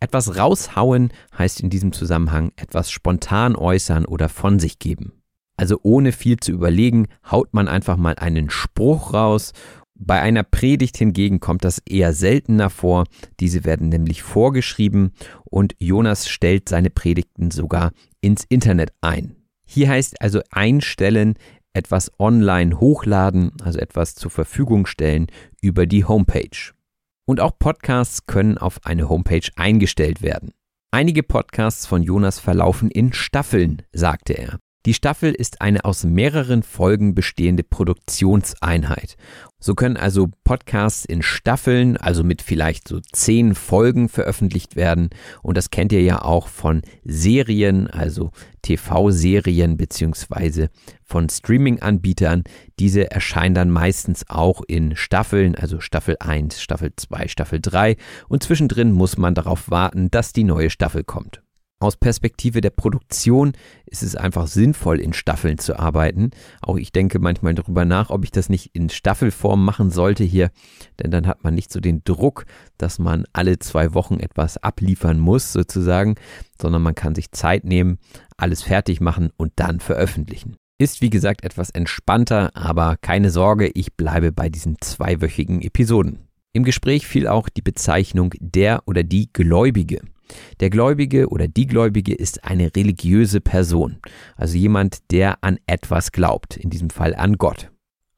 Etwas 0.00 0.36
raushauen 0.38 1.12
heißt 1.36 1.60
in 1.60 1.68
diesem 1.68 1.92
Zusammenhang 1.92 2.52
etwas 2.56 2.90
spontan 2.90 3.56
äußern 3.56 4.06
oder 4.06 4.28
von 4.28 4.58
sich 4.60 4.78
geben. 4.78 5.17
Also 5.58 5.80
ohne 5.82 6.12
viel 6.12 6.38
zu 6.38 6.52
überlegen, 6.52 7.08
haut 7.30 7.52
man 7.52 7.68
einfach 7.68 7.96
mal 7.96 8.14
einen 8.14 8.48
Spruch 8.48 9.12
raus. 9.12 9.52
Bei 9.94 10.22
einer 10.22 10.44
Predigt 10.44 10.96
hingegen 10.96 11.40
kommt 11.40 11.64
das 11.64 11.80
eher 11.80 12.12
seltener 12.12 12.70
vor. 12.70 13.04
Diese 13.40 13.64
werden 13.64 13.88
nämlich 13.88 14.22
vorgeschrieben 14.22 15.10
und 15.44 15.74
Jonas 15.80 16.28
stellt 16.28 16.68
seine 16.68 16.90
Predigten 16.90 17.50
sogar 17.50 17.90
ins 18.20 18.44
Internet 18.48 18.92
ein. 19.00 19.34
Hier 19.66 19.88
heißt 19.88 20.22
also 20.22 20.40
einstellen, 20.50 21.34
etwas 21.72 22.12
online 22.20 22.78
hochladen, 22.78 23.52
also 23.60 23.80
etwas 23.80 24.14
zur 24.14 24.30
Verfügung 24.30 24.86
stellen 24.86 25.26
über 25.60 25.86
die 25.86 26.04
Homepage. 26.04 26.72
Und 27.26 27.40
auch 27.40 27.58
Podcasts 27.58 28.26
können 28.26 28.58
auf 28.58 28.86
eine 28.86 29.08
Homepage 29.08 29.48
eingestellt 29.56 30.22
werden. 30.22 30.52
Einige 30.92 31.24
Podcasts 31.24 31.84
von 31.84 32.04
Jonas 32.04 32.38
verlaufen 32.38 32.90
in 32.90 33.12
Staffeln, 33.12 33.82
sagte 33.92 34.34
er. 34.34 34.60
Die 34.88 34.94
Staffel 34.94 35.34
ist 35.34 35.60
eine 35.60 35.84
aus 35.84 36.04
mehreren 36.04 36.62
Folgen 36.62 37.14
bestehende 37.14 37.62
Produktionseinheit. 37.62 39.18
So 39.58 39.74
können 39.74 39.98
also 39.98 40.30
Podcasts 40.44 41.04
in 41.04 41.20
Staffeln, 41.20 41.98
also 41.98 42.24
mit 42.24 42.40
vielleicht 42.40 42.88
so 42.88 43.00
zehn 43.12 43.54
Folgen 43.54 44.08
veröffentlicht 44.08 44.76
werden. 44.76 45.10
Und 45.42 45.58
das 45.58 45.68
kennt 45.68 45.92
ihr 45.92 46.00
ja 46.00 46.22
auch 46.22 46.48
von 46.48 46.80
Serien, 47.04 47.88
also 47.88 48.30
TV-Serien 48.62 49.76
beziehungsweise 49.76 50.70
von 51.04 51.28
Streaming-Anbietern. 51.28 52.44
Diese 52.78 53.10
erscheinen 53.10 53.54
dann 53.54 53.68
meistens 53.68 54.24
auch 54.30 54.62
in 54.66 54.96
Staffeln, 54.96 55.54
also 55.54 55.80
Staffel 55.80 56.16
1, 56.18 56.62
Staffel 56.62 56.92
2, 56.96 57.28
Staffel 57.28 57.60
3. 57.60 57.98
Und 58.28 58.42
zwischendrin 58.42 58.92
muss 58.92 59.18
man 59.18 59.34
darauf 59.34 59.70
warten, 59.70 60.10
dass 60.10 60.32
die 60.32 60.44
neue 60.44 60.70
Staffel 60.70 61.04
kommt. 61.04 61.42
Aus 61.80 61.96
Perspektive 61.96 62.60
der 62.60 62.70
Produktion 62.70 63.52
ist 63.86 64.02
es 64.02 64.16
einfach 64.16 64.48
sinnvoll, 64.48 64.98
in 64.98 65.12
Staffeln 65.12 65.58
zu 65.58 65.78
arbeiten. 65.78 66.32
Auch 66.60 66.76
ich 66.76 66.90
denke 66.90 67.20
manchmal 67.20 67.54
darüber 67.54 67.84
nach, 67.84 68.10
ob 68.10 68.24
ich 68.24 68.32
das 68.32 68.48
nicht 68.48 68.70
in 68.74 68.90
Staffelform 68.90 69.64
machen 69.64 69.90
sollte 69.90 70.24
hier, 70.24 70.50
denn 70.98 71.12
dann 71.12 71.28
hat 71.28 71.44
man 71.44 71.54
nicht 71.54 71.70
so 71.70 71.78
den 71.78 72.02
Druck, 72.02 72.46
dass 72.78 72.98
man 72.98 73.26
alle 73.32 73.60
zwei 73.60 73.94
Wochen 73.94 74.18
etwas 74.18 74.56
abliefern 74.56 75.20
muss, 75.20 75.52
sozusagen, 75.52 76.16
sondern 76.60 76.82
man 76.82 76.96
kann 76.96 77.14
sich 77.14 77.30
Zeit 77.30 77.62
nehmen, 77.62 77.98
alles 78.36 78.62
fertig 78.62 79.00
machen 79.00 79.30
und 79.36 79.52
dann 79.54 79.78
veröffentlichen. 79.78 80.56
Ist 80.80 81.00
wie 81.00 81.10
gesagt 81.10 81.44
etwas 81.44 81.70
entspannter, 81.70 82.56
aber 82.56 82.96
keine 82.96 83.30
Sorge, 83.30 83.70
ich 83.72 83.94
bleibe 83.94 84.32
bei 84.32 84.48
diesen 84.48 84.80
zweiwöchigen 84.80 85.62
Episoden. 85.62 86.28
Im 86.52 86.64
Gespräch 86.64 87.06
fiel 87.06 87.28
auch 87.28 87.48
die 87.48 87.62
Bezeichnung 87.62 88.34
der 88.40 88.82
oder 88.86 89.04
die 89.04 89.32
Gläubige. 89.32 90.00
Der 90.60 90.70
Gläubige 90.70 91.28
oder 91.28 91.48
die 91.48 91.66
Gläubige 91.66 92.14
ist 92.14 92.44
eine 92.44 92.74
religiöse 92.74 93.40
Person, 93.40 93.98
also 94.36 94.56
jemand, 94.56 95.10
der 95.10 95.42
an 95.42 95.58
etwas 95.66 96.12
glaubt, 96.12 96.56
in 96.56 96.70
diesem 96.70 96.90
Fall 96.90 97.14
an 97.14 97.38
Gott. 97.38 97.70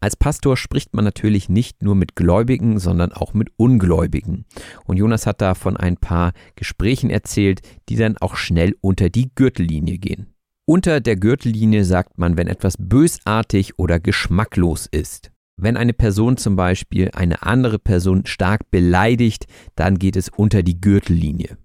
Als 0.03 0.17
Pastor 0.17 0.57
spricht 0.57 0.95
man 0.95 1.05
natürlich 1.05 1.51
nicht 1.51 1.83
nur 1.83 1.95
mit 1.95 2.17
Gläubigen, 2.17 2.79
sondern 2.79 3.13
auch 3.13 3.35
mit 3.35 3.51
Ungläubigen. 3.59 4.47
Und 4.87 4.97
Jonas 4.97 5.27
hat 5.27 5.43
da 5.43 5.55
von 5.55 5.77
ein 5.77 5.99
paar 5.99 6.33
Gesprächen 6.57 7.11
erzählt, 7.11 7.61
die 7.91 7.97
dann 7.97 8.17
auch 8.17 8.37
schnell 8.37 8.75
unter 8.81 9.11
die 9.11 9.31
Gürtellinie 9.35 9.99
gehen. 9.99 10.33
Unter 10.65 11.01
der 11.01 11.17
Gürtellinie 11.17 11.85
sagt 11.85 12.17
man, 12.17 12.39
wenn 12.39 12.47
etwas 12.47 12.77
bösartig 12.79 13.79
oder 13.79 14.01
geschmacklos 14.01 14.87
ist. 14.91 15.33
Wenn 15.57 15.77
eine 15.77 15.93
Person 15.93 16.39
zum 16.39 16.57
Beispiel 16.57 17.11
eine 17.13 17.43
andere 17.43 17.79
Person 17.79 18.25
stark 18.25 18.71
beleidigt, 18.71 19.47
dann 19.75 19.99
geht 19.99 20.17
es 20.17 20.31
unter 20.31 20.63
die 20.63 20.81
Gürtellinie. 20.81 21.59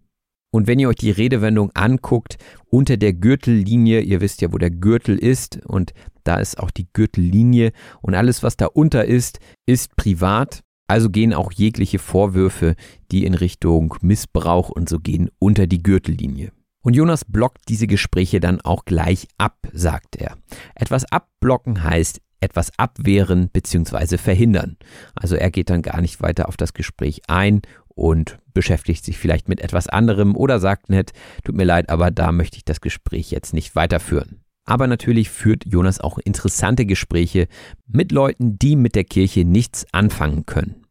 Und 0.55 0.67
wenn 0.67 0.79
ihr 0.79 0.87
euch 0.87 0.95
die 0.95 1.11
Redewendung 1.11 1.71
anguckt, 1.73 2.37
unter 2.69 2.95
der 2.95 3.11
Gürtellinie, 3.11 3.99
ihr 3.99 4.21
wisst 4.21 4.41
ja, 4.41 4.53
wo 4.53 4.57
der 4.57 4.71
Gürtel 4.71 5.17
ist 5.17 5.59
und 5.65 5.91
da 6.23 6.37
ist 6.37 6.59
auch 6.59 6.71
die 6.71 6.87
Gürtellinie 6.93 7.73
und 8.01 8.15
alles, 8.15 8.41
was 8.41 8.55
da 8.55 8.67
unter 8.67 9.03
ist, 9.03 9.39
ist 9.65 9.97
privat. 9.97 10.61
Also 10.87 11.09
gehen 11.09 11.33
auch 11.33 11.51
jegliche 11.51 11.99
Vorwürfe, 11.99 12.75
die 13.11 13.25
in 13.25 13.33
Richtung 13.33 13.95
Missbrauch 13.99 14.69
und 14.69 14.87
so 14.87 14.99
gehen, 14.99 15.29
unter 15.39 15.67
die 15.67 15.83
Gürtellinie. 15.83 16.53
Und 16.81 16.95
Jonas 16.95 17.25
blockt 17.25 17.67
diese 17.67 17.87
Gespräche 17.87 18.39
dann 18.39 18.61
auch 18.61 18.85
gleich 18.85 19.27
ab, 19.37 19.57
sagt 19.73 20.15
er. 20.15 20.37
Etwas 20.73 21.03
abblocken 21.11 21.83
heißt 21.83 22.21
etwas 22.39 22.71
abwehren 22.79 23.49
bzw. 23.49 24.17
verhindern. 24.17 24.77
Also 25.15 25.35
er 25.35 25.51
geht 25.51 25.69
dann 25.69 25.81
gar 25.81 25.99
nicht 25.99 26.21
weiter 26.21 26.47
auf 26.47 26.55
das 26.55 26.73
Gespräch 26.73 27.23
ein 27.27 27.61
und 27.89 28.39
beschäftigt 28.55 29.05
sich 29.05 29.19
vielleicht 29.19 29.47
mit 29.47 29.61
etwas 29.61 29.87
anderem 29.87 30.35
oder 30.35 30.59
sagt 30.59 30.89
nett, 30.89 31.11
tut 31.43 31.55
mir 31.55 31.65
leid, 31.65 31.91
aber 31.91 32.09
da 32.09 32.31
möchte 32.31 32.57
ich 32.57 32.65
das 32.65 32.81
Gespräch 32.81 33.29
jetzt 33.29 33.53
nicht 33.53 33.75
weiterführen. 33.75 34.41
Aber 34.65 34.87
natürlich 34.87 35.29
führt 35.29 35.63
Jonas 35.67 36.01
auch 36.01 36.17
interessante 36.17 36.87
Gespräche 36.87 37.47
mit 37.85 38.11
Leuten, 38.11 38.57
die 38.57 38.75
mit 38.75 38.95
der 38.95 39.03
Kirche 39.03 39.45
nichts 39.45 39.85
anfangen 39.91 40.47
können. 40.47 40.81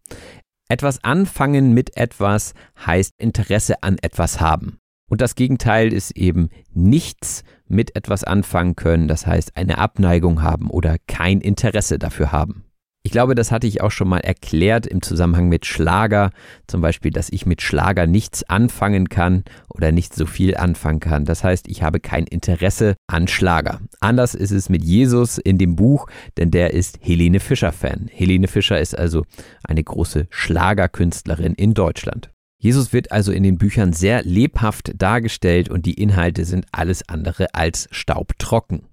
Etwas 0.68 1.02
anfangen 1.02 1.74
mit 1.74 1.96
etwas 1.96 2.54
heißt 2.86 3.14
Interesse 3.18 3.82
an 3.82 3.98
etwas 4.00 4.40
haben. 4.40 4.78
Und 5.10 5.20
das 5.20 5.34
Gegenteil 5.34 5.92
ist 5.92 6.12
eben 6.12 6.48
nichts 6.72 7.44
mit 7.66 7.94
etwas 7.96 8.24
anfangen 8.24 8.76
können, 8.76 9.08
das 9.08 9.26
heißt 9.26 9.56
eine 9.56 9.78
Abneigung 9.78 10.42
haben 10.42 10.70
oder 10.70 10.96
kein 11.06 11.40
Interesse 11.40 11.98
dafür 11.98 12.32
haben. 12.32 12.63
Ich 13.06 13.12
glaube, 13.12 13.34
das 13.34 13.52
hatte 13.52 13.66
ich 13.66 13.82
auch 13.82 13.90
schon 13.90 14.08
mal 14.08 14.20
erklärt 14.20 14.86
im 14.86 15.02
Zusammenhang 15.02 15.50
mit 15.50 15.66
Schlager. 15.66 16.30
Zum 16.66 16.80
Beispiel, 16.80 17.10
dass 17.10 17.28
ich 17.28 17.44
mit 17.44 17.60
Schlager 17.60 18.06
nichts 18.06 18.48
anfangen 18.48 19.10
kann 19.10 19.44
oder 19.68 19.92
nicht 19.92 20.14
so 20.14 20.24
viel 20.24 20.56
anfangen 20.56 21.00
kann. 21.00 21.26
Das 21.26 21.44
heißt, 21.44 21.68
ich 21.68 21.82
habe 21.82 22.00
kein 22.00 22.24
Interesse 22.24 22.96
an 23.06 23.28
Schlager. 23.28 23.80
Anders 24.00 24.34
ist 24.34 24.52
es 24.52 24.70
mit 24.70 24.82
Jesus 24.82 25.36
in 25.36 25.58
dem 25.58 25.76
Buch, 25.76 26.06
denn 26.38 26.50
der 26.50 26.72
ist 26.72 26.98
Helene 27.02 27.40
Fischer-Fan. 27.40 28.08
Helene 28.10 28.48
Fischer 28.48 28.80
ist 28.80 28.98
also 28.98 29.22
eine 29.62 29.84
große 29.84 30.26
Schlagerkünstlerin 30.30 31.52
in 31.54 31.74
Deutschland. 31.74 32.30
Jesus 32.58 32.94
wird 32.94 33.12
also 33.12 33.32
in 33.32 33.42
den 33.42 33.58
Büchern 33.58 33.92
sehr 33.92 34.22
lebhaft 34.22 34.92
dargestellt 34.96 35.68
und 35.68 35.84
die 35.84 36.00
Inhalte 36.00 36.46
sind 36.46 36.64
alles 36.72 37.06
andere 37.06 37.54
als 37.54 37.86
staubtrocken. 37.90 38.86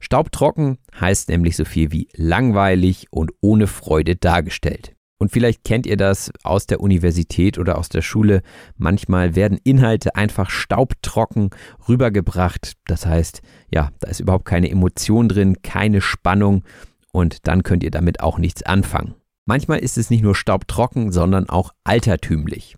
Staubtrocken 0.00 0.78
heißt 1.00 1.28
nämlich 1.28 1.56
so 1.56 1.64
viel 1.64 1.92
wie 1.92 2.08
langweilig 2.14 3.06
und 3.10 3.32
ohne 3.40 3.66
Freude 3.66 4.16
dargestellt. 4.16 4.96
Und 5.18 5.32
vielleicht 5.32 5.64
kennt 5.64 5.86
ihr 5.86 5.96
das 5.96 6.30
aus 6.42 6.66
der 6.66 6.80
Universität 6.80 7.58
oder 7.58 7.78
aus 7.78 7.88
der 7.88 8.02
Schule. 8.02 8.42
Manchmal 8.76 9.34
werden 9.34 9.58
Inhalte 9.64 10.14
einfach 10.14 10.50
staubtrocken 10.50 11.50
rübergebracht. 11.88 12.74
Das 12.86 13.06
heißt, 13.06 13.40
ja, 13.72 13.90
da 14.00 14.10
ist 14.10 14.20
überhaupt 14.20 14.44
keine 14.44 14.70
Emotion 14.70 15.28
drin, 15.28 15.62
keine 15.62 16.02
Spannung 16.02 16.64
und 17.12 17.46
dann 17.46 17.62
könnt 17.62 17.82
ihr 17.82 17.90
damit 17.90 18.20
auch 18.20 18.38
nichts 18.38 18.62
anfangen. 18.62 19.14
Manchmal 19.46 19.78
ist 19.78 19.96
es 19.96 20.10
nicht 20.10 20.22
nur 20.22 20.34
staubtrocken, 20.34 21.12
sondern 21.12 21.48
auch 21.48 21.72
altertümlich. 21.84 22.76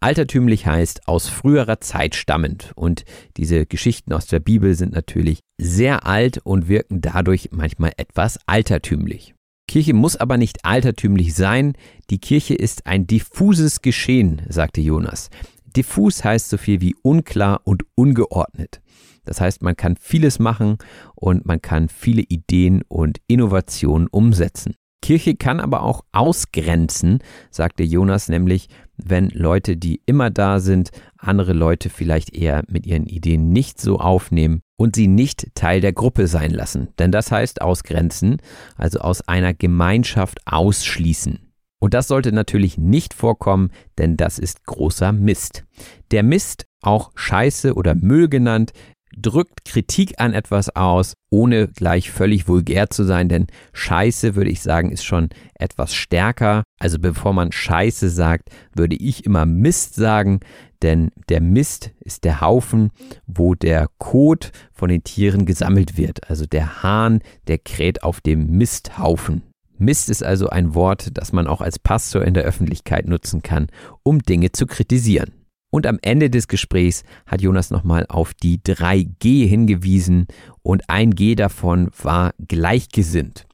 Altertümlich 0.00 0.64
heißt 0.64 1.08
aus 1.08 1.28
früherer 1.28 1.80
Zeit 1.80 2.14
stammend 2.14 2.72
und 2.76 3.04
diese 3.36 3.66
Geschichten 3.66 4.12
aus 4.12 4.26
der 4.26 4.38
Bibel 4.38 4.74
sind 4.74 4.92
natürlich 4.92 5.40
sehr 5.60 6.06
alt 6.06 6.38
und 6.38 6.68
wirken 6.68 7.00
dadurch 7.00 7.48
manchmal 7.50 7.92
etwas 7.96 8.38
altertümlich. 8.46 9.34
Kirche 9.66 9.94
muss 9.94 10.14
aber 10.14 10.36
nicht 10.36 10.64
altertümlich 10.64 11.34
sein, 11.34 11.74
die 12.10 12.20
Kirche 12.20 12.54
ist 12.54 12.86
ein 12.86 13.08
diffuses 13.08 13.82
Geschehen, 13.82 14.42
sagte 14.48 14.80
Jonas. 14.80 15.30
Diffus 15.66 16.24
heißt 16.24 16.48
so 16.48 16.58
viel 16.58 16.80
wie 16.80 16.94
unklar 17.02 17.62
und 17.64 17.82
ungeordnet. 17.96 18.80
Das 19.24 19.40
heißt, 19.40 19.62
man 19.62 19.76
kann 19.76 19.96
vieles 19.96 20.38
machen 20.38 20.78
und 21.16 21.44
man 21.44 21.60
kann 21.60 21.88
viele 21.88 22.22
Ideen 22.22 22.82
und 22.88 23.18
Innovationen 23.26 24.06
umsetzen. 24.06 24.74
Kirche 25.00 25.36
kann 25.36 25.60
aber 25.60 25.82
auch 25.82 26.04
ausgrenzen, 26.12 27.20
sagte 27.50 27.82
Jonas 27.82 28.28
nämlich, 28.28 28.68
wenn 28.96 29.30
Leute, 29.30 29.76
die 29.76 30.02
immer 30.06 30.30
da 30.30 30.58
sind, 30.58 30.90
andere 31.16 31.52
Leute 31.52 31.88
vielleicht 31.88 32.34
eher 32.34 32.64
mit 32.68 32.86
ihren 32.86 33.06
Ideen 33.06 33.50
nicht 33.50 33.80
so 33.80 34.00
aufnehmen 34.00 34.60
und 34.76 34.96
sie 34.96 35.06
nicht 35.06 35.54
Teil 35.54 35.80
der 35.80 35.92
Gruppe 35.92 36.26
sein 36.26 36.50
lassen. 36.50 36.88
Denn 36.98 37.12
das 37.12 37.30
heißt 37.30 37.62
ausgrenzen, 37.62 38.38
also 38.76 38.98
aus 38.98 39.26
einer 39.26 39.54
Gemeinschaft 39.54 40.40
ausschließen. 40.46 41.38
Und 41.80 41.94
das 41.94 42.08
sollte 42.08 42.32
natürlich 42.32 42.76
nicht 42.76 43.14
vorkommen, 43.14 43.70
denn 43.98 44.16
das 44.16 44.38
ist 44.38 44.64
großer 44.66 45.12
Mist. 45.12 45.64
Der 46.10 46.24
Mist, 46.24 46.66
auch 46.82 47.12
Scheiße 47.14 47.74
oder 47.74 47.94
Müll 47.94 48.28
genannt, 48.28 48.72
drückt 49.16 49.64
Kritik 49.64 50.14
an 50.18 50.34
etwas 50.34 50.74
aus, 50.74 51.14
ohne 51.30 51.68
gleich 51.68 52.10
völlig 52.10 52.48
vulgär 52.48 52.90
zu 52.90 53.04
sein, 53.04 53.28
denn 53.28 53.46
Scheiße, 53.72 54.34
würde 54.34 54.50
ich 54.50 54.62
sagen, 54.62 54.90
ist 54.90 55.04
schon 55.04 55.28
etwas 55.54 55.94
stärker. 55.94 56.64
Also 56.78 56.98
bevor 56.98 57.32
man 57.32 57.52
Scheiße 57.52 58.08
sagt, 58.08 58.50
würde 58.74 58.96
ich 58.96 59.24
immer 59.24 59.46
Mist 59.46 59.94
sagen, 59.94 60.40
denn 60.82 61.10
der 61.28 61.40
Mist 61.40 61.90
ist 62.00 62.24
der 62.24 62.40
Haufen, 62.40 62.90
wo 63.26 63.54
der 63.54 63.88
Kot 63.98 64.52
von 64.72 64.88
den 64.88 65.02
Tieren 65.04 65.44
gesammelt 65.44 65.96
wird. 65.96 66.30
Also 66.30 66.46
der 66.46 66.82
Hahn, 66.82 67.20
der 67.48 67.58
kräht 67.58 68.02
auf 68.02 68.20
dem 68.20 68.46
Misthaufen. 68.46 69.42
Mist 69.78 70.08
ist 70.08 70.24
also 70.24 70.48
ein 70.48 70.74
Wort, 70.74 71.16
das 71.16 71.32
man 71.32 71.46
auch 71.46 71.60
als 71.60 71.78
Pastor 71.78 72.24
in 72.24 72.34
der 72.34 72.42
Öffentlichkeit 72.42 73.06
nutzen 73.06 73.42
kann, 73.42 73.68
um 74.02 74.20
Dinge 74.20 74.50
zu 74.50 74.66
kritisieren. 74.66 75.37
Und 75.70 75.86
am 75.86 75.98
Ende 76.00 76.30
des 76.30 76.48
Gesprächs 76.48 77.04
hat 77.26 77.42
Jonas 77.42 77.70
nochmal 77.70 78.06
auf 78.08 78.32
die 78.34 78.58
3G 78.58 79.46
hingewiesen 79.46 80.26
und 80.62 80.88
ein 80.88 81.14
G 81.14 81.34
davon 81.34 81.90
war 82.02 82.32
gleichgesinnt. 82.46 83.46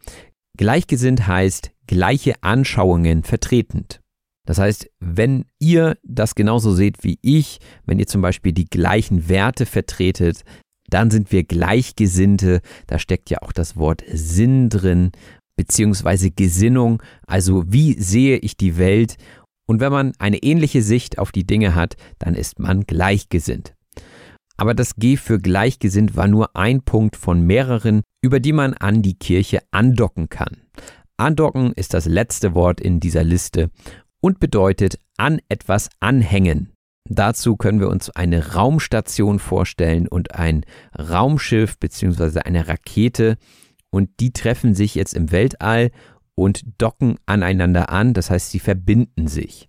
Gleichgesinnt 0.57 1.27
heißt 1.27 1.73
gleiche 1.87 2.35
Anschauungen 2.43 3.25
vertretend. 3.25 4.01
Das 4.47 4.59
heißt, 4.59 4.91
wenn 5.01 5.47
ihr 5.59 5.97
das 6.03 6.35
genauso 6.35 6.75
seht 6.75 7.03
wie 7.03 7.19
ich, 7.23 7.59
wenn 7.87 7.99
ihr 7.99 8.07
zum 8.07 8.21
Beispiel 8.21 8.53
die 8.53 8.67
gleichen 8.67 9.29
Werte 9.29 9.67
vertretet, 9.67 10.45
dann 10.91 11.11
sind 11.11 11.33
wir 11.33 11.45
Gleichgesinnte. 11.45 12.61
Da 12.87 12.99
steckt 12.99 13.31
ja 13.31 13.39
auch 13.41 13.53
das 13.53 13.77
Wort 13.77 14.05
Sinn 14.13 14.69
drin, 14.69 15.13
beziehungsweise 15.57 16.31
Gesinnung. 16.31 17.03
Also 17.27 17.65
wie 17.67 17.95
sehe 17.95 18.37
ich 18.37 18.57
die 18.57 18.77
Welt? 18.77 19.17
Und 19.67 19.81
wenn 19.81 19.93
man 19.93 20.13
eine 20.19 20.43
ähnliche 20.43 20.83
Sicht 20.83 21.19
auf 21.19 21.33
die 21.33 21.47
Dinge 21.47 21.75
hat, 21.75 21.97
dann 22.19 22.35
ist 22.35 22.59
man 22.59 22.83
gleichgesinnt. 22.85 23.75
Aber 24.57 24.75
das 24.75 24.97
G 24.97 25.17
für 25.17 25.39
gleichgesinnt 25.39 26.17
war 26.17 26.29
nur 26.29 26.55
ein 26.57 26.83
Punkt 26.83 27.17
von 27.17 27.41
mehreren, 27.41 28.03
über 28.23 28.41
die 28.41 28.53
man 28.53 28.75
an 28.75 29.03
die 29.03 29.19
Kirche 29.19 29.61
andocken 29.71 30.29
kann. 30.29 30.59
Andocken 31.17 31.73
ist 31.73 31.95
das 31.95 32.07
letzte 32.07 32.55
Wort 32.55 32.81
in 32.81 33.01
dieser 33.01 33.25
Liste 33.25 33.71
und 34.21 34.41
bedeutet 34.41 34.99
an 35.17 35.41
etwas 35.49 35.89
anhängen. 36.01 36.71
Dazu 37.09 37.57
können 37.57 37.81
wir 37.81 37.89
uns 37.89 38.11
eine 38.11 38.55
Raumstation 38.55 39.39
vorstellen 39.39 40.09
und 40.09 40.35
ein 40.35 40.65
Raumschiff 40.99 41.79
bzw. 41.79 42.41
eine 42.41 42.67
Rakete 42.67 43.37
und 43.91 44.11
die 44.21 44.33
treffen 44.33 44.75
sich 44.75 44.95
jetzt 44.95 45.15
im 45.15 45.31
Weltall 45.31 45.91
und 46.35 46.65
docken 46.79 47.17
aneinander 47.27 47.91
an, 47.91 48.15
das 48.15 48.31
heißt, 48.31 48.51
sie 48.51 48.61
verbinden 48.61 49.29
sich. 49.29 49.69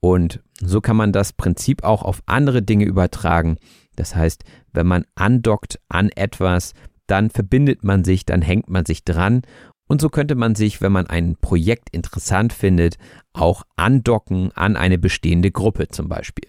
Und 0.00 0.40
so 0.60 0.80
kann 0.80 0.96
man 0.96 1.12
das 1.12 1.32
Prinzip 1.32 1.84
auch 1.84 2.02
auf 2.02 2.22
andere 2.26 2.62
Dinge 2.62 2.84
übertragen. 2.84 3.58
Das 3.96 4.14
heißt, 4.14 4.44
wenn 4.72 4.86
man 4.86 5.04
andockt 5.14 5.78
an 5.88 6.08
etwas, 6.10 6.72
dann 7.06 7.30
verbindet 7.30 7.84
man 7.84 8.04
sich, 8.04 8.24
dann 8.24 8.40
hängt 8.40 8.70
man 8.70 8.86
sich 8.86 9.04
dran. 9.04 9.42
Und 9.88 10.00
so 10.00 10.08
könnte 10.08 10.36
man 10.36 10.54
sich, 10.54 10.80
wenn 10.80 10.92
man 10.92 11.06
ein 11.06 11.36
Projekt 11.36 11.90
interessant 11.90 12.52
findet, 12.52 12.96
auch 13.32 13.64
andocken 13.76 14.52
an 14.54 14.76
eine 14.76 14.98
bestehende 14.98 15.50
Gruppe 15.50 15.88
zum 15.88 16.08
Beispiel. 16.08 16.48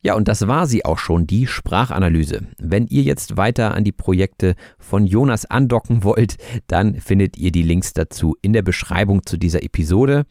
Ja, 0.00 0.14
und 0.14 0.28
das 0.28 0.46
war 0.46 0.66
sie 0.66 0.84
auch 0.84 0.98
schon, 0.98 1.26
die 1.26 1.46
Sprachanalyse. 1.46 2.46
Wenn 2.58 2.86
ihr 2.86 3.02
jetzt 3.02 3.36
weiter 3.36 3.74
an 3.74 3.82
die 3.82 3.92
Projekte 3.92 4.54
von 4.78 5.06
Jonas 5.06 5.44
andocken 5.44 6.04
wollt, 6.04 6.36
dann 6.68 7.00
findet 7.00 7.36
ihr 7.36 7.50
die 7.50 7.62
Links 7.62 7.94
dazu 7.94 8.36
in 8.40 8.52
der 8.52 8.62
Beschreibung 8.62 9.26
zu 9.26 9.36
dieser 9.36 9.62
Episode. 9.64 10.24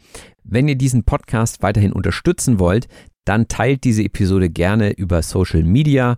Wenn 0.44 0.70
ihr 0.70 0.76
diesen 0.76 1.04
Podcast 1.04 1.62
weiterhin 1.64 1.92
unterstützen 1.92 2.60
wollt, 2.60 2.88
dann 3.26 3.50
teilt 3.50 3.84
diese 3.84 4.04
Episode 4.04 4.50
gerne 4.50 4.92
über 4.92 5.22
Social 5.22 5.64
Media 5.64 6.18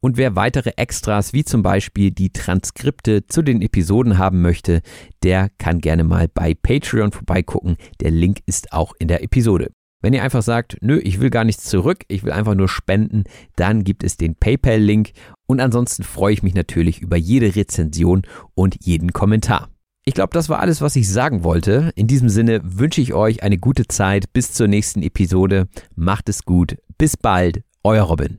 und 0.00 0.16
wer 0.16 0.36
weitere 0.36 0.70
Extras 0.76 1.32
wie 1.32 1.44
zum 1.44 1.62
Beispiel 1.62 2.12
die 2.12 2.30
Transkripte 2.30 3.26
zu 3.26 3.42
den 3.42 3.62
Episoden 3.62 4.16
haben 4.18 4.42
möchte, 4.42 4.80
der 5.24 5.50
kann 5.58 5.80
gerne 5.80 6.04
mal 6.04 6.28
bei 6.32 6.54
Patreon 6.54 7.10
vorbeigucken. 7.10 7.76
Der 8.00 8.12
Link 8.12 8.38
ist 8.46 8.72
auch 8.72 8.92
in 8.98 9.08
der 9.08 9.24
Episode. 9.24 9.70
Wenn 10.00 10.12
ihr 10.12 10.22
einfach 10.22 10.42
sagt, 10.42 10.76
nö, 10.80 10.98
ich 10.98 11.20
will 11.20 11.30
gar 11.30 11.44
nichts 11.44 11.64
zurück, 11.64 12.04
ich 12.06 12.22
will 12.22 12.30
einfach 12.30 12.54
nur 12.54 12.68
spenden, 12.68 13.24
dann 13.56 13.82
gibt 13.82 14.04
es 14.04 14.16
den 14.16 14.36
PayPal-Link 14.36 15.10
und 15.46 15.60
ansonsten 15.60 16.04
freue 16.04 16.32
ich 16.32 16.42
mich 16.44 16.54
natürlich 16.54 17.00
über 17.00 17.16
jede 17.16 17.56
Rezension 17.56 18.22
und 18.54 18.76
jeden 18.84 19.12
Kommentar. 19.12 19.70
Ich 20.04 20.14
glaube, 20.14 20.32
das 20.32 20.48
war 20.48 20.60
alles, 20.60 20.80
was 20.80 20.96
ich 20.96 21.08
sagen 21.08 21.42
wollte. 21.42 21.90
In 21.96 22.06
diesem 22.06 22.28
Sinne 22.28 22.60
wünsche 22.64 23.00
ich 23.00 23.12
euch 23.12 23.42
eine 23.42 23.58
gute 23.58 23.88
Zeit 23.88 24.32
bis 24.32 24.52
zur 24.52 24.68
nächsten 24.68 25.02
Episode. 25.02 25.68
Macht 25.96 26.28
es 26.28 26.44
gut. 26.44 26.76
Bis 26.96 27.16
bald. 27.16 27.62
Euer 27.82 28.04
Robin. 28.04 28.38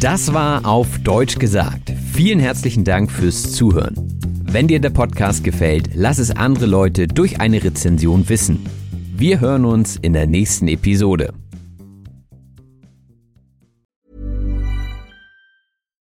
Das 0.00 0.34
war 0.34 0.66
auf 0.66 0.98
Deutsch 0.98 1.38
gesagt. 1.38 1.92
Vielen 2.12 2.40
herzlichen 2.40 2.84
Dank 2.84 3.10
fürs 3.10 3.52
Zuhören. 3.52 3.94
Wenn 4.42 4.68
dir 4.68 4.80
der 4.80 4.90
Podcast 4.90 5.44
gefällt, 5.44 5.90
lass 5.94 6.18
es 6.18 6.30
andere 6.30 6.66
Leute 6.66 7.06
durch 7.06 7.40
eine 7.40 7.62
Rezension 7.62 8.28
wissen. 8.28 8.66
Wir 9.20 9.40
hören 9.40 9.64
uns 9.64 9.96
in 9.96 10.12
der 10.12 10.28
nächsten 10.28 10.68
Episode. 10.68 11.34